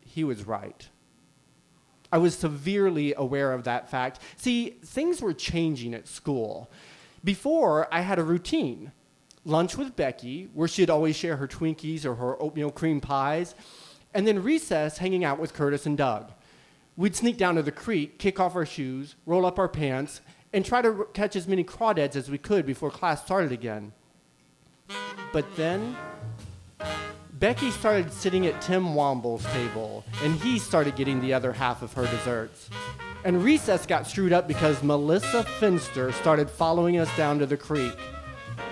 He 0.00 0.24
was 0.24 0.46
right. 0.46 0.88
I 2.10 2.16
was 2.16 2.34
severely 2.34 3.12
aware 3.14 3.52
of 3.52 3.64
that 3.64 3.90
fact. 3.90 4.20
See, 4.38 4.70
things 4.82 5.20
were 5.20 5.34
changing 5.34 5.92
at 5.92 6.08
school. 6.08 6.70
Before, 7.22 7.92
I 7.92 8.00
had 8.00 8.18
a 8.18 8.24
routine 8.24 8.92
lunch 9.44 9.76
with 9.76 9.96
Becky, 9.96 10.48
where 10.54 10.66
she'd 10.66 10.88
always 10.88 11.14
share 11.14 11.36
her 11.36 11.46
Twinkies 11.46 12.06
or 12.06 12.14
her 12.14 12.42
oatmeal 12.42 12.70
cream 12.70 13.02
pies, 13.02 13.54
and 14.14 14.26
then 14.26 14.42
recess 14.42 14.98
hanging 14.98 15.24
out 15.24 15.38
with 15.38 15.54
Curtis 15.54 15.86
and 15.86 15.96
Doug. 15.96 16.32
We'd 16.96 17.16
sneak 17.16 17.36
down 17.36 17.56
to 17.56 17.62
the 17.62 17.72
creek, 17.72 18.18
kick 18.18 18.40
off 18.40 18.56
our 18.56 18.64
shoes, 18.66 19.16
roll 19.26 19.44
up 19.44 19.58
our 19.58 19.68
pants, 19.68 20.20
and 20.52 20.64
try 20.64 20.80
to 20.80 20.88
r- 20.88 21.04
catch 21.06 21.36
as 21.36 21.46
many 21.46 21.62
crawdads 21.62 22.16
as 22.16 22.30
we 22.30 22.38
could 22.38 22.64
before 22.64 22.90
class 22.90 23.22
started 23.22 23.52
again. 23.52 23.92
But 25.32 25.44
then, 25.56 25.94
Becky 27.34 27.70
started 27.70 28.10
sitting 28.10 28.46
at 28.46 28.62
Tim 28.62 28.94
Womble's 28.94 29.44
table, 29.46 30.04
and 30.22 30.34
he 30.40 30.58
started 30.58 30.96
getting 30.96 31.20
the 31.20 31.34
other 31.34 31.52
half 31.52 31.82
of 31.82 31.92
her 31.92 32.06
desserts. 32.06 32.70
And 33.24 33.44
recess 33.44 33.84
got 33.84 34.06
screwed 34.06 34.32
up 34.32 34.48
because 34.48 34.82
Melissa 34.82 35.44
Finster 35.44 36.12
started 36.12 36.48
following 36.48 36.96
us 36.96 37.14
down 37.16 37.38
to 37.40 37.46
the 37.46 37.56
creek. 37.56 37.92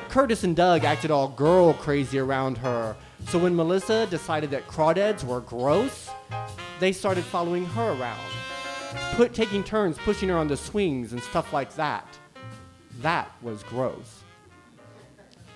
Curtis 0.08 0.44
and 0.44 0.56
Doug 0.56 0.84
acted 0.84 1.10
all 1.10 1.28
girl 1.28 1.74
crazy 1.74 2.18
around 2.18 2.58
her, 2.58 2.96
so 3.28 3.38
when 3.38 3.56
Melissa 3.56 4.06
decided 4.06 4.50
that 4.50 4.66
crawdads 4.68 5.24
were 5.24 5.40
gross, 5.40 6.10
they 6.80 6.92
started 6.92 7.24
following 7.24 7.64
her 7.66 7.92
around, 7.92 8.30
put 9.14 9.34
taking 9.34 9.64
turns 9.64 9.98
pushing 9.98 10.28
her 10.28 10.36
on 10.36 10.48
the 10.48 10.56
swings 10.56 11.12
and 11.12 11.22
stuff 11.22 11.52
like 11.52 11.74
that. 11.76 12.06
That 13.00 13.30
was 13.42 13.62
gross. 13.62 14.22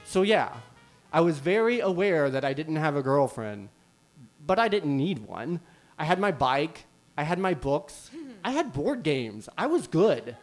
So 0.04 0.22
yeah, 0.22 0.54
I 1.12 1.20
was 1.20 1.38
very 1.38 1.80
aware 1.80 2.30
that 2.30 2.44
I 2.44 2.52
didn't 2.52 2.76
have 2.76 2.96
a 2.96 3.02
girlfriend, 3.02 3.68
but 4.46 4.58
I 4.58 4.68
didn't 4.68 4.96
need 4.96 5.20
one. 5.20 5.60
I 5.98 6.04
had 6.04 6.18
my 6.18 6.32
bike, 6.32 6.86
I 7.16 7.24
had 7.24 7.38
my 7.38 7.54
books, 7.54 8.10
I 8.44 8.52
had 8.52 8.72
board 8.72 9.02
games. 9.02 9.48
I 9.58 9.66
was 9.66 9.86
good. 9.86 10.36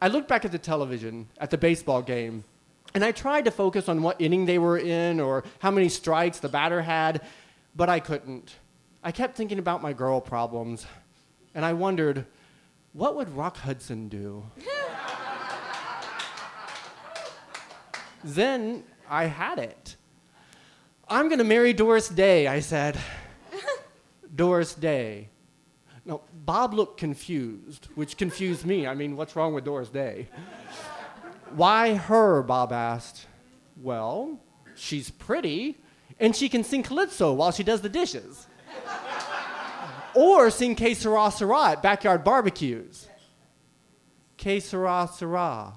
I 0.00 0.08
looked 0.08 0.28
back 0.28 0.44
at 0.44 0.52
the 0.52 0.58
television, 0.58 1.28
at 1.38 1.50
the 1.50 1.58
baseball 1.58 2.02
game, 2.02 2.44
And 2.94 3.04
I 3.04 3.10
tried 3.10 3.44
to 3.46 3.50
focus 3.50 3.88
on 3.88 4.02
what 4.02 4.20
inning 4.20 4.46
they 4.46 4.58
were 4.58 4.78
in 4.78 5.18
or 5.18 5.42
how 5.58 5.72
many 5.72 5.88
strikes 5.88 6.38
the 6.38 6.48
batter 6.48 6.80
had, 6.80 7.22
but 7.74 7.88
I 7.88 7.98
couldn't. 7.98 8.54
I 9.02 9.10
kept 9.10 9.36
thinking 9.36 9.58
about 9.58 9.82
my 9.82 9.92
girl 9.92 10.20
problems, 10.20 10.86
and 11.54 11.64
I 11.64 11.72
wondered, 11.72 12.24
what 12.92 13.16
would 13.16 13.28
Rock 13.30 13.56
Hudson 13.56 14.08
do? 14.08 14.44
then 18.24 18.84
I 19.10 19.24
had 19.24 19.58
it. 19.58 19.96
I'm 21.08 21.28
going 21.28 21.38
to 21.38 21.44
marry 21.44 21.72
Doris 21.72 22.08
Day, 22.08 22.46
I 22.46 22.60
said. 22.60 22.98
Doris 24.34 24.72
Day. 24.74 25.28
No, 26.06 26.22
Bob 26.32 26.72
looked 26.74 26.98
confused, 26.98 27.88
which 27.94 28.16
confused 28.16 28.64
me. 28.64 28.86
I 28.86 28.94
mean, 28.94 29.16
what's 29.16 29.34
wrong 29.36 29.52
with 29.52 29.64
Doris 29.64 29.88
Day? 29.88 30.28
Why 31.50 31.94
her? 31.94 32.42
Bob 32.42 32.72
asked. 32.72 33.26
Well, 33.80 34.40
she's 34.74 35.10
pretty, 35.10 35.78
and 36.18 36.34
she 36.34 36.48
can 36.48 36.64
sing 36.64 36.82
calypso 36.82 37.32
while 37.32 37.52
she 37.52 37.62
does 37.62 37.80
the 37.80 37.88
dishes. 37.88 38.46
or 40.14 40.50
sing 40.50 40.74
Que 40.74 40.94
Sera 40.94 41.30
Sera 41.30 41.70
at 41.70 41.82
backyard 41.82 42.24
barbecues. 42.24 43.08
Que 44.36 44.60
Sera 44.60 45.08
Sera. 45.12 45.74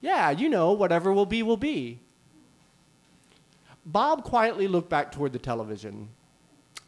Yeah, 0.00 0.30
you 0.30 0.48
know, 0.48 0.72
whatever 0.72 1.12
will 1.12 1.26
be, 1.26 1.42
will 1.42 1.56
be. 1.56 2.00
Bob 3.86 4.24
quietly 4.24 4.66
looked 4.66 4.88
back 4.88 5.12
toward 5.12 5.32
the 5.32 5.38
television. 5.38 6.08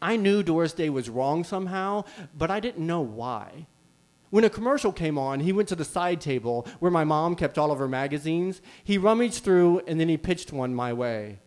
I 0.01 0.17
knew 0.17 0.43
Doris 0.43 0.73
Day 0.73 0.91
was 0.91 1.09
wrong 1.09 1.45
somehow, 1.45 2.05
but 2.37 2.51
I 2.51 2.61
didn't 2.61 2.87
know 2.87 3.01
why. 3.01 3.67
When 4.31 4.45
a 4.45 4.51
commercial 4.51 4.93
came 4.93 5.19
on, 5.19 5.41
he 5.41 5.53
went 5.53 5.69
to 5.69 5.77
the 5.77 5.85
side 5.85 6.21
table 6.21 6.67
where 6.79 6.91
my 6.91 7.05
mom 7.05 7.37
kept 7.37 7.59
all 7.59 7.71
of 7.71 7.79
her 7.79 7.89
magazines. 7.89 8.61
He 8.83 8.99
rummaged 8.99 9.45
through 9.45 9.83
and 9.87 10.01
then 10.01 10.09
he 10.09 10.17
pitched 10.17 10.53
one 10.53 10.75
my 10.75 10.93
way. 10.93 11.39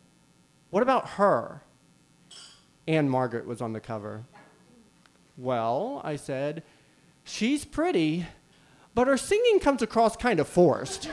What 0.69 0.83
about 0.83 1.09
her? 1.09 1.63
Ann-Margret 2.87 3.45
was 3.45 3.61
on 3.61 3.73
the 3.73 3.79
cover. 3.79 4.25
Well, 5.37 6.01
I 6.03 6.15
said, 6.15 6.63
she's 7.23 7.65
pretty, 7.65 8.25
but 8.95 9.07
her 9.07 9.17
singing 9.17 9.59
comes 9.59 9.81
across 9.81 10.15
kind 10.15 10.39
of 10.39 10.47
forced. 10.47 11.05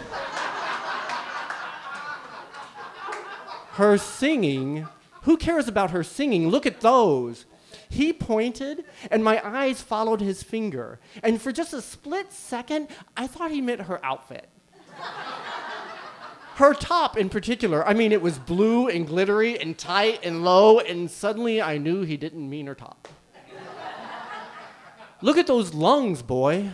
her 3.73 3.99
singing, 3.99 4.89
who 5.23 5.37
cares 5.37 5.69
about 5.69 5.91
her 5.91 6.03
singing? 6.03 6.49
Look 6.49 6.67
at 6.67 6.81
those. 6.81 7.45
He 7.89 8.13
pointed, 8.13 8.85
and 9.11 9.23
my 9.23 9.41
eyes 9.47 9.81
followed 9.83 10.21
his 10.21 10.43
finger. 10.43 10.99
And 11.23 11.41
for 11.41 11.53
just 11.53 11.73
a 11.73 11.81
split 11.81 12.33
second, 12.33 12.89
I 13.17 13.27
thought 13.27 13.51
he 13.51 13.61
meant 13.61 13.83
her 13.83 14.05
outfit. 14.05 14.49
her 16.57 16.75
top, 16.75 17.17
in 17.17 17.29
particular. 17.29 17.87
I 17.87 17.95
mean, 17.95 18.13
it 18.13 18.23
was 18.23 18.39
blue 18.39 18.89
and 18.89 19.07
glittery 19.07 19.59
and 19.61 19.77
tight 19.77 20.21
and 20.25 20.45
low, 20.45 20.81
and 20.81 21.11
suddenly 21.11 21.61
I 21.61 21.79
knew 21.79 22.03
he 22.03 22.17
didn't 22.17 22.49
mean 22.49 22.67
her 22.67 22.75
top. 22.75 23.09
Look 25.23 25.39
at 25.39 25.47
those 25.47 25.73
lungs, 25.73 26.23
boy. 26.23 26.71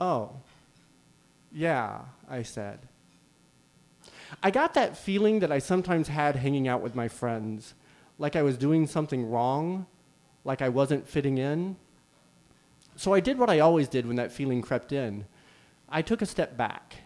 Oh. 0.00 0.40
Yeah, 1.52 2.00
I 2.28 2.42
said. 2.42 2.80
I 4.42 4.50
got 4.50 4.74
that 4.74 4.96
feeling 4.96 5.40
that 5.40 5.50
I 5.50 5.58
sometimes 5.58 6.08
had 6.08 6.36
hanging 6.36 6.68
out 6.68 6.82
with 6.82 6.94
my 6.94 7.08
friends, 7.08 7.74
like 8.18 8.36
I 8.36 8.42
was 8.42 8.56
doing 8.56 8.86
something 8.86 9.28
wrong, 9.28 9.86
like 10.44 10.62
I 10.62 10.68
wasn't 10.68 11.06
fitting 11.06 11.38
in. 11.38 11.76
So 12.96 13.12
I 13.12 13.20
did 13.20 13.38
what 13.38 13.50
I 13.50 13.60
always 13.60 13.88
did 13.88 14.06
when 14.06 14.16
that 14.16 14.32
feeling 14.32 14.62
crept 14.62 14.92
in. 14.92 15.26
I 15.88 16.02
took 16.02 16.22
a 16.22 16.26
step 16.26 16.56
back. 16.56 16.96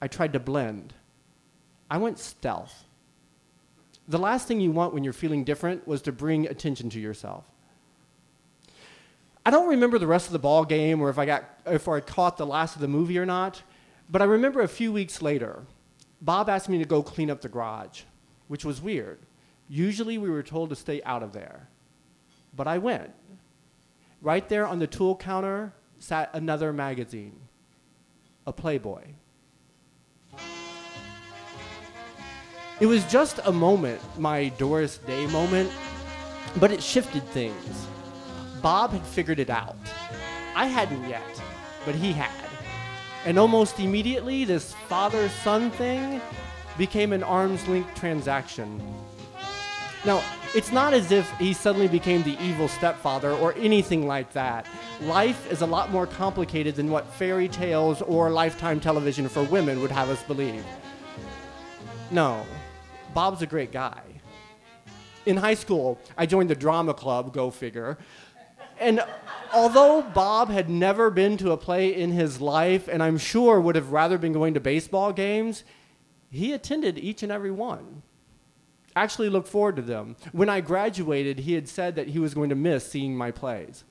I 0.00 0.08
tried 0.08 0.32
to 0.32 0.40
blend. 0.40 0.94
I 1.90 1.98
went 1.98 2.18
stealth. 2.18 2.84
The 4.06 4.18
last 4.18 4.48
thing 4.48 4.60
you 4.60 4.70
want 4.70 4.94
when 4.94 5.04
you're 5.04 5.12
feeling 5.12 5.44
different 5.44 5.86
was 5.86 6.00
to 6.02 6.12
bring 6.12 6.46
attention 6.46 6.88
to 6.90 7.00
yourself. 7.00 7.44
I 9.44 9.50
don't 9.50 9.68
remember 9.68 9.98
the 9.98 10.06
rest 10.06 10.26
of 10.26 10.32
the 10.32 10.38
ball 10.38 10.64
game 10.64 11.00
or 11.00 11.10
if 11.10 11.18
I 11.18 11.26
got 11.26 11.44
if 11.66 11.88
I 11.88 12.00
caught 12.00 12.36
the 12.36 12.46
last 12.46 12.74
of 12.74 12.80
the 12.80 12.88
movie 12.88 13.18
or 13.18 13.26
not, 13.26 13.62
but 14.10 14.22
I 14.22 14.24
remember 14.24 14.60
a 14.60 14.68
few 14.68 14.92
weeks 14.92 15.20
later, 15.20 15.62
Bob 16.20 16.48
asked 16.48 16.68
me 16.68 16.78
to 16.78 16.84
go 16.84 17.02
clean 17.02 17.30
up 17.30 17.40
the 17.40 17.48
garage, 17.48 18.02
which 18.48 18.64
was 18.64 18.80
weird. 18.80 19.18
Usually 19.68 20.16
we 20.16 20.30
were 20.30 20.42
told 20.42 20.70
to 20.70 20.76
stay 20.76 21.02
out 21.04 21.22
of 21.22 21.32
there. 21.32 21.68
But 22.54 22.66
I 22.66 22.78
went. 22.78 23.12
Right 24.20 24.48
there 24.48 24.66
on 24.66 24.78
the 24.78 24.86
tool 24.86 25.14
counter 25.14 25.74
sat 25.98 26.30
another 26.32 26.72
magazine, 26.72 27.38
a 28.46 28.52
Playboy. 28.52 29.04
It 32.80 32.86
was 32.86 33.04
just 33.10 33.40
a 33.44 33.52
moment, 33.52 34.00
my 34.18 34.48
Doris 34.50 34.98
Day 34.98 35.26
moment, 35.26 35.70
but 36.58 36.70
it 36.70 36.82
shifted 36.82 37.24
things. 37.28 37.86
Bob 38.62 38.92
had 38.92 39.02
figured 39.02 39.38
it 39.38 39.50
out. 39.50 39.76
I 40.54 40.66
hadn't 40.66 41.08
yet, 41.08 41.22
but 41.84 41.94
he 41.94 42.12
had. 42.12 42.30
And 43.24 43.38
almost 43.38 43.80
immediately, 43.80 44.44
this 44.44 44.74
father 44.88 45.28
son 45.28 45.70
thing 45.72 46.20
became 46.76 47.12
an 47.12 47.22
arm's 47.22 47.66
length 47.68 47.94
transaction. 47.94 48.80
Now, 50.04 50.22
it's 50.54 50.72
not 50.72 50.94
as 50.94 51.10
if 51.10 51.30
he 51.38 51.52
suddenly 51.52 51.88
became 51.88 52.22
the 52.22 52.38
evil 52.42 52.68
stepfather 52.68 53.32
or 53.32 53.54
anything 53.54 54.06
like 54.06 54.32
that. 54.32 54.66
Life 55.02 55.50
is 55.50 55.60
a 55.60 55.66
lot 55.66 55.90
more 55.90 56.06
complicated 56.06 56.76
than 56.76 56.90
what 56.90 57.06
fairy 57.14 57.48
tales 57.48 58.00
or 58.02 58.30
lifetime 58.30 58.80
television 58.80 59.28
for 59.28 59.42
women 59.44 59.80
would 59.80 59.90
have 59.90 60.08
us 60.08 60.22
believe. 60.22 60.64
No, 62.10 62.46
Bob's 63.12 63.42
a 63.42 63.46
great 63.46 63.72
guy. 63.72 64.00
In 65.26 65.36
high 65.36 65.54
school, 65.54 65.98
I 66.16 66.24
joined 66.24 66.48
the 66.48 66.54
drama 66.54 66.94
club, 66.94 67.34
go 67.34 67.50
figure. 67.50 67.98
And 68.80 69.04
although 69.52 70.02
Bob 70.02 70.48
had 70.48 70.70
never 70.70 71.10
been 71.10 71.36
to 71.38 71.50
a 71.50 71.56
play 71.56 71.94
in 71.94 72.12
his 72.12 72.40
life, 72.40 72.88
and 72.88 73.02
I'm 73.02 73.18
sure 73.18 73.60
would 73.60 73.74
have 73.74 73.92
rather 73.92 74.16
been 74.16 74.32
going 74.32 74.54
to 74.54 74.60
baseball 74.60 75.12
games, 75.12 75.64
he 76.30 76.52
attended 76.52 76.98
each 76.98 77.22
and 77.22 77.32
every 77.32 77.50
one. 77.50 78.02
Actually, 78.98 79.28
looked 79.28 79.46
forward 79.46 79.76
to 79.76 79.82
them. 79.82 80.16
When 80.32 80.48
I 80.48 80.60
graduated, 80.60 81.38
he 81.38 81.52
had 81.52 81.68
said 81.68 81.94
that 81.94 82.08
he 82.08 82.18
was 82.18 82.34
going 82.34 82.48
to 82.48 82.56
miss 82.56 82.84
seeing 82.90 83.16
my 83.16 83.30
plays. 83.30 83.84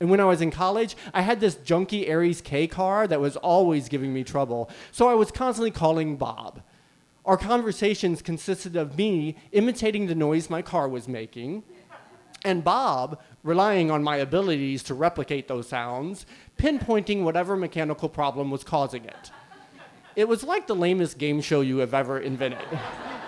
And 0.00 0.08
when 0.08 0.20
I 0.20 0.24
was 0.24 0.40
in 0.40 0.50
college, 0.50 0.96
I 1.12 1.20
had 1.20 1.38
this 1.38 1.56
junky 1.56 2.08
Aries 2.08 2.40
K 2.40 2.66
car 2.66 3.06
that 3.08 3.20
was 3.20 3.36
always 3.36 3.90
giving 3.90 4.14
me 4.14 4.24
trouble. 4.24 4.70
So 4.90 5.06
I 5.06 5.12
was 5.12 5.30
constantly 5.30 5.70
calling 5.70 6.16
Bob. 6.16 6.62
Our 7.26 7.36
conversations 7.36 8.22
consisted 8.22 8.74
of 8.74 8.96
me 8.96 9.36
imitating 9.52 10.06
the 10.06 10.14
noise 10.14 10.48
my 10.48 10.62
car 10.62 10.88
was 10.88 11.06
making, 11.06 11.62
and 12.42 12.64
Bob 12.64 13.20
relying 13.42 13.90
on 13.90 14.02
my 14.02 14.16
abilities 14.16 14.82
to 14.84 14.94
replicate 14.94 15.46
those 15.46 15.68
sounds, 15.68 16.24
pinpointing 16.56 17.22
whatever 17.22 17.54
mechanical 17.54 18.08
problem 18.08 18.50
was 18.50 18.64
causing 18.64 19.04
it. 19.04 19.30
It 20.14 20.26
was 20.26 20.42
like 20.42 20.66
the 20.66 20.74
lamest 20.74 21.18
game 21.18 21.42
show 21.42 21.60
you 21.60 21.78
have 21.78 21.92
ever 21.92 22.18
invented. 22.18 22.66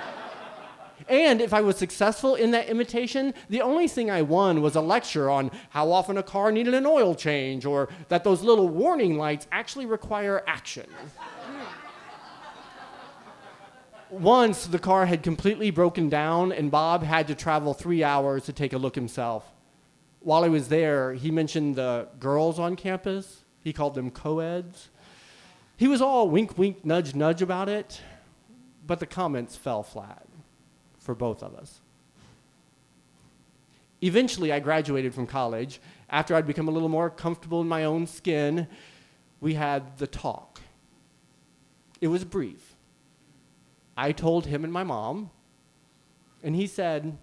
and 1.09 1.41
if 1.41 1.53
I 1.53 1.61
was 1.61 1.77
successful 1.77 2.35
in 2.35 2.51
that 2.53 2.69
imitation, 2.69 3.35
the 3.49 3.63
only 3.63 3.89
thing 3.89 4.11
I 4.11 4.23
won 4.23 4.63
was 4.63 4.77
a 4.77 4.81
lecture 4.81 5.31
on 5.31 5.51
how 5.71 5.91
often 5.91 6.17
a 6.17 6.23
car 6.23 6.53
needed 6.53 6.75
an 6.75 6.87
oil 6.87 7.15
change 7.15 7.65
or 7.65 7.89
that 8.09 8.25
those 8.25 8.43
little 8.43 8.69
warning 8.69 9.17
lights 9.17 9.47
actually 9.51 9.87
require 9.87 10.43
action. 10.47 10.87
Once 14.11 14.67
the 14.67 14.79
car 14.79 15.05
had 15.07 15.23
completely 15.23 15.71
broken 15.71 16.09
down, 16.09 16.51
and 16.51 16.71
Bob 16.71 17.03
had 17.03 17.27
to 17.29 17.35
travel 17.35 17.75
three 17.75 18.03
hours 18.03 18.45
to 18.45 18.53
take 18.53 18.73
a 18.73 18.79
look 18.79 18.95
himself 18.95 19.53
while 20.29 20.45
I 20.45 20.49
was 20.49 20.69
there, 20.69 21.15
he 21.15 21.31
mentioned 21.31 21.77
the 21.77 22.07
girls 22.21 22.59
on 22.59 22.77
campus. 22.77 23.45
He 23.65 23.73
called 23.73 23.95
them 23.95 24.11
co-eds. 24.11 24.91
He 25.75 25.89
was 25.89 26.03
all 26.03 26.29
wink, 26.29 26.59
wink, 26.59 26.85
nudge, 26.85 27.15
nudge 27.15 27.41
about 27.41 27.71
it, 27.71 28.03
but 28.87 29.01
the 29.01 29.07
comments 29.07 29.57
fell 29.57 29.83
flat 29.83 30.28
for 31.09 31.15
both 31.15 31.43
of 31.43 31.55
us. 31.55 31.81
Eventually, 34.03 34.53
I 34.53 34.61
graduated 34.61 35.15
from 35.15 35.27
college. 35.27 35.81
After 36.11 36.35
I'd 36.35 36.47
become 36.47 36.69
a 36.69 36.71
little 36.71 36.91
more 36.91 37.09
comfortable 37.09 37.63
in 37.63 37.67
my 37.67 37.85
own 37.85 38.07
skin, 38.07 38.69
we 39.41 39.55
had 39.55 39.97
the 39.97 40.07
talk. 40.07 40.61
It 42.03 42.09
was 42.09 42.25
brief. 42.25 42.75
I 43.97 44.13
told 44.13 44.45
him 44.45 44.65
and 44.65 44.73
my 44.73 44.85
mom, 44.85 45.31
and 46.43 46.55
he 46.55 46.67
said, 46.67 47.17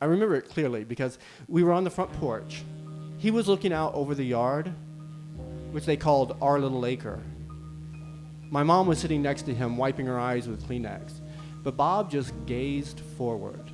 I 0.00 0.06
remember 0.06 0.34
it 0.34 0.48
clearly 0.48 0.82
because 0.82 1.20
we 1.46 1.62
were 1.62 1.72
on 1.72 1.84
the 1.84 1.90
front 1.90 2.12
porch. 2.14 2.64
He 3.18 3.30
was 3.30 3.46
looking 3.46 3.72
out 3.72 3.94
over 3.94 4.16
the 4.16 4.24
yard, 4.24 4.72
which 5.70 5.86
they 5.86 5.96
called 5.96 6.36
our 6.42 6.58
little 6.58 6.84
acre. 6.84 7.20
My 8.50 8.64
mom 8.64 8.88
was 8.88 8.98
sitting 8.98 9.22
next 9.22 9.42
to 9.42 9.54
him, 9.54 9.76
wiping 9.76 10.06
her 10.06 10.18
eyes 10.18 10.48
with 10.48 10.66
Kleenex. 10.68 11.20
But 11.66 11.76
Bob 11.76 12.12
just 12.12 12.32
gazed 12.46 13.00
forward 13.18 13.72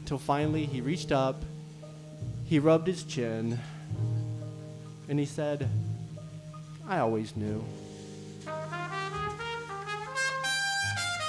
until 0.00 0.18
finally 0.18 0.66
he 0.66 0.82
reached 0.82 1.10
up, 1.10 1.42
he 2.44 2.58
rubbed 2.58 2.86
his 2.86 3.02
chin, 3.02 3.58
and 5.08 5.18
he 5.18 5.24
said, 5.24 5.70
I 6.86 6.98
always 6.98 7.34
knew. 7.34 7.64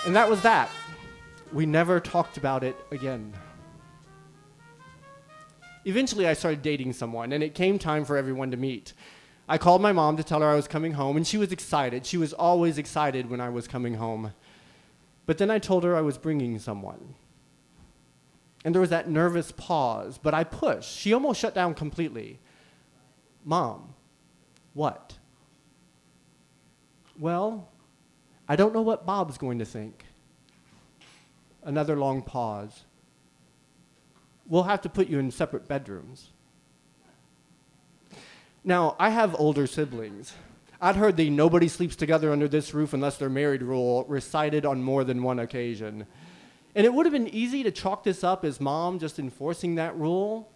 And 0.06 0.14
that 0.18 0.30
was 0.30 0.42
that. 0.42 0.70
We 1.54 1.66
never 1.66 2.02
talked 2.02 2.36
about 2.36 2.66
it 2.66 2.76
again. 2.92 3.32
Eventually, 5.86 6.28
I 6.28 6.34
started 6.34 6.62
dating 6.62 6.92
someone, 6.92 7.32
and 7.32 7.42
it 7.42 7.56
came 7.56 7.80
time 7.80 8.04
for 8.04 8.18
everyone 8.18 8.52
to 8.52 8.58
meet. 8.58 8.92
I 9.48 9.60
called 9.60 9.82
my 9.82 9.94
mom 9.94 10.18
to 10.18 10.26
tell 10.26 10.42
her 10.42 10.50
I 10.50 10.56
was 10.56 10.68
coming 10.68 10.92
home, 10.92 11.16
and 11.16 11.26
she 11.26 11.38
was 11.38 11.54
excited. 11.54 12.06
She 12.06 12.18
was 12.18 12.34
always 12.34 12.78
excited 12.78 13.30
when 13.30 13.40
I 13.40 13.48
was 13.48 13.66
coming 13.66 13.94
home. 13.94 14.34
But 15.26 15.38
then 15.38 15.50
I 15.50 15.60
told 15.60 15.84
her 15.84 15.96
I 15.96 16.02
was 16.02 16.18
bringing 16.18 16.60
someone. 16.60 17.16
And 18.64 18.74
there 18.74 18.82
was 18.82 18.90
that 18.90 19.10
nervous 19.10 19.52
pause, 19.52 20.18
but 20.18 20.34
I 20.34 20.44
pushed. 20.44 20.98
She 20.98 21.14
almost 21.14 21.40
shut 21.40 21.54
down 21.54 21.74
completely. 21.74 22.40
Mom, 23.44 23.94
what? 24.74 25.18
Well, 27.20 27.70
I 28.48 28.56
don't 28.56 28.74
know 28.74 28.82
what 28.82 29.06
Bob's 29.06 29.38
going 29.38 29.60
to 29.60 29.66
think. 29.66 30.06
Another 31.64 31.96
long 31.96 32.22
pause. 32.22 32.86
We'll 34.48 34.64
have 34.64 34.82
to 34.82 34.90
put 34.90 35.08
you 35.08 35.20
in 35.20 35.32
separate 35.32 35.68
bedrooms. 35.68 36.32
Now, 38.64 38.96
I 39.00 39.10
have 39.10 39.36
older 39.40 39.68
siblings. 39.68 40.34
I'd 40.82 40.96
heard 40.96 41.18
the 41.18 41.30
nobody 41.30 41.68
sleeps 41.68 41.96
together 41.96 42.32
under 42.32 42.48
this 42.48 42.74
roof 42.74 42.94
unless 42.94 43.18
they're 43.18 43.30
married 43.30 43.64
rule 43.64 44.06
recited 44.08 44.66
on 44.66 44.84
more 44.84 45.04
than 45.04 45.24
one 45.24 45.40
occasion. 45.40 46.06
And 46.76 46.86
it 46.86 46.94
would 46.94 47.06
have 47.06 47.14
been 47.14 47.30
easy 47.30 47.64
to 47.64 47.72
chalk 47.72 48.04
this 48.04 48.24
up 48.24 48.44
as 48.44 48.60
mom 48.60 49.00
just 49.00 49.18
enforcing 49.18 49.76
that 49.76 49.98
rule, 49.98 50.52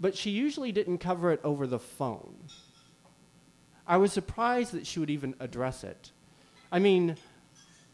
but 0.00 0.16
she 0.16 0.30
usually 0.30 0.72
didn't 0.72 0.98
cover 0.98 1.30
it 1.30 1.40
over 1.44 1.66
the 1.66 1.78
phone. 1.78 2.36
I 3.86 3.98
was 3.98 4.12
surprised 4.12 4.72
that 4.72 4.86
she 4.86 4.98
would 4.98 5.10
even 5.10 5.34
address 5.38 5.84
it. 5.84 6.10
I 6.72 6.80
mean, 6.80 7.16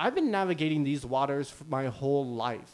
I've 0.01 0.15
been 0.15 0.31
navigating 0.31 0.83
these 0.83 1.05
waters 1.05 1.51
for 1.51 1.65
my 1.65 1.87
whole 1.87 2.27
life. 2.27 2.73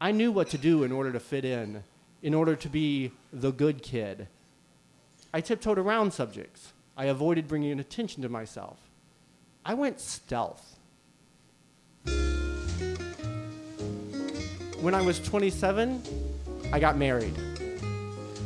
I 0.00 0.10
knew 0.10 0.32
what 0.32 0.50
to 0.50 0.58
do 0.58 0.82
in 0.82 0.90
order 0.90 1.12
to 1.12 1.20
fit 1.20 1.44
in, 1.44 1.84
in 2.22 2.34
order 2.34 2.56
to 2.56 2.68
be 2.68 3.12
the 3.32 3.52
good 3.52 3.82
kid. 3.82 4.26
I 5.32 5.40
tiptoed 5.40 5.78
around 5.78 6.12
subjects. 6.12 6.72
I 6.96 7.06
avoided 7.06 7.48
bringing 7.48 7.80
attention 7.80 8.22
to 8.22 8.28
myself. 8.28 8.78
I 9.64 9.74
went 9.74 10.00
stealth. 10.00 10.76
When 14.80 14.94
I 14.94 15.00
was 15.00 15.20
27, 15.20 16.02
I 16.72 16.80
got 16.80 16.96
married. 16.96 17.34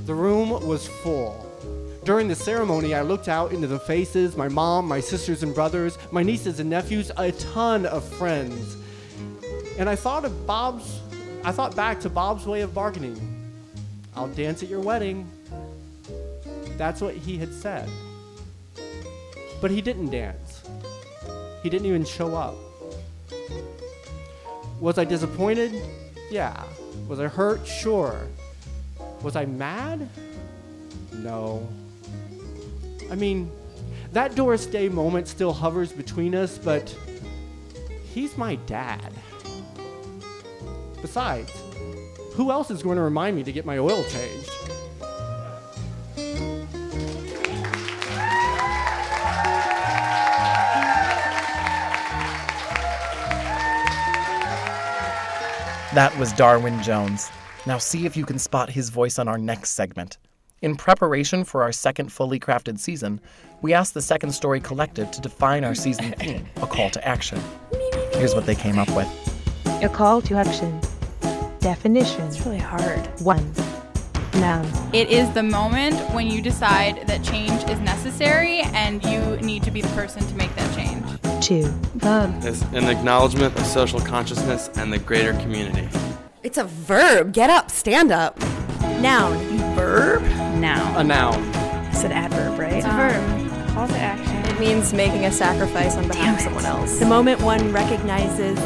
The 0.04 0.14
room 0.14 0.50
was 0.66 0.86
full. 0.86 1.42
During 2.04 2.28
the 2.28 2.34
ceremony, 2.34 2.94
I 2.94 3.02
looked 3.02 3.26
out 3.26 3.52
into 3.52 3.66
the 3.66 3.80
faces 3.80 4.36
my 4.36 4.46
mom, 4.46 4.86
my 4.86 5.00
sisters 5.00 5.42
and 5.42 5.54
brothers, 5.54 5.98
my 6.12 6.22
nieces 6.22 6.60
and 6.60 6.70
nephews, 6.70 7.10
a 7.16 7.32
ton 7.32 7.86
of 7.86 8.04
friends. 8.04 8.76
And 9.78 9.88
I 9.88 9.96
thought 9.96 10.24
of 10.24 10.46
Bob's, 10.46 11.00
I 11.42 11.50
thought 11.52 11.74
back 11.74 12.00
to 12.00 12.10
Bob's 12.10 12.46
way 12.46 12.60
of 12.60 12.72
bargaining. 12.72 13.18
I'll 14.14 14.28
dance 14.28 14.62
at 14.62 14.68
your 14.68 14.80
wedding. 14.80 15.28
That's 16.76 17.00
what 17.00 17.14
he 17.14 17.38
had 17.38 17.52
said. 17.52 17.88
But 19.60 19.70
he 19.70 19.80
didn't 19.80 20.10
dance. 20.10 20.62
He 21.62 21.70
didn't 21.70 21.86
even 21.86 22.04
show 22.04 22.34
up. 22.36 22.54
Was 24.80 24.98
I 24.98 25.04
disappointed? 25.04 25.72
Yeah. 26.30 26.62
Was 27.08 27.20
I 27.20 27.28
hurt? 27.28 27.66
Sure. 27.66 28.26
Was 29.22 29.36
I 29.36 29.46
mad? 29.46 30.08
No. 31.12 31.66
I 33.10 33.14
mean, 33.14 33.50
that 34.12 34.34
Doris 34.34 34.66
Day 34.66 34.88
moment 34.88 35.28
still 35.28 35.52
hovers 35.52 35.92
between 35.92 36.34
us, 36.34 36.58
but 36.58 36.94
he's 38.12 38.36
my 38.36 38.56
dad. 38.66 39.12
Besides, 41.02 41.52
who 42.32 42.50
else 42.50 42.70
is 42.70 42.82
going 42.82 42.96
to 42.96 43.02
remind 43.02 43.36
me 43.36 43.42
to 43.44 43.52
get 43.52 43.64
my 43.64 43.78
oil 43.78 44.04
changed? 44.04 44.55
That 55.96 56.14
was 56.18 56.30
Darwin 56.34 56.82
Jones. 56.82 57.30
Now 57.64 57.78
see 57.78 58.04
if 58.04 58.18
you 58.18 58.26
can 58.26 58.38
spot 58.38 58.68
his 58.68 58.90
voice 58.90 59.18
on 59.18 59.28
our 59.28 59.38
next 59.38 59.70
segment. 59.70 60.18
In 60.60 60.76
preparation 60.76 61.42
for 61.42 61.62
our 61.62 61.72
second 61.72 62.12
fully 62.12 62.38
crafted 62.38 62.78
season, 62.78 63.18
we 63.62 63.72
asked 63.72 63.94
the 63.94 64.02
Second 64.02 64.32
Story 64.32 64.60
Collective 64.60 65.10
to 65.10 65.22
define 65.22 65.64
our 65.64 65.74
season 65.74 66.12
theme, 66.18 66.46
a 66.56 66.66
call 66.66 66.90
to 66.90 67.08
action. 67.08 67.40
Here's 68.12 68.34
what 68.34 68.44
they 68.44 68.54
came 68.54 68.78
up 68.78 68.90
with. 68.90 69.08
A 69.82 69.88
call 69.88 70.20
to 70.20 70.34
action. 70.34 70.78
Definition. 71.60 72.26
It's 72.26 72.44
really 72.44 72.58
hard. 72.58 73.06
One. 73.22 73.54
Noun. 74.40 74.70
It 74.92 75.08
is 75.08 75.32
the 75.32 75.42
moment 75.42 75.94
when 76.14 76.26
you 76.26 76.42
decide 76.42 77.06
that 77.06 77.22
change 77.22 77.64
is 77.70 77.80
necessary 77.80 78.60
and 78.60 79.02
you 79.04 79.36
need 79.38 79.62
to 79.62 79.70
be 79.70 79.80
the 79.80 79.88
person 79.88 80.26
to 80.26 80.34
make 80.34 80.54
that 80.56 80.74
change. 80.74 81.04
Two. 81.44 81.68
Verb. 81.94 82.34
It's 82.42 82.62
an 82.72 82.84
acknowledgement 82.84 83.58
of 83.58 83.64
social 83.64 84.00
consciousness 84.00 84.68
and 84.76 84.92
the 84.92 84.98
greater 84.98 85.32
community. 85.34 85.88
It's 86.42 86.58
a 86.58 86.64
verb. 86.64 87.32
Get 87.32 87.50
up, 87.50 87.70
stand 87.70 88.12
up. 88.12 88.38
Noun. 89.00 89.36
Verb? 89.74 90.22
Noun. 90.58 90.96
A 90.96 91.04
noun. 91.04 91.42
It's 91.86 92.04
an 92.04 92.12
adverb, 92.12 92.58
right? 92.58 92.74
It's 92.74 92.86
a 92.86 92.90
verb. 92.90 93.68
Call 93.70 93.88
to 93.88 93.98
action. 93.98 94.36
It 94.50 94.60
means 94.60 94.92
making 94.92 95.24
a 95.24 95.32
sacrifice 95.32 95.96
on 95.96 96.08
behalf 96.08 96.36
of 96.36 96.42
someone 96.42 96.64
else. 96.64 96.98
The 96.98 97.06
moment 97.06 97.40
one 97.40 97.72
recognizes 97.72 98.58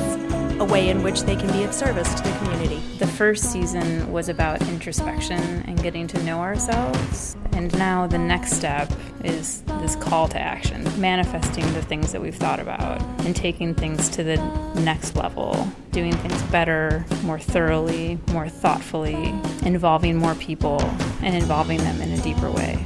a 0.60 0.64
way 0.64 0.88
in 0.88 1.02
which 1.02 1.22
they 1.22 1.36
can 1.36 1.50
be 1.52 1.64
of 1.64 1.72
service 1.72 2.12
to 2.14 2.22
the 2.22 2.36
community. 2.38 2.80
First 3.20 3.52
season 3.52 4.10
was 4.10 4.30
about 4.30 4.66
introspection 4.68 5.42
and 5.66 5.82
getting 5.82 6.06
to 6.06 6.22
know 6.22 6.40
ourselves. 6.40 7.36
And 7.52 7.70
now 7.78 8.06
the 8.06 8.16
next 8.16 8.54
step 8.54 8.90
is 9.22 9.60
this 9.82 9.94
call 9.94 10.26
to 10.28 10.40
action, 10.40 10.88
manifesting 10.98 11.70
the 11.74 11.82
things 11.82 12.12
that 12.12 12.22
we've 12.22 12.34
thought 12.34 12.60
about 12.60 13.02
and 13.26 13.36
taking 13.36 13.74
things 13.74 14.08
to 14.08 14.24
the 14.24 14.38
next 14.80 15.16
level, 15.16 15.70
doing 15.92 16.14
things 16.14 16.42
better, 16.44 17.04
more 17.22 17.38
thoroughly, 17.38 18.18
more 18.32 18.48
thoughtfully, 18.48 19.34
involving 19.66 20.16
more 20.16 20.34
people 20.36 20.80
and 21.20 21.36
involving 21.36 21.76
them 21.76 22.00
in 22.00 22.10
a 22.18 22.22
deeper 22.22 22.50
way. 22.50 22.82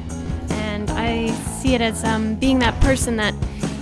and 0.51 0.91
I 0.91 1.29
see 1.61 1.77
it 1.77 1.81
as 1.81 2.03
um, 2.03 2.35
being 2.35 2.59
that 2.59 2.75
person 2.81 3.15
that 3.19 3.35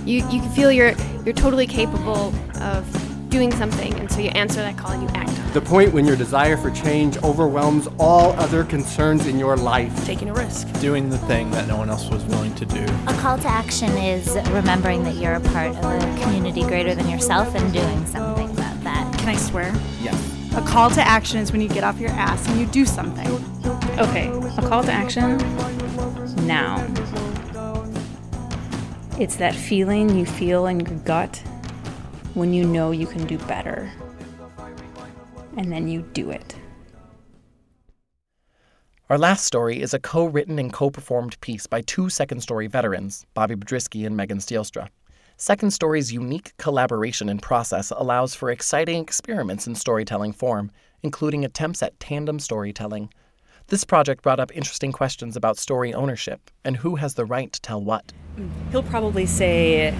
you, 0.05 0.17
you 0.29 0.39
can 0.39 0.51
feel 0.51 0.71
you're 0.71 0.93
you're 1.25 1.33
totally 1.33 1.65
capable 1.65 2.31
of 2.61 3.02
doing 3.33 3.51
something, 3.51 3.91
and 3.95 4.11
so 4.11 4.19
you 4.19 4.29
answer 4.29 4.57
that 4.57 4.77
call 4.77 4.91
and 4.91 5.01
you 5.01 5.09
act 5.15 5.29
on 5.29 5.35
it. 5.35 5.53
The 5.55 5.61
point 5.61 5.91
when 5.91 6.05
your 6.05 6.15
desire 6.15 6.55
for 6.55 6.69
change 6.69 7.17
overwhelms 7.23 7.87
all 7.97 8.33
other 8.33 8.63
concerns 8.63 9.25
in 9.25 9.39
your 9.39 9.57
life. 9.57 10.05
Taking 10.05 10.29
a 10.29 10.33
risk. 10.33 10.71
Doing 10.79 11.09
the 11.09 11.17
thing 11.17 11.49
that 11.49 11.67
no 11.67 11.75
one 11.75 11.89
else 11.89 12.07
was 12.11 12.23
willing 12.25 12.53
to 12.53 12.65
do. 12.67 12.85
A 13.07 13.13
call 13.13 13.39
to 13.39 13.47
action 13.47 13.89
is 13.97 14.35
remembering 14.51 15.03
that 15.05 15.15
you're 15.15 15.33
a 15.33 15.39
part 15.39 15.71
of 15.71 15.83
a 15.83 16.21
community 16.21 16.61
greater 16.61 16.93
than 16.93 17.09
yourself 17.09 17.55
and 17.55 17.73
doing 17.73 18.05
something 18.05 18.51
about 18.51 18.83
that. 18.83 19.11
Can 19.17 19.29
I 19.29 19.35
swear? 19.35 19.73
Yes. 19.99 20.15
A 20.55 20.61
call 20.61 20.91
to 20.91 21.01
action 21.01 21.39
is 21.39 21.51
when 21.51 21.59
you 21.59 21.69
get 21.69 21.83
off 21.83 21.99
your 21.99 22.11
ass 22.11 22.47
and 22.47 22.59
you 22.59 22.67
do 22.67 22.85
something. 22.85 23.27
Okay, 23.97 24.27
a 24.27 24.61
call 24.69 24.83
to 24.83 24.91
action. 24.91 25.37
now. 26.45 26.87
It's 29.19 29.37
that 29.37 29.55
feeling 29.55 30.15
you 30.15 30.27
feel 30.27 30.67
in 30.67 30.81
your 30.81 30.99
gut 30.99 31.41
when 32.33 32.53
you 32.53 32.65
know 32.65 32.91
you 32.91 33.07
can 33.07 33.25
do 33.27 33.37
better. 33.39 33.91
And 35.55 35.71
then 35.71 35.87
you 35.87 36.01
do 36.13 36.31
it. 36.31 36.55
Our 39.09 39.17
last 39.19 39.45
story 39.45 39.81
is 39.81 39.93
a 39.93 39.99
co 39.99 40.25
written 40.25 40.57
and 40.57 40.73
co 40.73 40.89
performed 40.89 41.39
piece 41.41 41.67
by 41.67 41.81
two 41.81 42.09
Second 42.09 42.41
Story 42.41 42.67
veterans, 42.67 43.25
Bobby 43.33 43.55
Biedrzycki 43.55 44.07
and 44.07 44.17
Megan 44.17 44.39
Stielstra. 44.39 44.87
Second 45.37 45.71
Story's 45.71 46.11
unique 46.11 46.55
collaboration 46.57 47.29
and 47.29 47.41
process 47.41 47.91
allows 47.91 48.33
for 48.33 48.49
exciting 48.49 49.01
experiments 49.01 49.67
in 49.67 49.75
storytelling 49.75 50.31
form, 50.31 50.71
including 51.03 51.43
attempts 51.43 51.83
at 51.83 51.99
tandem 51.99 52.39
storytelling. 52.39 53.09
This 53.67 53.83
project 53.83 54.23
brought 54.23 54.39
up 54.39 54.55
interesting 54.55 54.91
questions 54.91 55.35
about 55.35 55.57
story 55.57 55.93
ownership 55.93 56.49
and 56.63 56.77
who 56.77 56.95
has 56.95 57.13
the 57.13 57.25
right 57.25 57.51
to 57.51 57.61
tell 57.61 57.83
what. 57.83 58.13
He'll 58.71 58.83
probably 58.83 59.25
say 59.25 59.93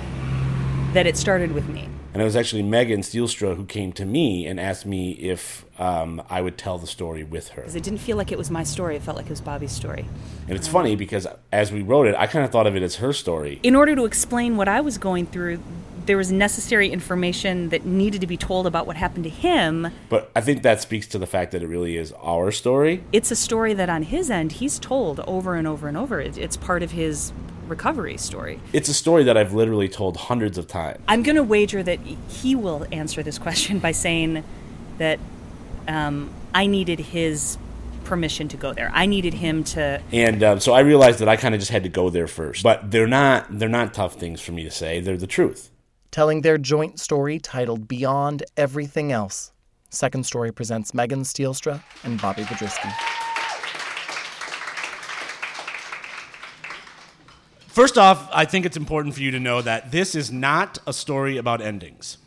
that 0.94 1.06
it 1.06 1.18
started 1.18 1.52
with 1.52 1.68
me. 1.68 1.90
And 2.14 2.22
it 2.22 2.26
was 2.26 2.36
actually 2.36 2.62
Megan 2.62 3.02
Stielstra 3.02 3.56
who 3.56 3.66
came 3.66 3.92
to 3.94 4.06
me 4.06 4.46
and 4.46 4.60
asked 4.60 4.86
me 4.86 5.12
if 5.14 5.66
um, 5.80 6.22
I 6.30 6.42
would 6.42 6.60
tell 6.60 6.78
the 6.78 6.86
story 6.86 7.24
with 7.24 7.50
her. 7.50 7.64
Because 7.64 7.76
it 7.76 7.84
didn't 7.84 8.00
feel 8.00 8.18
like 8.18 8.32
it 8.32 8.38
was 8.38 8.52
my 8.52 8.64
story, 8.64 8.96
it 8.96 9.02
felt 9.02 9.18
like 9.18 9.26
it 9.26 9.32
was 9.32 9.42
Bobby's 9.42 9.72
story. 9.72 10.06
And 10.48 10.56
it's 10.56 10.68
funny 10.68 10.96
because 10.96 11.26
as 11.52 11.72
we 11.72 11.82
wrote 11.82 12.06
it, 12.06 12.16
I 12.16 12.28
kind 12.28 12.46
of 12.46 12.52
thought 12.52 12.68
of 12.68 12.76
it 12.76 12.84
as 12.84 12.98
her 12.98 13.14
story. 13.14 13.60
In 13.64 13.76
order 13.76 13.96
to 13.96 14.06
explain 14.06 14.58
what 14.58 14.68
I 14.68 14.82
was 14.82 15.00
going 15.00 15.26
through, 15.26 15.60
there 16.06 16.18
was 16.18 16.32
necessary 16.32 16.90
information 16.90 17.70
that 17.70 17.86
needed 17.86 18.22
to 18.22 18.28
be 18.28 18.38
told 18.38 18.68
about 18.68 18.86
what 18.86 18.96
happened 18.96 19.24
to 19.24 19.30
him. 19.30 19.88
But 20.10 20.30
I 20.36 20.42
think 20.42 20.62
that 20.64 20.82
speaks 20.82 21.08
to 21.08 21.18
the 21.18 21.26
fact 21.26 21.52
that 21.54 21.64
it 21.64 21.68
really 21.68 21.98
is 21.98 22.12
our 22.22 22.52
story. 22.52 23.04
It's 23.12 23.32
a 23.32 23.36
story 23.36 23.74
that 23.74 23.90
on 23.90 24.04
his 24.04 24.30
end, 24.30 24.54
he's 24.54 24.78
told 24.80 25.22
over 25.22 25.56
and 25.56 25.68
over 25.68 25.88
and 25.88 25.98
over. 25.98 26.20
It's 26.20 26.58
part 26.58 26.84
of 26.84 26.92
his 26.92 27.34
recovery 27.68 28.18
story. 28.18 28.60
It's 28.74 28.90
a 28.90 28.94
story 28.94 29.24
that 29.24 29.38
I've 29.38 29.54
literally 29.54 29.90
told 29.90 30.18
hundreds 30.18 30.58
of 30.58 30.68
times. 30.68 31.02
I'm 31.08 31.24
going 31.24 31.36
to 31.36 31.44
wager 31.44 31.84
that 31.84 32.00
he 32.28 32.56
will 32.56 32.86
answer 32.92 33.24
this 33.24 33.38
question 33.38 33.80
by 33.80 33.92
saying 33.92 34.44
that 34.98 35.20
um, 35.88 36.34
I 36.54 36.68
needed 36.68 37.00
his 37.00 37.58
permission 38.04 38.48
to 38.50 38.58
go 38.58 38.74
there. 38.74 38.92
I 38.94 39.06
needed 39.06 39.34
him 39.34 39.64
to. 39.64 40.02
And 40.12 40.44
um, 40.44 40.60
so 40.60 40.74
I 40.74 40.82
realized 40.82 41.20
that 41.20 41.30
I 41.30 41.36
kind 41.36 41.56
of 41.56 41.60
just 41.60 41.72
had 41.72 41.84
to 41.84 41.90
go 41.90 42.10
there 42.10 42.28
first. 42.28 42.64
But 42.64 42.92
they're 42.92 43.08
not 43.08 43.48
they're 43.50 43.70
not 43.70 43.94
tough 43.94 44.16
things 44.16 44.42
for 44.42 44.52
me 44.52 44.64
to 44.64 44.72
say. 44.72 45.00
They're 45.00 45.18
the 45.18 45.28
truth. 45.28 45.72
Telling 46.12 46.42
their 46.42 46.58
joint 46.58 47.00
story 47.00 47.40
titled 47.40 47.88
Beyond 47.88 48.44
Everything 48.56 49.12
Else. 49.12 49.52
Second 49.90 50.26
Story 50.26 50.52
presents 50.52 50.94
Megan 50.94 51.22
Stielstra 51.22 51.82
and 52.04 52.22
Bobby 52.22 52.44
Biedrzycki. 52.44 53.23
First 57.74 57.98
off, 57.98 58.30
I 58.32 58.46
think 58.46 58.68
it's 58.68 58.78
important 58.78 59.16
for 59.16 59.22
you 59.22 59.32
to 59.32 59.40
know 59.40 59.60
that 59.64 59.90
this 59.90 60.14
is 60.14 60.32
not 60.32 60.78
a 60.86 60.94
story 60.94 61.38
about 61.38 61.60
endings, 61.60 62.20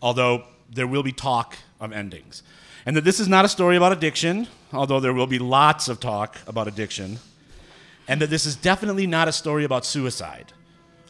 although 0.00 0.44
there 0.72 0.86
will 0.86 1.02
be 1.02 1.12
talk 1.12 1.58
of 1.78 1.92
endings. 1.92 2.42
And 2.86 2.96
that 2.96 3.04
this 3.04 3.20
is 3.20 3.28
not 3.28 3.44
a 3.44 3.48
story 3.50 3.76
about 3.76 3.92
addiction, 3.92 4.48
although 4.72 5.00
there 5.00 5.12
will 5.12 5.26
be 5.26 5.38
lots 5.38 5.90
of 5.90 6.00
talk 6.00 6.38
about 6.46 6.68
addiction. 6.68 7.18
And 8.08 8.22
that 8.22 8.30
this 8.30 8.46
is 8.46 8.56
definitely 8.56 9.06
not 9.06 9.28
a 9.28 9.32
story 9.32 9.64
about 9.64 9.84
suicide, 9.84 10.54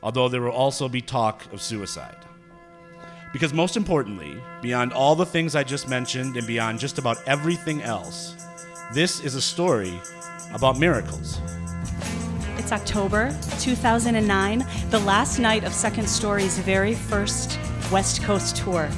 although 0.02 0.28
there 0.28 0.40
will 0.40 0.50
also 0.50 0.88
be 0.88 1.00
talk 1.00 1.44
of 1.52 1.62
suicide. 1.62 2.16
Because 3.32 3.54
most 3.54 3.76
importantly, 3.76 4.36
beyond 4.60 4.92
all 4.92 5.14
the 5.14 5.24
things 5.24 5.54
I 5.54 5.62
just 5.62 5.88
mentioned 5.88 6.36
and 6.36 6.48
beyond 6.48 6.80
just 6.80 6.98
about 6.98 7.18
everything 7.28 7.80
else, 7.80 8.34
this 8.92 9.20
is 9.20 9.36
a 9.36 9.40
story 9.40 10.00
about 10.52 10.80
miracles. 10.80 11.38
It's 12.64 12.72
October 12.72 13.28
2009, 13.58 14.66
the 14.88 14.98
last 15.00 15.38
night 15.38 15.64
of 15.64 15.74
Second 15.74 16.08
Story's 16.08 16.56
very 16.60 16.94
first 16.94 17.60
West 17.92 18.22
Coast 18.22 18.56
tour. 18.56 18.88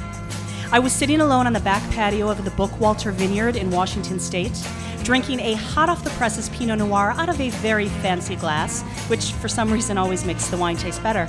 I 0.71 0.79
was 0.79 0.93
sitting 0.93 1.19
alone 1.19 1.47
on 1.47 1.51
the 1.51 1.59
back 1.59 1.83
patio 1.91 2.29
of 2.29 2.45
the 2.45 2.51
Bookwalter 2.51 3.11
Vineyard 3.11 3.57
in 3.57 3.69
Washington 3.69 4.21
State, 4.21 4.57
drinking 5.03 5.41
a 5.41 5.55
hot 5.55 5.89
off 5.89 6.05
the 6.05 6.11
presses 6.11 6.47
Pinot 6.47 6.79
Noir 6.79 7.11
out 7.17 7.27
of 7.27 7.41
a 7.41 7.49
very 7.49 7.89
fancy 7.89 8.37
glass, 8.37 8.83
which 9.09 9.33
for 9.33 9.49
some 9.49 9.69
reason 9.69 9.97
always 9.97 10.23
makes 10.23 10.47
the 10.47 10.55
wine 10.55 10.77
taste 10.77 11.03
better. 11.03 11.25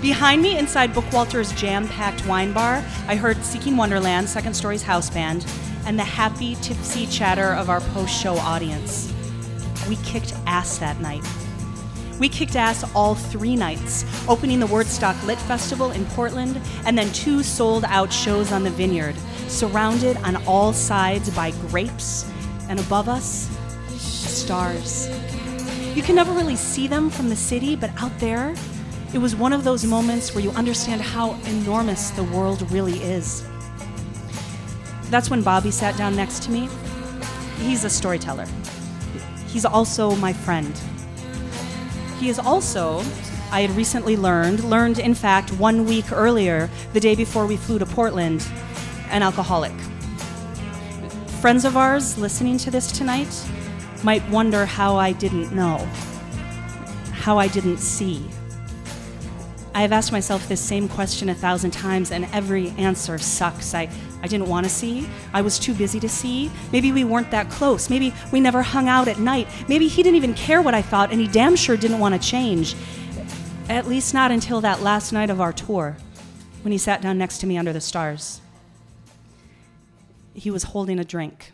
Behind 0.00 0.40
me, 0.40 0.56
inside 0.56 0.94
Bookwalter's 0.94 1.52
jam 1.52 1.86
packed 1.86 2.26
wine 2.26 2.54
bar, 2.54 2.82
I 3.08 3.14
heard 3.14 3.44
Seeking 3.44 3.76
Wonderland, 3.76 4.26
Second 4.26 4.54
Story's 4.54 4.84
house 4.84 5.10
band, 5.10 5.44
and 5.84 5.98
the 5.98 6.04
happy, 6.04 6.54
tipsy 6.62 7.06
chatter 7.08 7.52
of 7.52 7.68
our 7.68 7.82
post 7.82 8.18
show 8.18 8.38
audience. 8.38 9.12
We 9.86 9.96
kicked 9.96 10.32
ass 10.46 10.78
that 10.78 10.98
night. 11.00 11.22
We 12.22 12.28
kicked 12.28 12.54
ass 12.54 12.88
all 12.94 13.16
three 13.16 13.56
nights, 13.56 14.04
opening 14.28 14.60
the 14.60 14.66
Wordstock 14.68 15.20
Lit 15.26 15.40
Festival 15.40 15.90
in 15.90 16.04
Portland, 16.04 16.60
and 16.86 16.96
then 16.96 17.12
two 17.12 17.42
sold 17.42 17.84
out 17.88 18.12
shows 18.12 18.52
on 18.52 18.62
the 18.62 18.70
vineyard, 18.70 19.16
surrounded 19.48 20.16
on 20.18 20.36
all 20.46 20.72
sides 20.72 21.30
by 21.30 21.50
grapes, 21.50 22.24
and 22.68 22.78
above 22.78 23.08
us, 23.08 23.50
stars. 23.98 25.08
You 25.96 26.02
can 26.04 26.14
never 26.14 26.30
really 26.30 26.54
see 26.54 26.86
them 26.86 27.10
from 27.10 27.28
the 27.28 27.34
city, 27.34 27.74
but 27.74 27.90
out 28.00 28.16
there, 28.20 28.54
it 29.12 29.18
was 29.18 29.34
one 29.34 29.52
of 29.52 29.64
those 29.64 29.84
moments 29.84 30.32
where 30.32 30.44
you 30.44 30.52
understand 30.52 31.00
how 31.00 31.32
enormous 31.46 32.10
the 32.10 32.22
world 32.22 32.70
really 32.70 33.02
is. 33.02 33.44
That's 35.10 35.28
when 35.28 35.42
Bobby 35.42 35.72
sat 35.72 35.96
down 35.98 36.14
next 36.14 36.44
to 36.44 36.52
me. 36.52 36.68
He's 37.58 37.82
a 37.82 37.90
storyteller. 37.90 38.46
He's 39.48 39.64
also 39.64 40.14
my 40.14 40.32
friend. 40.32 40.72
He 42.22 42.28
is 42.28 42.38
also, 42.38 43.00
I 43.50 43.62
had 43.62 43.72
recently 43.72 44.16
learned, 44.16 44.62
learned 44.62 45.00
in 45.00 45.12
fact 45.12 45.52
one 45.54 45.86
week 45.86 46.12
earlier, 46.12 46.70
the 46.92 47.00
day 47.00 47.16
before 47.16 47.48
we 47.48 47.56
flew 47.56 47.80
to 47.80 47.84
Portland, 47.84 48.46
an 49.08 49.24
alcoholic. 49.24 49.72
Friends 51.40 51.64
of 51.64 51.76
ours 51.76 52.16
listening 52.18 52.58
to 52.58 52.70
this 52.70 52.92
tonight 52.92 53.44
might 54.04 54.22
wonder 54.30 54.64
how 54.66 54.94
I 54.94 55.10
didn't 55.10 55.50
know, 55.50 55.78
how 57.10 57.38
I 57.38 57.48
didn't 57.48 57.78
see. 57.78 58.24
I 59.74 59.82
have 59.82 59.90
asked 59.90 60.12
myself 60.12 60.46
this 60.48 60.60
same 60.60 60.88
question 60.88 61.28
a 61.28 61.34
thousand 61.34 61.72
times, 61.72 62.12
and 62.12 62.26
every 62.26 62.68
answer 62.78 63.18
sucks. 63.18 63.74
I, 63.74 63.90
I 64.22 64.28
didn't 64.28 64.48
want 64.48 64.64
to 64.64 64.70
see. 64.70 65.08
I 65.32 65.42
was 65.42 65.58
too 65.58 65.74
busy 65.74 65.98
to 66.00 66.08
see. 66.08 66.50
Maybe 66.70 66.92
we 66.92 67.04
weren't 67.04 67.30
that 67.32 67.50
close. 67.50 67.90
Maybe 67.90 68.14
we 68.30 68.40
never 68.40 68.62
hung 68.62 68.88
out 68.88 69.08
at 69.08 69.18
night. 69.18 69.48
Maybe 69.68 69.88
he 69.88 70.02
didn't 70.02 70.16
even 70.16 70.34
care 70.34 70.62
what 70.62 70.74
I 70.74 70.82
thought, 70.82 71.10
and 71.10 71.20
he 71.20 71.26
damn 71.26 71.56
sure 71.56 71.76
didn't 71.76 71.98
want 71.98 72.14
to 72.14 72.28
change. 72.28 72.76
At 73.68 73.88
least 73.88 74.14
not 74.14 74.30
until 74.30 74.60
that 74.60 74.80
last 74.80 75.12
night 75.12 75.30
of 75.30 75.40
our 75.40 75.52
tour, 75.52 75.96
when 76.62 76.72
he 76.72 76.78
sat 76.78 77.02
down 77.02 77.18
next 77.18 77.38
to 77.38 77.46
me 77.46 77.58
under 77.58 77.72
the 77.72 77.80
stars. 77.80 78.40
He 80.34 80.50
was 80.50 80.64
holding 80.64 80.98
a 80.98 81.04
drink. 81.04 81.52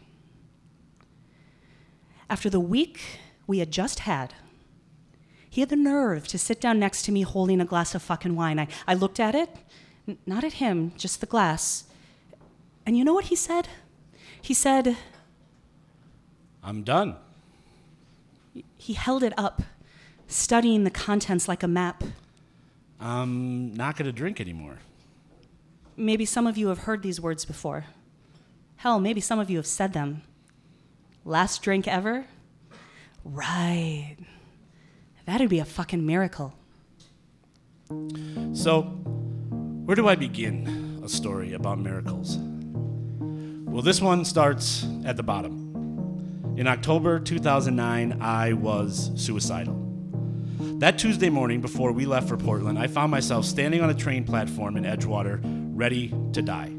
After 2.31 2.51
the 2.51 2.61
week 2.61 3.01
we 3.47 3.59
had 3.59 3.71
just 3.71 4.01
had, 4.01 4.35
he 5.49 5.63
had 5.63 5.71
the 5.71 5.77
nerve 5.77 6.29
to 6.29 6.39
sit 6.39 6.61
down 6.61 6.79
next 6.79 7.03
to 7.03 7.13
me 7.13 7.23
holding 7.23 7.61
a 7.61 7.65
glass 7.65 7.95
of 7.95 8.03
fucking 8.03 8.37
wine. 8.37 8.59
I, 8.59 8.69
I 8.87 8.95
looked 8.95 9.19
at 9.19 9.35
it, 9.35 9.49
n- 10.07 10.19
not 10.27 10.45
at 10.45 10.55
him, 10.55 10.93
just 10.97 11.21
the 11.21 11.27
glass. 11.27 11.85
And 12.89 12.97
you 12.97 13.05
know 13.05 13.13
what 13.13 13.27
he 13.27 13.37
said? 13.37 13.69
He 14.41 14.55
said, 14.55 14.97
I'm 16.65 16.85
done. 16.85 17.17
he 18.79 18.95
held 18.95 19.23
it 19.23 19.35
up, 19.37 19.61
studying 20.27 20.85
the 20.85 20.91
contents 20.91 21.49
like 21.49 21.63
a 21.63 21.69
map. 21.69 22.03
I'm 22.99 23.75
not 23.75 23.99
going 23.99 24.07
to 24.07 24.13
drink 24.13 24.41
anymore. 24.41 24.79
Maybe 25.99 26.25
some 26.25 26.47
of 26.47 26.57
you 26.57 26.69
have 26.69 26.79
heard 26.79 27.03
these 27.03 27.21
words 27.21 27.45
before. 27.45 27.85
Hell, 28.77 28.99
maybe 29.01 29.21
some 29.21 29.39
of 29.39 29.51
you 29.51 29.59
have 29.59 29.67
said 29.67 29.93
them. 29.93 30.23
Last 31.27 31.61
drink 31.61 31.87
ever? 31.87 32.25
Right. 33.23 34.17
That'd 35.27 35.51
be 35.51 35.59
a 35.59 35.67
fucking 35.67 36.07
miracle. 36.07 36.55
So, 38.55 38.81
where 39.85 39.95
do 39.95 40.09
I 40.09 40.15
begin 40.15 41.03
a 41.05 41.09
story 41.11 41.53
about 41.53 41.79
miracles? 41.79 42.39
Well, 43.69 43.83
this 43.83 44.01
one 44.01 44.25
starts 44.25 44.87
at 45.05 45.19
the 45.19 45.23
bottom. 45.23 46.55
In 46.57 46.67
October 46.67 47.21
2009, 47.21 48.19
I 48.21 48.55
was 48.55 49.13
suicidal. 49.15 49.77
That 50.79 50.99
Tuesday 50.99 51.29
morning 51.29 51.61
before 51.61 51.93
we 51.93 52.07
left 52.07 52.29
for 52.29 52.39
Portland, 52.39 52.79
I 52.79 52.87
found 52.87 53.11
myself 53.11 53.45
standing 53.45 53.83
on 53.83 53.91
a 53.91 53.95
train 53.95 54.25
platform 54.25 54.79
in 54.79 54.85
Edgewater, 54.85 55.41
ready 55.77 56.15
to 56.33 56.41
die. 56.41 56.73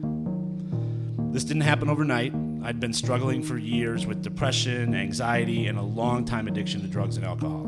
This 1.32 1.44
didn't 1.44 1.62
happen 1.62 1.90
overnight. 1.90 2.34
I'd 2.64 2.80
been 2.80 2.94
struggling 2.94 3.44
for 3.44 3.58
years 3.60 4.08
with 4.08 4.24
depression, 4.24 4.96
anxiety, 4.96 5.68
and 5.68 5.78
a 5.78 5.84
long 5.84 6.26
time 6.26 6.48
addiction 6.48 6.82
to 6.82 6.88
drugs 6.88 7.18
and 7.18 7.26
alcohol. 7.26 7.68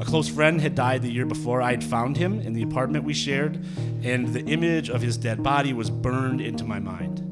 A 0.00 0.04
close 0.04 0.30
friend 0.30 0.62
had 0.62 0.74
died 0.74 1.02
the 1.02 1.12
year 1.12 1.26
before 1.26 1.60
I 1.60 1.72
had 1.72 1.84
found 1.84 2.16
him 2.16 2.40
in 2.40 2.54
the 2.54 2.62
apartment 2.62 3.04
we 3.04 3.12
shared, 3.12 3.62
and 4.02 4.32
the 4.32 4.44
image 4.46 4.88
of 4.88 5.02
his 5.02 5.18
dead 5.18 5.42
body 5.42 5.74
was 5.74 5.90
burned 5.90 6.40
into 6.40 6.64
my 6.64 6.80
mind. 6.80 7.29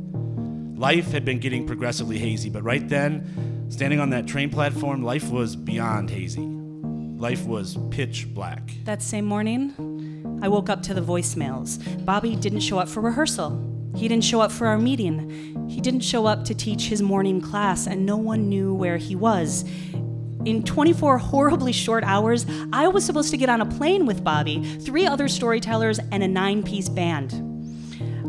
Life 0.79 1.11
had 1.11 1.24
been 1.24 1.41
getting 1.41 1.66
progressively 1.66 2.18
hazy, 2.18 2.51
but 2.51 2.62
right 2.62 2.89
then, 2.89 3.66
standing 3.68 3.99
on 3.99 4.11
that 4.11 4.29
train 4.29 4.49
platform, 4.49 5.03
life 5.03 5.29
was 5.29 5.57
beyond 5.57 6.09
hazy. 6.09 6.41
Life 6.41 7.47
was 7.47 7.76
pitch 7.91 8.33
black. 8.33 8.62
That 8.85 9.03
same 9.03 9.24
morning, 9.24 10.39
I 10.41 10.47
woke 10.47 10.70
up 10.70 10.85
to 10.85 10.95
the 10.95 11.01
voicemails. 11.01 11.81
Bobby 12.05 12.37
didn't 12.37 12.61
show 12.61 12.79
up 12.79 12.89
for 12.89 13.01
rehearsal. 13.01 13.61
He 13.97 14.07
didn't 14.07 14.22
show 14.22 14.41
up 14.41 14.53
for 14.53 14.68
our 14.68 14.79
meeting. 14.79 15.68
He 15.68 15.81
didn't 15.81 16.03
show 16.03 16.26
up 16.26 16.45
to 16.45 16.55
teach 16.55 16.83
his 16.83 17.03
morning 17.03 17.41
class, 17.41 17.89
and 17.89 18.07
no 18.07 18.16
one 18.16 18.49
knew 18.49 18.72
where 18.72 18.99
he 18.99 19.16
was. 19.16 19.64
In 20.45 20.62
24 20.62 21.18
horribly 21.18 21.72
short 21.72 22.05
hours, 22.05 22.47
I 22.72 22.87
was 22.87 23.05
supposed 23.05 23.33
to 23.33 23.37
get 23.37 23.49
on 23.49 23.61
a 23.61 23.66
plane 23.66 24.07
with 24.07 24.22
Bobby, 24.22 24.62
three 24.79 25.07
other 25.07 25.26
storytellers, 25.26 25.99
and 26.12 26.22
a 26.22 26.29
nine 26.29 26.62
piece 26.62 26.89
band. 26.89 27.47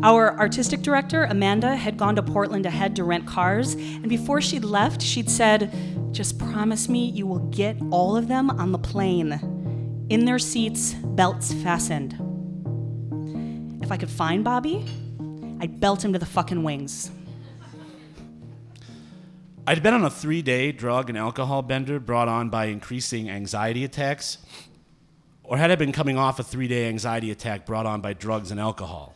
Our 0.02 0.34
artistic 0.38 0.80
director, 0.80 1.24
Amanda, 1.24 1.76
had 1.76 1.98
gone 1.98 2.16
to 2.16 2.22
Portland 2.22 2.64
ahead 2.64 2.96
to 2.96 3.04
rent 3.04 3.26
cars, 3.26 3.74
and 3.74 4.08
before 4.08 4.40
she'd 4.40 4.64
left, 4.64 5.02
she'd 5.02 5.28
said, 5.28 5.70
Just 6.10 6.38
promise 6.38 6.88
me 6.88 7.04
you 7.04 7.26
will 7.26 7.50
get 7.50 7.76
all 7.90 8.16
of 8.16 8.26
them 8.26 8.48
on 8.48 8.72
the 8.72 8.78
plane. 8.78 10.06
In 10.08 10.24
their 10.24 10.38
seats, 10.38 10.94
belts 10.94 11.52
fastened. 11.52 12.14
If 13.82 13.92
I 13.92 13.98
could 13.98 14.08
find 14.08 14.42
Bobby, 14.42 14.86
I'd 15.60 15.80
belt 15.80 16.02
him 16.02 16.14
to 16.14 16.18
the 16.18 16.24
fucking 16.24 16.62
wings. 16.62 17.10
I'd 19.66 19.82
been 19.82 19.92
on 19.92 20.04
a 20.06 20.10
three 20.10 20.40
day 20.40 20.72
drug 20.72 21.10
and 21.10 21.18
alcohol 21.18 21.60
bender 21.60 22.00
brought 22.00 22.26
on 22.26 22.48
by 22.48 22.66
increasing 22.66 23.28
anxiety 23.28 23.84
attacks, 23.84 24.38
or 25.42 25.58
had 25.58 25.70
I 25.70 25.74
been 25.74 25.92
coming 25.92 26.16
off 26.16 26.40
a 26.40 26.42
three 26.42 26.68
day 26.68 26.88
anxiety 26.88 27.30
attack 27.30 27.66
brought 27.66 27.84
on 27.84 28.00
by 28.00 28.14
drugs 28.14 28.50
and 28.50 28.58
alcohol? 28.58 29.14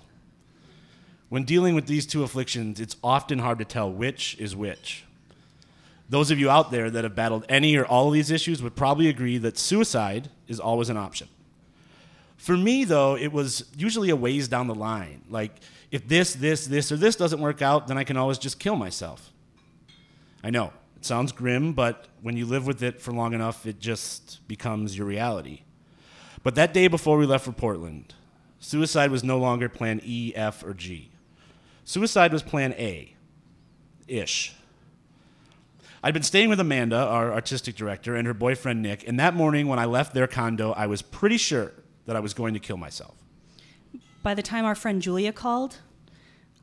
When 1.34 1.42
dealing 1.42 1.74
with 1.74 1.88
these 1.88 2.06
two 2.06 2.22
afflictions, 2.22 2.78
it's 2.78 2.94
often 3.02 3.40
hard 3.40 3.58
to 3.58 3.64
tell 3.64 3.90
which 3.90 4.36
is 4.38 4.54
which. 4.54 5.04
Those 6.08 6.30
of 6.30 6.38
you 6.38 6.48
out 6.48 6.70
there 6.70 6.88
that 6.88 7.02
have 7.02 7.16
battled 7.16 7.44
any 7.48 7.76
or 7.76 7.84
all 7.84 8.06
of 8.06 8.14
these 8.14 8.30
issues 8.30 8.62
would 8.62 8.76
probably 8.76 9.08
agree 9.08 9.38
that 9.38 9.58
suicide 9.58 10.30
is 10.46 10.60
always 10.60 10.90
an 10.90 10.96
option. 10.96 11.26
For 12.36 12.56
me, 12.56 12.84
though, 12.84 13.16
it 13.16 13.32
was 13.32 13.64
usually 13.76 14.10
a 14.10 14.14
ways 14.14 14.46
down 14.46 14.68
the 14.68 14.76
line. 14.76 15.22
Like, 15.28 15.56
if 15.90 16.06
this, 16.06 16.34
this, 16.34 16.68
this, 16.68 16.92
or 16.92 16.96
this 16.96 17.16
doesn't 17.16 17.40
work 17.40 17.62
out, 17.62 17.88
then 17.88 17.98
I 17.98 18.04
can 18.04 18.16
always 18.16 18.38
just 18.38 18.60
kill 18.60 18.76
myself. 18.76 19.32
I 20.44 20.50
know, 20.50 20.72
it 20.96 21.04
sounds 21.04 21.32
grim, 21.32 21.72
but 21.72 22.06
when 22.22 22.36
you 22.36 22.46
live 22.46 22.64
with 22.64 22.80
it 22.80 23.00
for 23.00 23.10
long 23.10 23.34
enough, 23.34 23.66
it 23.66 23.80
just 23.80 24.46
becomes 24.46 24.96
your 24.96 25.08
reality. 25.08 25.62
But 26.44 26.54
that 26.54 26.72
day 26.72 26.86
before 26.86 27.18
we 27.18 27.26
left 27.26 27.44
for 27.44 27.50
Portland, 27.50 28.14
suicide 28.60 29.10
was 29.10 29.24
no 29.24 29.36
longer 29.36 29.68
plan 29.68 30.00
E, 30.04 30.32
F, 30.36 30.62
or 30.62 30.74
G. 30.74 31.10
Suicide 31.84 32.32
was 32.32 32.42
plan 32.42 32.72
A 32.72 33.14
ish. 34.08 34.54
I'd 36.02 36.14
been 36.14 36.22
staying 36.22 36.48
with 36.48 36.60
Amanda, 36.60 36.96
our 36.96 37.32
artistic 37.32 37.76
director, 37.76 38.14
and 38.14 38.26
her 38.26 38.34
boyfriend 38.34 38.82
Nick, 38.82 39.06
and 39.08 39.18
that 39.20 39.34
morning 39.34 39.68
when 39.68 39.78
I 39.78 39.86
left 39.86 40.12
their 40.12 40.26
condo, 40.26 40.72
I 40.72 40.86
was 40.86 41.00
pretty 41.00 41.38
sure 41.38 41.72
that 42.06 42.16
I 42.16 42.20
was 42.20 42.34
going 42.34 42.52
to 42.54 42.60
kill 42.60 42.76
myself. 42.76 43.14
By 44.22 44.34
the 44.34 44.42
time 44.42 44.64
our 44.64 44.74
friend 44.74 45.00
Julia 45.00 45.32
called, 45.32 45.78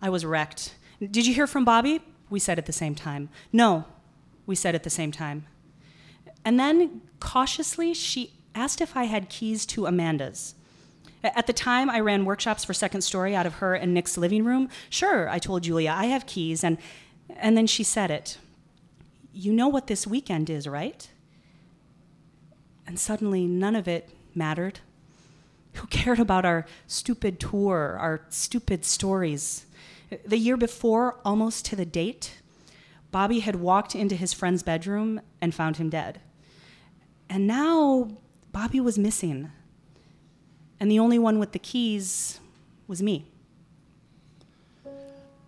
I 0.02 0.10
was 0.10 0.26
wrecked. 0.26 0.76
Did 1.00 1.26
you 1.26 1.34
hear 1.34 1.48
from 1.48 1.66
Bobby? 1.66 2.02
We 2.30 2.40
said 2.40 2.58
at 2.58 2.66
the 2.66 2.74
same 2.74 2.96
time. 2.96 3.30
No, 3.52 3.86
we 4.46 4.56
said 4.56 4.76
at 4.76 4.84
the 4.84 4.90
same 4.90 5.12
time. 5.12 5.46
And 6.46 6.60
then, 6.60 7.02
cautiously, 7.20 7.94
she 7.94 8.34
asked 8.56 8.82
if 8.82 8.96
I 8.96 9.04
had 9.04 9.30
keys 9.30 9.66
to 9.68 9.86
Amanda's. 9.86 10.56
At 11.24 11.46
the 11.46 11.54
time, 11.54 11.90
I 11.90 12.00
ran 12.00 12.26
workshops 12.26 12.64
for 12.64 12.74
Second 12.74 13.02
Story 13.02 13.36
out 13.36 13.46
of 13.46 13.56
her 13.56 13.76
and 13.76 13.94
Nick's 13.94 14.18
living 14.18 14.44
room. 14.44 14.70
Sure, 14.90 15.30
I 15.30 15.38
told 15.38 15.64
Julia, 15.64 15.94
I 15.96 16.06
have 16.06 16.26
keys. 16.26 16.64
And, 16.64 16.78
and 17.36 17.56
then 17.56 17.68
she 17.68 17.84
said 17.84 18.10
it. 18.10 18.38
You 19.32 19.54
know 19.54 19.68
what 19.68 19.88
this 19.88 20.08
weekend 20.08 20.50
is, 20.50 20.68
right? 20.68 21.10
And 22.88 23.00
suddenly, 23.00 23.46
none 23.46 23.76
of 23.76 23.88
it 23.88 24.10
mattered. 24.34 24.80
Who 25.76 25.88
cared 25.88 26.20
about 26.20 26.44
our 26.44 26.66
stupid 26.88 27.40
tour, 27.40 27.98
our 28.00 28.22
stupid 28.30 28.84
stories? 28.84 29.66
The 30.26 30.38
year 30.38 30.58
before, 30.58 31.20
almost 31.24 31.66
to 31.68 31.76
the 31.76 31.86
date, 31.86 32.42
Bobby 33.12 33.40
had 33.40 33.58
walked 33.58 33.96
into 33.96 34.16
his 34.16 34.34
friend's 34.34 34.64
bedroom 34.64 35.22
and 35.40 35.54
found 35.54 35.78
him 35.78 35.90
dead. 35.90 36.20
And 37.30 37.48
now, 37.48 38.10
Bobby 38.52 38.82
was 38.82 38.98
missing. 38.98 39.52
And 40.82 40.90
the 40.90 40.98
only 40.98 41.20
one 41.20 41.38
with 41.38 41.52
the 41.52 41.60
keys 41.60 42.40
was 42.88 43.04
me. 43.04 43.28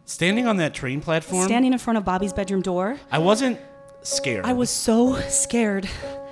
Standing 0.05 0.45
on 0.45 0.57
that 0.57 0.75
train 0.75 1.01
platform, 1.01 1.45
Standing 1.45 1.73
in 1.73 1.79
front 1.79 1.97
of 1.97 2.05
Bobby's 2.05 2.31
bedroom 2.31 2.61
door, 2.61 2.99
I 3.11 3.17
wasn't 3.17 3.59
scared. 4.03 4.45
I 4.45 4.53
was 4.53 4.69
so 4.69 5.19
scared. 5.21 5.89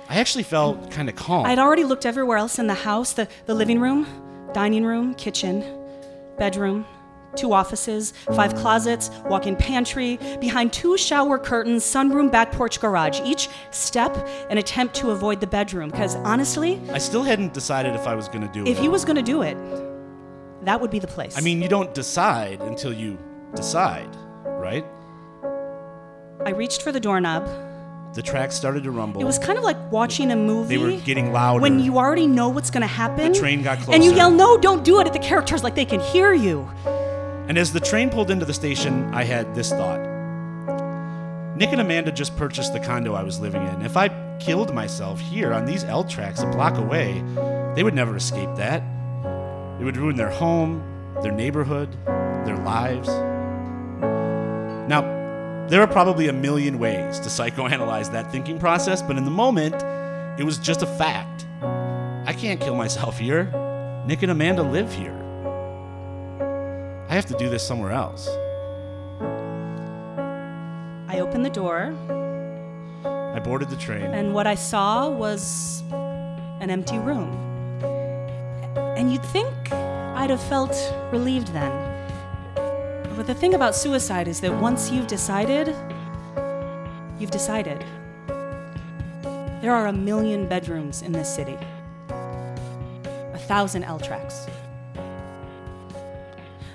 I 0.08 0.20
actually 0.20 0.44
felt 0.44 0.92
kind 0.92 1.08
of 1.08 1.16
calm. 1.16 1.46
I'd 1.46 1.58
already 1.58 1.82
looked 1.82 2.06
everywhere 2.06 2.36
else 2.36 2.60
in 2.60 2.68
the 2.68 2.74
house 2.74 3.14
the, 3.14 3.26
the 3.46 3.54
living 3.54 3.80
room, 3.80 4.06
dining 4.54 4.84
room, 4.84 5.14
kitchen, 5.14 5.64
bedroom, 6.38 6.86
two 7.36 7.52
offices, 7.52 8.12
five 8.34 8.54
closets, 8.54 9.10
walk 9.26 9.46
in 9.46 9.56
pantry, 9.56 10.18
behind 10.40 10.72
two 10.72 10.96
shower 10.96 11.38
curtains, 11.38 11.84
sunroom, 11.84 12.30
back 12.30 12.52
porch, 12.52 12.80
garage. 12.80 13.20
Each 13.24 13.48
step 13.70 14.16
an 14.50 14.58
attempt 14.58 14.94
to 14.96 15.10
avoid 15.10 15.40
the 15.40 15.46
bedroom. 15.46 15.90
Because 15.90 16.16
honestly, 16.16 16.80
I 16.92 16.98
still 16.98 17.22
hadn't 17.22 17.54
decided 17.54 17.94
if 17.94 18.06
I 18.06 18.14
was 18.14 18.28
going 18.28 18.42
to 18.42 18.52
do 18.52 18.62
it. 18.62 18.68
if 18.68 18.78
he 18.78 18.88
was 18.88 19.04
going 19.04 19.16
to 19.16 19.22
do 19.22 19.42
it, 19.42 19.56
that 20.64 20.80
would 20.80 20.90
be 20.90 20.98
the 20.98 21.06
place. 21.06 21.36
I 21.36 21.40
mean, 21.40 21.60
you 21.60 21.68
don't 21.68 21.92
decide 21.94 22.60
until 22.62 22.92
you 22.92 23.18
decide, 23.54 24.14
right? 24.44 24.84
I 26.44 26.50
reached 26.50 26.82
for 26.82 26.92
the 26.92 27.00
doorknob. 27.00 27.48
The 28.14 28.22
tracks 28.22 28.54
started 28.54 28.82
to 28.84 28.90
rumble. 28.90 29.22
It 29.22 29.24
was 29.24 29.38
kind 29.38 29.56
of 29.56 29.64
like 29.64 29.90
watching 29.90 30.30
a 30.32 30.36
movie. 30.36 30.76
They 30.76 30.82
were 30.82 31.00
getting 31.00 31.32
louder. 31.32 31.62
When 31.62 31.80
you 31.80 31.96
already 31.96 32.26
know 32.26 32.50
what's 32.50 32.70
going 32.70 32.82
to 32.82 32.86
happen. 32.86 33.32
The 33.32 33.38
train 33.38 33.62
got 33.62 33.78
close 33.78 33.94
And 33.94 34.04
you 34.04 34.14
yell, 34.14 34.30
no, 34.30 34.58
don't 34.58 34.84
do 34.84 35.00
it 35.00 35.06
at 35.06 35.14
the 35.14 35.18
characters 35.18 35.64
like 35.64 35.74
they 35.74 35.86
can 35.86 36.00
hear 36.00 36.34
you. 36.34 36.68
And 37.52 37.58
as 37.58 37.70
the 37.70 37.80
train 37.80 38.08
pulled 38.08 38.30
into 38.30 38.46
the 38.46 38.54
station, 38.54 39.12
I 39.12 39.24
had 39.24 39.54
this 39.54 39.68
thought. 39.68 40.00
Nick 41.54 41.70
and 41.70 41.82
Amanda 41.82 42.10
just 42.10 42.34
purchased 42.34 42.72
the 42.72 42.80
condo 42.80 43.12
I 43.12 43.22
was 43.22 43.40
living 43.40 43.60
in. 43.66 43.82
If 43.82 43.94
I 43.94 44.08
killed 44.38 44.72
myself 44.72 45.20
here 45.20 45.52
on 45.52 45.66
these 45.66 45.84
L 45.84 46.02
tracks 46.02 46.40
a 46.40 46.46
block 46.46 46.78
away, 46.78 47.22
they 47.74 47.84
would 47.84 47.92
never 47.92 48.16
escape 48.16 48.48
that. 48.56 48.82
It 49.78 49.84
would 49.84 49.98
ruin 49.98 50.16
their 50.16 50.30
home, 50.30 50.82
their 51.22 51.30
neighborhood, 51.30 51.94
their 52.46 52.56
lives. 52.56 53.08
Now, 54.88 55.02
there 55.68 55.82
are 55.82 55.86
probably 55.86 56.28
a 56.28 56.32
million 56.32 56.78
ways 56.78 57.20
to 57.20 57.28
psychoanalyze 57.28 58.10
that 58.12 58.32
thinking 58.32 58.58
process, 58.58 59.02
but 59.02 59.18
in 59.18 59.26
the 59.26 59.30
moment, 59.30 59.74
it 60.40 60.44
was 60.44 60.56
just 60.56 60.80
a 60.80 60.86
fact. 60.86 61.44
I 62.26 62.32
can't 62.32 62.62
kill 62.62 62.76
myself 62.76 63.18
here. 63.18 63.44
Nick 64.06 64.22
and 64.22 64.32
Amanda 64.32 64.62
live 64.62 64.90
here. 64.90 65.21
I 67.12 67.14
have 67.14 67.26
to 67.26 67.34
do 67.34 67.50
this 67.50 67.62
somewhere 67.62 67.90
else. 67.90 68.26
I 71.10 71.20
opened 71.20 71.44
the 71.44 71.50
door, 71.50 71.94
I 73.04 73.38
boarded 73.38 73.68
the 73.68 73.76
train. 73.76 74.04
and 74.04 74.32
what 74.32 74.46
I 74.46 74.54
saw 74.54 75.10
was 75.10 75.82
an 76.62 76.70
empty 76.70 76.98
room. 76.98 77.28
And 78.96 79.12
you'd 79.12 79.26
think 79.26 79.52
I'd 79.74 80.30
have 80.30 80.42
felt 80.44 80.74
relieved 81.12 81.48
then. 81.48 81.70
But 83.14 83.26
the 83.26 83.34
thing 83.34 83.52
about 83.52 83.76
suicide 83.76 84.26
is 84.26 84.40
that 84.40 84.54
once 84.54 84.90
you've 84.90 85.06
decided, 85.06 85.76
you've 87.18 87.30
decided. 87.30 87.84
There 89.60 89.72
are 89.72 89.88
a 89.88 89.92
million 89.92 90.48
bedrooms 90.48 91.02
in 91.02 91.12
this 91.12 91.28
city, 91.28 91.58
a 92.08 93.38
thousand 93.38 93.84
L 93.84 94.00
tracks. 94.00 94.46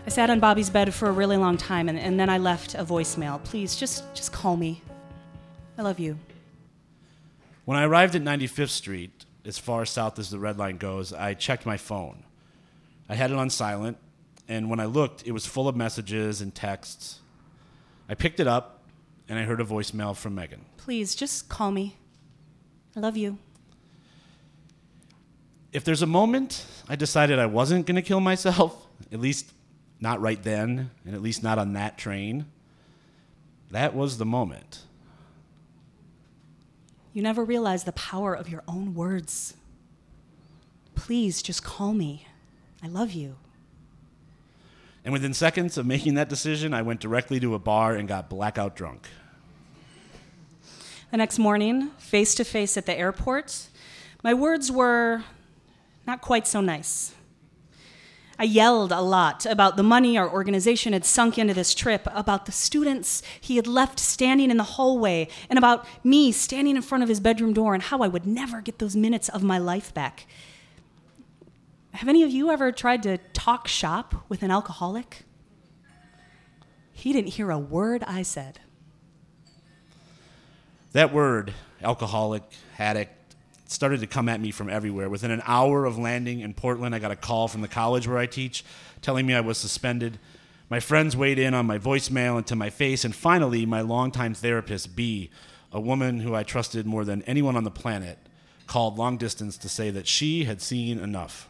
I 0.08 0.10
sat 0.10 0.30
on 0.30 0.40
Bobby's 0.40 0.70
bed 0.70 0.94
for 0.94 1.10
a 1.10 1.12
really 1.12 1.36
long 1.36 1.58
time, 1.58 1.90
and, 1.90 2.00
and 2.00 2.18
then 2.18 2.30
I 2.30 2.38
left 2.38 2.76
a 2.76 2.86
voicemail. 2.86 3.44
Please, 3.44 3.76
just, 3.76 4.06
just 4.16 4.32
call 4.32 4.56
me. 4.56 4.82
I 5.78 5.82
love 5.82 6.00
you. 6.00 6.18
When 7.66 7.78
I 7.78 7.84
arrived 7.84 8.16
at 8.16 8.22
95th 8.22 8.70
Street, 8.70 9.26
as 9.44 9.60
far 9.60 9.84
south 9.86 10.18
as 10.18 10.30
the 10.30 10.40
red 10.40 10.58
line 10.58 10.78
goes, 10.78 11.12
I 11.12 11.34
checked 11.34 11.66
my 11.66 11.76
phone. 11.76 12.24
I 13.10 13.16
had 13.16 13.32
it 13.32 13.38
on 13.38 13.50
silent, 13.50 13.98
and 14.48 14.70
when 14.70 14.80
I 14.80 14.86
looked, 14.86 15.28
it 15.28 15.34
was 15.34 15.46
full 15.46 15.68
of 15.68 15.76
messages 15.76 16.40
and 16.40 16.56
texts. 16.56 17.20
I 18.08 18.16
picked 18.16 18.40
it 18.40 18.48
up, 18.48 18.84
and 19.28 19.38
I 19.38 19.44
heard 19.44 19.60
a 19.60 19.66
voicemail 19.66 20.16
from 20.16 20.36
Megan. 20.36 20.64
Please, 20.78 21.16
just 21.16 21.50
call 21.50 21.72
me. 21.72 21.98
I 22.96 23.02
love 23.02 23.18
you. 23.18 23.40
If 25.74 25.84
there's 25.84 26.02
a 26.02 26.08
moment 26.08 26.66
I 26.88 26.96
decided 26.96 27.40
I 27.40 27.46
wasn't 27.46 27.86
going 27.86 27.98
to 27.98 28.02
kill 28.02 28.22
myself, 28.22 28.88
at 29.12 29.20
least 29.20 29.52
not 30.00 30.22
right 30.22 30.42
then, 30.42 30.92
and 31.06 31.16
at 31.16 31.22
least 31.22 31.44
not 31.44 31.58
on 31.58 31.74
that 31.74 31.98
train, 31.98 32.46
that 33.72 33.96
was 33.96 34.18
the 34.18 34.26
moment. 34.26 34.84
You 37.14 37.22
never 37.24 37.44
realize 37.44 37.84
the 37.84 37.92
power 37.94 38.34
of 38.34 38.48
your 38.48 38.64
own 38.68 38.94
words. 38.94 39.56
Please, 40.96 41.42
just 41.42 41.64
call 41.64 41.94
me. 41.94 42.28
I 42.84 42.88
love 42.88 43.12
you. 43.12 43.38
And 45.04 45.14
within 45.14 45.34
seconds 45.34 45.78
of 45.78 45.86
making 45.86 46.16
that 46.16 46.30
decision, 46.30 46.74
I 46.74 46.82
went 46.82 47.00
directly 47.00 47.40
to 47.40 47.56
a 47.56 47.60
bar 47.60 47.96
and 47.96 48.08
got 48.08 48.30
blackout 48.30 48.76
drunk. 48.76 49.08
The 51.12 51.18
next 51.18 51.40
morning, 51.40 51.90
face 51.98 52.36
to 52.36 52.44
face 52.44 52.76
at 52.76 52.86
the 52.86 52.98
airport, 52.98 53.68
my 54.24 54.34
words 54.34 54.72
were 54.72 55.24
not 56.06 56.22
quite 56.22 56.46
so 56.46 56.60
nice. 56.60 57.14
I 58.40 58.44
yelled 58.44 58.92
a 58.92 59.02
lot 59.02 59.46
about 59.48 59.78
the 59.78 59.84
money 59.84 60.18
our 60.18 60.30
organization 60.30 60.94
had 60.94 61.06
sunk 61.06 61.40
into 61.40 61.56
this 61.56 61.74
trip, 61.74 62.08
about 62.14 62.46
the 62.46 62.52
students 62.52 63.24
he 63.42 63.56
had 63.56 63.66
left 63.66 64.00
standing 64.00 64.52
in 64.52 64.58
the 64.58 64.64
hallway, 64.64 65.28
and 65.50 65.58
about 65.58 65.88
me 66.04 66.32
standing 66.32 66.76
in 66.76 66.84
front 66.84 67.04
of 67.04 67.10
his 67.10 67.20
bedroom 67.20 67.54
door 67.54 67.74
and 67.74 67.82
how 67.82 68.00
I 68.00 68.08
would 68.08 68.28
never 68.28 68.62
get 68.62 68.78
those 68.78 68.96
minutes 68.96 69.28
of 69.30 69.42
my 69.42 69.58
life 69.58 69.92
back. 69.94 70.28
Have 71.94 72.08
any 72.08 72.22
of 72.22 72.30
you 72.30 72.52
ever 72.52 72.72
tried 72.72 73.02
to 73.04 73.18
talk 73.34 73.68
shop 73.68 74.14
with 74.30 74.44
an 74.44 74.52
alcoholic? 74.52 75.24
He 76.94 77.12
didn't 77.12 77.32
hear 77.32 77.50
a 77.50 77.58
word 77.58 78.04
I 78.06 78.22
said. 78.22 78.60
That 80.92 81.12
word, 81.12 81.56
alcoholic, 81.82 82.44
addict, 82.78 83.17
started 83.68 84.00
to 84.00 84.08
come 84.08 84.30
at 84.30 84.42
me 84.42 84.52
from 84.52 84.70
everywhere. 84.70 85.10
Within 85.10 85.32
an 85.32 85.42
hour 85.46 85.86
of 85.86 85.98
landing 85.98 86.40
in 86.40 86.54
Portland, 86.54 86.96
I 86.96 87.00
got 87.00 87.12
a 87.12 87.16
call 87.16 87.48
from 87.48 87.62
the 87.62 87.68
college 87.68 88.08
where 88.08 88.18
I 88.18 88.26
teach 88.26 88.64
telling 89.02 89.26
me 89.26 89.34
I 89.34 89.42
was 89.42 89.58
suspended. 89.58 90.20
My 90.70 90.80
friends 90.80 91.16
weighed 91.16 91.40
in 91.40 91.54
on 91.54 91.66
my 91.66 91.78
voicemail 91.78 92.38
and 92.38 92.48
to 92.48 92.56
my 92.56 92.70
face, 92.70 93.06
and 93.06 93.16
finally, 93.16 93.66
my 93.66 93.82
longtime 93.82 94.34
therapist, 94.34 94.96
B, 94.96 95.30
a 95.72 95.80
woman 95.80 96.22
who 96.22 96.36
I 96.36 96.44
trusted 96.44 96.86
more 96.86 97.06
than 97.06 97.22
anyone 97.24 97.56
on 97.56 97.64
the 97.64 97.72
planet, 97.72 98.18
called 98.68 98.98
long 98.98 99.18
distance 99.18 99.58
to 99.58 99.70
say 99.70 99.90
that 99.92 100.08
she 100.08 100.44
had 100.44 100.62
seen 100.62 101.00
enough. 101.00 101.50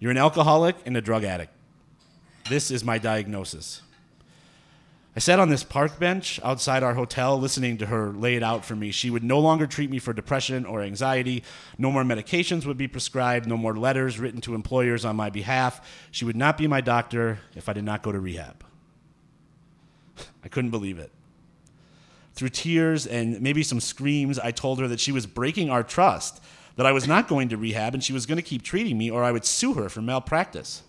You're 0.00 0.10
an 0.10 0.18
alcoholic 0.18 0.76
and 0.84 0.96
a 0.96 1.00
drug 1.00 1.24
addict. 1.24 1.52
This 2.48 2.70
is 2.70 2.84
my 2.84 2.98
diagnosis. 2.98 3.80
I 5.16 5.20
sat 5.20 5.38
on 5.38 5.48
this 5.48 5.62
park 5.62 6.00
bench 6.00 6.40
outside 6.42 6.82
our 6.82 6.94
hotel 6.94 7.38
listening 7.38 7.78
to 7.78 7.86
her 7.86 8.10
lay 8.10 8.34
it 8.34 8.42
out 8.42 8.64
for 8.64 8.74
me. 8.74 8.90
She 8.90 9.10
would 9.10 9.22
no 9.22 9.38
longer 9.38 9.66
treat 9.66 9.88
me 9.88 10.00
for 10.00 10.12
depression 10.12 10.66
or 10.66 10.82
anxiety. 10.82 11.44
No 11.78 11.92
more 11.92 12.02
medications 12.02 12.66
would 12.66 12.76
be 12.76 12.88
prescribed. 12.88 13.46
No 13.46 13.56
more 13.56 13.76
letters 13.76 14.18
written 14.18 14.40
to 14.40 14.56
employers 14.56 15.04
on 15.04 15.14
my 15.14 15.30
behalf. 15.30 15.86
She 16.10 16.24
would 16.24 16.34
not 16.34 16.58
be 16.58 16.66
my 16.66 16.80
doctor 16.80 17.38
if 17.54 17.68
I 17.68 17.74
did 17.74 17.84
not 17.84 18.02
go 18.02 18.10
to 18.10 18.18
rehab. 18.18 18.64
I 20.44 20.48
couldn't 20.48 20.72
believe 20.72 20.98
it. 20.98 21.12
Through 22.32 22.48
tears 22.48 23.06
and 23.06 23.40
maybe 23.40 23.62
some 23.62 23.78
screams, 23.78 24.40
I 24.40 24.50
told 24.50 24.80
her 24.80 24.88
that 24.88 24.98
she 24.98 25.12
was 25.12 25.26
breaking 25.26 25.70
our 25.70 25.84
trust, 25.84 26.42
that 26.74 26.86
I 26.86 26.92
was 26.92 27.06
not 27.06 27.28
going 27.28 27.50
to 27.50 27.56
rehab 27.56 27.94
and 27.94 28.02
she 28.02 28.12
was 28.12 28.26
going 28.26 28.36
to 28.36 28.42
keep 28.42 28.62
treating 28.62 28.98
me 28.98 29.12
or 29.12 29.22
I 29.22 29.30
would 29.30 29.44
sue 29.44 29.74
her 29.74 29.88
for 29.88 30.02
malpractice. 30.02 30.82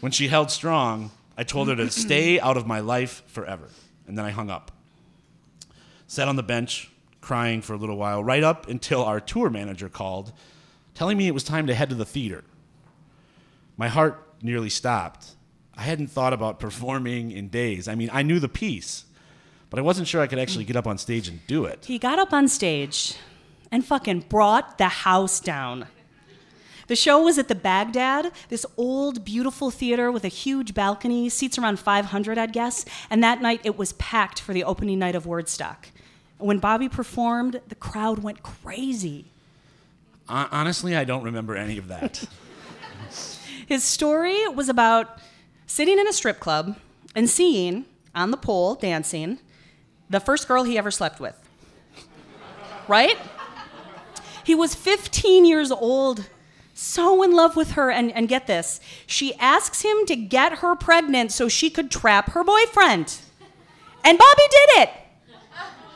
When 0.00 0.10
she 0.10 0.28
held 0.28 0.50
strong, 0.50 1.10
I 1.38 1.44
told 1.44 1.68
her 1.68 1.76
to 1.76 1.88
stay 1.88 2.40
out 2.40 2.56
of 2.56 2.66
my 2.66 2.80
life 2.80 3.22
forever. 3.28 3.68
And 4.08 4.18
then 4.18 4.24
I 4.24 4.30
hung 4.30 4.50
up. 4.50 4.72
Sat 6.08 6.26
on 6.26 6.34
the 6.34 6.42
bench, 6.42 6.90
crying 7.20 7.62
for 7.62 7.74
a 7.74 7.76
little 7.76 7.96
while, 7.96 8.24
right 8.24 8.42
up 8.42 8.68
until 8.68 9.04
our 9.04 9.20
tour 9.20 9.48
manager 9.48 9.88
called, 9.88 10.32
telling 10.94 11.16
me 11.16 11.28
it 11.28 11.34
was 11.34 11.44
time 11.44 11.68
to 11.68 11.74
head 11.74 11.90
to 11.90 11.94
the 11.94 12.04
theater. 12.04 12.42
My 13.76 13.86
heart 13.86 14.20
nearly 14.42 14.68
stopped. 14.68 15.36
I 15.76 15.82
hadn't 15.82 16.08
thought 16.08 16.32
about 16.32 16.58
performing 16.58 17.30
in 17.30 17.48
days. 17.48 17.86
I 17.86 17.94
mean, 17.94 18.10
I 18.12 18.22
knew 18.22 18.40
the 18.40 18.48
piece, 18.48 19.04
but 19.70 19.78
I 19.78 19.82
wasn't 19.82 20.08
sure 20.08 20.20
I 20.20 20.26
could 20.26 20.40
actually 20.40 20.64
get 20.64 20.74
up 20.74 20.88
on 20.88 20.98
stage 20.98 21.28
and 21.28 21.46
do 21.46 21.66
it. 21.66 21.84
He 21.84 21.98
got 21.98 22.18
up 22.18 22.32
on 22.32 22.48
stage 22.48 23.14
and 23.70 23.84
fucking 23.84 24.24
brought 24.28 24.78
the 24.78 24.88
house 24.88 25.38
down. 25.38 25.86
The 26.88 26.96
show 26.96 27.22
was 27.22 27.38
at 27.38 27.48
the 27.48 27.54
Baghdad, 27.54 28.32
this 28.48 28.66
old, 28.76 29.24
beautiful 29.24 29.70
theater 29.70 30.10
with 30.10 30.24
a 30.24 30.28
huge 30.28 30.74
balcony, 30.74 31.28
seats 31.28 31.58
around 31.58 31.78
500, 31.78 32.38
I'd 32.38 32.52
guess. 32.52 32.84
And 33.10 33.22
that 33.22 33.40
night 33.40 33.60
it 33.62 33.78
was 33.78 33.92
packed 33.94 34.40
for 34.40 34.52
the 34.52 34.64
opening 34.64 34.98
night 34.98 35.14
of 35.14 35.24
Wordstock. 35.24 35.90
When 36.38 36.58
Bobby 36.58 36.88
performed, 36.88 37.60
the 37.68 37.74
crowd 37.74 38.20
went 38.20 38.42
crazy. 38.42 39.26
Honestly, 40.28 40.96
I 40.96 41.04
don't 41.04 41.22
remember 41.22 41.56
any 41.56 41.78
of 41.78 41.88
that. 41.88 42.24
His 43.66 43.84
story 43.84 44.48
was 44.48 44.68
about 44.68 45.18
sitting 45.66 45.98
in 45.98 46.08
a 46.08 46.12
strip 46.12 46.40
club 46.40 46.78
and 47.14 47.28
seeing, 47.28 47.84
on 48.14 48.30
the 48.30 48.36
pole, 48.36 48.74
dancing, 48.74 49.38
the 50.08 50.20
first 50.20 50.48
girl 50.48 50.64
he 50.64 50.78
ever 50.78 50.90
slept 50.90 51.20
with. 51.20 51.36
Right? 52.86 53.18
He 54.44 54.54
was 54.54 54.74
15 54.74 55.44
years 55.44 55.70
old, 55.70 56.26
so 56.78 57.24
in 57.24 57.32
love 57.32 57.56
with 57.56 57.72
her, 57.72 57.90
and, 57.90 58.12
and 58.12 58.28
get 58.28 58.46
this, 58.46 58.80
she 59.04 59.34
asks 59.40 59.82
him 59.82 60.06
to 60.06 60.14
get 60.14 60.58
her 60.58 60.76
pregnant 60.76 61.32
so 61.32 61.48
she 61.48 61.70
could 61.70 61.90
trap 61.90 62.30
her 62.30 62.44
boyfriend. 62.44 63.18
And 64.04 64.16
Bobby 64.16 64.42
did 64.48 64.82
it. 64.82 64.90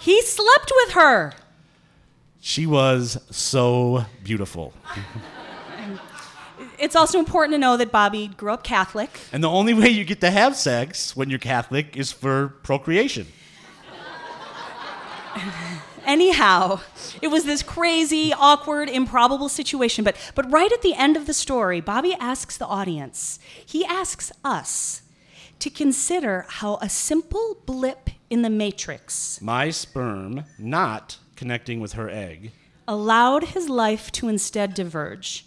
He 0.00 0.20
slept 0.22 0.72
with 0.74 0.94
her. 0.94 1.34
she 2.40 2.66
was 2.66 3.16
so 3.30 4.06
beautiful. 4.24 4.72
It's 6.78 6.96
also 6.96 7.20
important 7.20 7.54
to 7.54 7.58
know 7.58 7.76
that 7.76 7.92
Bobby 7.92 8.26
grew 8.26 8.52
up 8.52 8.64
Catholic. 8.64 9.20
And 9.32 9.44
the 9.44 9.48
only 9.48 9.74
way 9.74 9.88
you 9.88 10.04
get 10.04 10.20
to 10.22 10.32
have 10.32 10.56
sex 10.56 11.14
when 11.14 11.30
you're 11.30 11.38
Catholic 11.38 11.96
is 11.96 12.10
for 12.10 12.48
procreation. 12.64 13.28
Anyhow, 16.04 16.80
it 17.20 17.28
was 17.28 17.44
this 17.44 17.62
crazy, 17.62 18.32
awkward, 18.32 18.88
improbable 18.88 19.48
situation. 19.48 20.04
But, 20.04 20.16
but 20.34 20.50
right 20.50 20.72
at 20.72 20.82
the 20.82 20.94
end 20.94 21.16
of 21.16 21.26
the 21.26 21.34
story, 21.34 21.80
Bobby 21.80 22.14
asks 22.18 22.56
the 22.56 22.66
audience, 22.66 23.38
he 23.64 23.84
asks 23.84 24.32
us 24.44 25.02
to 25.58 25.70
consider 25.70 26.44
how 26.48 26.76
a 26.82 26.88
simple 26.88 27.58
blip 27.66 28.10
in 28.28 28.42
the 28.42 28.50
matrix 28.50 29.40
My 29.40 29.70
sperm 29.70 30.44
not 30.58 31.18
connecting 31.36 31.80
with 31.80 31.92
her 31.92 32.10
egg. 32.10 32.52
allowed 32.88 33.44
his 33.44 33.68
life 33.68 34.10
to 34.12 34.28
instead 34.28 34.74
diverge. 34.74 35.46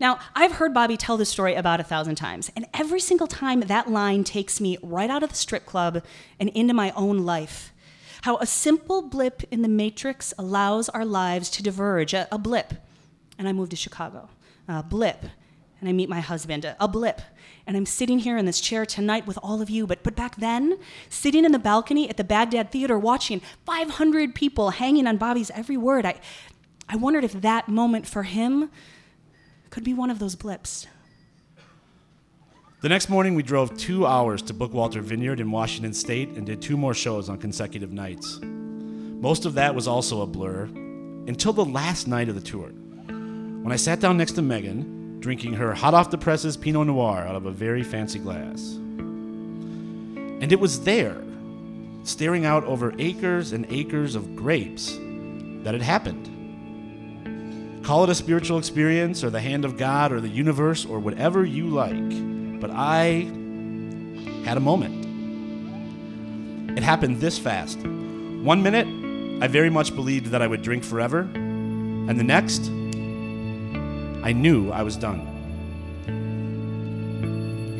Now, 0.00 0.18
I've 0.34 0.52
heard 0.52 0.74
Bobby 0.74 0.96
tell 0.96 1.16
this 1.16 1.28
story 1.28 1.54
about 1.54 1.78
a 1.80 1.84
thousand 1.84 2.16
times, 2.16 2.50
and 2.56 2.66
every 2.74 2.98
single 2.98 3.26
time 3.28 3.60
that 3.60 3.90
line 3.90 4.24
takes 4.24 4.60
me 4.60 4.78
right 4.82 5.10
out 5.10 5.22
of 5.22 5.28
the 5.28 5.36
strip 5.36 5.64
club 5.66 6.02
and 6.40 6.48
into 6.50 6.74
my 6.74 6.90
own 6.96 7.18
life. 7.18 7.71
How 8.22 8.36
a 8.36 8.46
simple 8.46 9.02
blip 9.02 9.42
in 9.50 9.62
the 9.62 9.68
matrix 9.68 10.32
allows 10.38 10.88
our 10.88 11.04
lives 11.04 11.50
to 11.50 11.62
diverge. 11.62 12.14
A, 12.14 12.28
a 12.30 12.38
blip, 12.38 12.74
and 13.36 13.48
I 13.48 13.52
move 13.52 13.68
to 13.70 13.76
Chicago. 13.76 14.28
A 14.68 14.80
blip, 14.84 15.24
and 15.80 15.88
I 15.88 15.92
meet 15.92 16.08
my 16.08 16.20
husband. 16.20 16.64
A, 16.64 16.76
a 16.78 16.86
blip, 16.86 17.20
and 17.66 17.76
I'm 17.76 17.84
sitting 17.84 18.20
here 18.20 18.36
in 18.36 18.46
this 18.46 18.60
chair 18.60 18.86
tonight 18.86 19.26
with 19.26 19.40
all 19.42 19.60
of 19.60 19.68
you. 19.68 19.88
But, 19.88 20.04
but 20.04 20.14
back 20.14 20.36
then, 20.36 20.78
sitting 21.08 21.44
in 21.44 21.50
the 21.50 21.58
balcony 21.58 22.08
at 22.08 22.16
the 22.16 22.22
Baghdad 22.22 22.70
Theater 22.70 22.96
watching 22.96 23.40
500 23.66 24.36
people 24.36 24.70
hanging 24.70 25.08
on 25.08 25.16
Bobby's 25.16 25.50
every 25.50 25.76
word, 25.76 26.06
I, 26.06 26.20
I 26.88 26.94
wondered 26.94 27.24
if 27.24 27.32
that 27.32 27.66
moment 27.66 28.06
for 28.06 28.22
him 28.22 28.70
could 29.70 29.82
be 29.82 29.94
one 29.94 30.12
of 30.12 30.20
those 30.20 30.36
blips. 30.36 30.86
The 32.82 32.88
next 32.88 33.08
morning, 33.08 33.36
we 33.36 33.44
drove 33.44 33.76
two 33.76 34.06
hours 34.08 34.42
to 34.42 34.52
Bookwalter 34.52 35.00
Vineyard 35.00 35.38
in 35.38 35.52
Washington 35.52 35.94
State 35.94 36.30
and 36.30 36.44
did 36.44 36.60
two 36.60 36.76
more 36.76 36.94
shows 36.94 37.28
on 37.28 37.38
consecutive 37.38 37.92
nights. 37.92 38.40
Most 38.42 39.46
of 39.46 39.54
that 39.54 39.72
was 39.72 39.86
also 39.86 40.22
a 40.22 40.26
blur 40.26 40.64
until 40.64 41.52
the 41.52 41.64
last 41.64 42.08
night 42.08 42.28
of 42.28 42.34
the 42.34 42.40
tour, 42.40 42.70
when 43.06 43.70
I 43.70 43.76
sat 43.76 44.00
down 44.00 44.16
next 44.16 44.32
to 44.32 44.42
Megan, 44.42 45.20
drinking 45.20 45.52
her 45.54 45.72
hot 45.72 45.94
off 45.94 46.10
the 46.10 46.18
presses 46.18 46.56
Pinot 46.56 46.88
Noir 46.88 47.18
out 47.18 47.36
of 47.36 47.46
a 47.46 47.52
very 47.52 47.84
fancy 47.84 48.18
glass. 48.18 48.72
And 48.72 50.50
it 50.50 50.58
was 50.58 50.82
there, 50.82 51.22
staring 52.02 52.46
out 52.46 52.64
over 52.64 52.92
acres 52.98 53.52
and 53.52 53.64
acres 53.70 54.16
of 54.16 54.34
grapes, 54.34 54.96
that 55.62 55.76
it 55.76 55.82
happened. 55.82 56.30
Call 57.84 58.02
it 58.02 58.10
a 58.10 58.14
spiritual 58.16 58.58
experience 58.58 59.22
or 59.22 59.30
the 59.30 59.40
hand 59.40 59.64
of 59.64 59.76
God 59.76 60.10
or 60.10 60.20
the 60.20 60.28
universe 60.28 60.84
or 60.84 60.98
whatever 60.98 61.44
you 61.44 61.68
like 61.68 62.31
but 62.62 62.70
I 62.70 63.26
had 64.44 64.56
a 64.56 64.60
moment. 64.60 64.94
It 66.78 66.84
happened 66.84 67.20
this 67.20 67.36
fast. 67.36 67.78
One 67.80 68.62
minute, 68.62 68.86
I 69.42 69.48
very 69.48 69.68
much 69.68 69.94
believed 69.96 70.26
that 70.26 70.40
I 70.40 70.46
would 70.46 70.62
drink 70.62 70.84
forever, 70.84 71.28
and 71.34 72.18
the 72.18 72.24
next, 72.24 72.68
I 74.24 74.32
knew 74.32 74.70
I 74.70 74.82
was 74.84 74.96
done. 74.96 75.26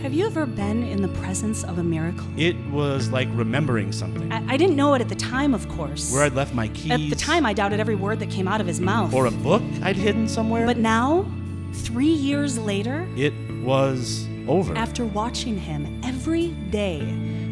Have 0.03 0.13
you 0.13 0.27
ever 0.27 0.47
been 0.47 0.83
in 0.83 1.01
the 1.01 1.09
presence 1.21 1.63
of 1.63 1.79
a 1.79 1.85
miracle? 1.85 2.27
It 2.37 2.57
was 2.67 3.09
like 3.11 3.29
remembering 3.35 3.93
something. 3.93 4.33
I, 4.33 4.55
I 4.55 4.57
didn't 4.57 4.75
know 4.75 4.95
it 4.95 5.01
at 5.01 5.09
the 5.09 5.15
time, 5.15 5.55
of 5.55 5.69
course. 5.69 6.13
Where 6.13 6.25
I'd 6.25 6.35
left 6.35 6.55
my 6.55 6.67
keys. 6.69 6.91
At 6.91 7.09
the 7.09 7.15
time, 7.15 7.47
I 7.47 7.53
doubted 7.53 7.79
every 7.79 7.95
word 7.95 8.19
that 8.19 8.31
came 8.31 8.49
out 8.49 8.61
of 8.61 8.67
his 8.67 8.81
mouth. 8.81 9.15
Or 9.15 9.27
a 9.27 9.31
book 9.31 9.63
I'd 9.81 9.95
hidden 9.95 10.27
somewhere. 10.27 10.67
But 10.67 10.79
now, 10.79 11.25
three 11.73 12.07
years 12.07 12.59
later, 12.59 13.09
it 13.17 13.33
was 13.63 14.27
over. 14.49 14.75
after 14.77 15.05
watching 15.05 15.57
him 15.57 16.01
every 16.05 16.49
day 16.71 17.01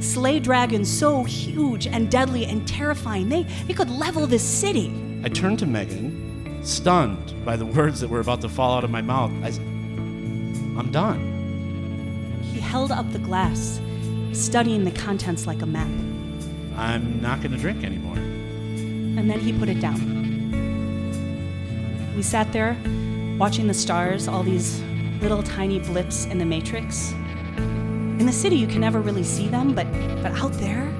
slay 0.01 0.41
dragons 0.41 0.91
so 0.91 1.25
huge 1.25 1.87
and 1.87 2.11
deadly 2.11 2.47
and 2.47 2.67
terrifying, 2.67 3.29
they, 3.29 3.43
they 3.67 3.75
could 3.75 3.91
level 3.91 4.27
this 4.27 4.43
city. 4.43 4.93
I 5.23 5.29
turned 5.29 5.59
to 5.61 5.67
Megan, 5.67 6.65
stunned 6.65 7.45
by 7.45 7.57
the 7.57 7.67
words 7.77 8.01
that 8.01 8.09
were 8.09 8.21
about 8.21 8.41
to 8.43 8.49
fall 8.49 8.77
out 8.77 8.85
of 8.85 8.91
my 8.91 9.03
mouth. 9.03 9.33
I 9.43 9.51
said, 9.51 9.63
I'm 9.63 10.91
done. 10.91 12.41
He 12.43 12.61
held 12.61 12.91
up 12.91 13.13
the 13.13 13.19
glass, 13.19 13.81
studying 14.33 14.85
the 14.85 14.91
contents 14.91 15.47
like 15.47 15.63
a 15.63 15.67
map. 15.67 15.89
I'm 16.77 17.21
not 17.21 17.41
going 17.43 17.53
to 17.53 17.59
drink 17.59 17.85
anymore. 17.85 18.17
And 18.17 19.31
then 19.31 19.41
he 19.41 19.53
put 19.53 19.69
it 19.69 19.81
down. 19.81 20.19
We 22.17 22.23
sat 22.23 22.53
there 22.53 22.77
watching 23.39 23.67
the 23.67 23.75
stars, 23.75 24.29
all 24.29 24.43
these 24.43 24.83
little 25.21 25.43
tiny 25.43 25.79
blips 25.79 26.25
in 26.27 26.39
the 26.39 26.45
matrix. 26.45 27.13
In 28.19 28.27
the 28.27 28.33
city, 28.33 28.57
you 28.57 28.67
can 28.67 28.81
never 28.81 29.01
really 29.01 29.25
see 29.25 29.49
them, 29.49 29.75
but, 29.75 29.87
but 30.23 30.33
out 30.33 30.53
there, 30.55 30.93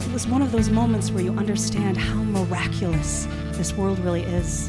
it 0.00 0.12
was 0.12 0.26
one 0.26 0.42
of 0.42 0.52
those 0.52 0.70
moments 0.70 1.10
where 1.10 1.22
you 1.22 1.32
understand 1.32 1.96
how 1.96 2.22
miraculous 2.22 3.26
this 3.52 3.72
world 3.74 3.98
really 4.00 4.22
is. 4.22 4.68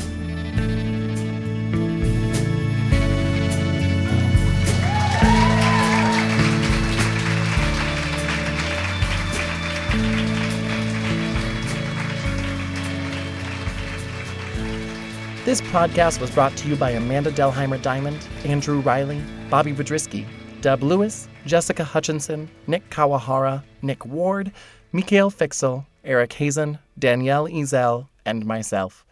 This 15.54 15.62
podcast 15.70 16.20
was 16.20 16.32
brought 16.32 16.58
to 16.58 16.68
you 16.68 16.76
by 16.76 16.90
Amanda 16.90 17.32
Delheimer 17.32 17.78
Dimond, 17.78 18.26
Andrew 18.44 18.80
Riley, 18.80 19.22
Bobby 19.52 19.72
Biedrzycki, 19.72 20.26
Deb 20.62 20.82
Lewis, 20.82 21.28
Jessica 21.46 21.84
Hutchinson, 21.84 22.50
Nick 22.66 22.90
Kawahara, 22.90 23.64
Nick 23.84 24.04
Ward, 24.04 24.52
Mikhail 24.94 25.30
Fixel, 25.30 25.86
Eric 26.04 26.34
Hazen, 26.34 26.80
Danielle 26.98 27.48
Ezel, 27.48 28.08
and 28.26 28.48
myself. 28.48 29.06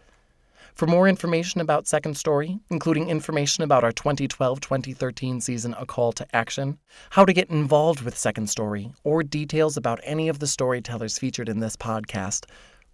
For 0.74 0.88
more 0.88 1.08
information 1.08 1.62
about 1.62 1.86
Second 1.86 2.18
Story, 2.18 2.58
including 2.72 3.10
information 3.10 3.64
about 3.64 3.84
our 3.84 3.92
2012 3.92 4.60
2013 4.62 5.42
season 5.42 5.76
A 5.78 5.86
Call 5.86 6.12
to 6.14 6.26
Action, 6.36 6.80
how 7.12 7.24
to 7.24 7.34
get 7.34 7.52
involved 7.52 8.02
with 8.02 8.18
Second 8.18 8.50
Story, 8.50 8.92
or 9.04 9.22
details 9.22 9.78
about 9.78 10.00
any 10.02 10.28
of 10.28 10.40
the 10.40 10.48
storytellers 10.48 11.20
featured 11.20 11.50
in 11.50 11.60
this 11.60 11.76
podcast, 11.76 12.46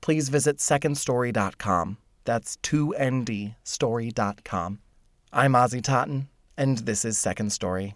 please 0.02 0.28
visit 0.28 0.58
secondstory.com. 0.58 1.98
That's 2.28 2.58
2nd 2.58 3.56
story.com. 3.64 4.80
I'm 5.32 5.54
Ozzy 5.54 5.82
Totten, 5.82 6.28
and 6.58 6.80
this 6.80 7.06
is 7.06 7.18
Second 7.18 7.54
Story. 7.54 7.96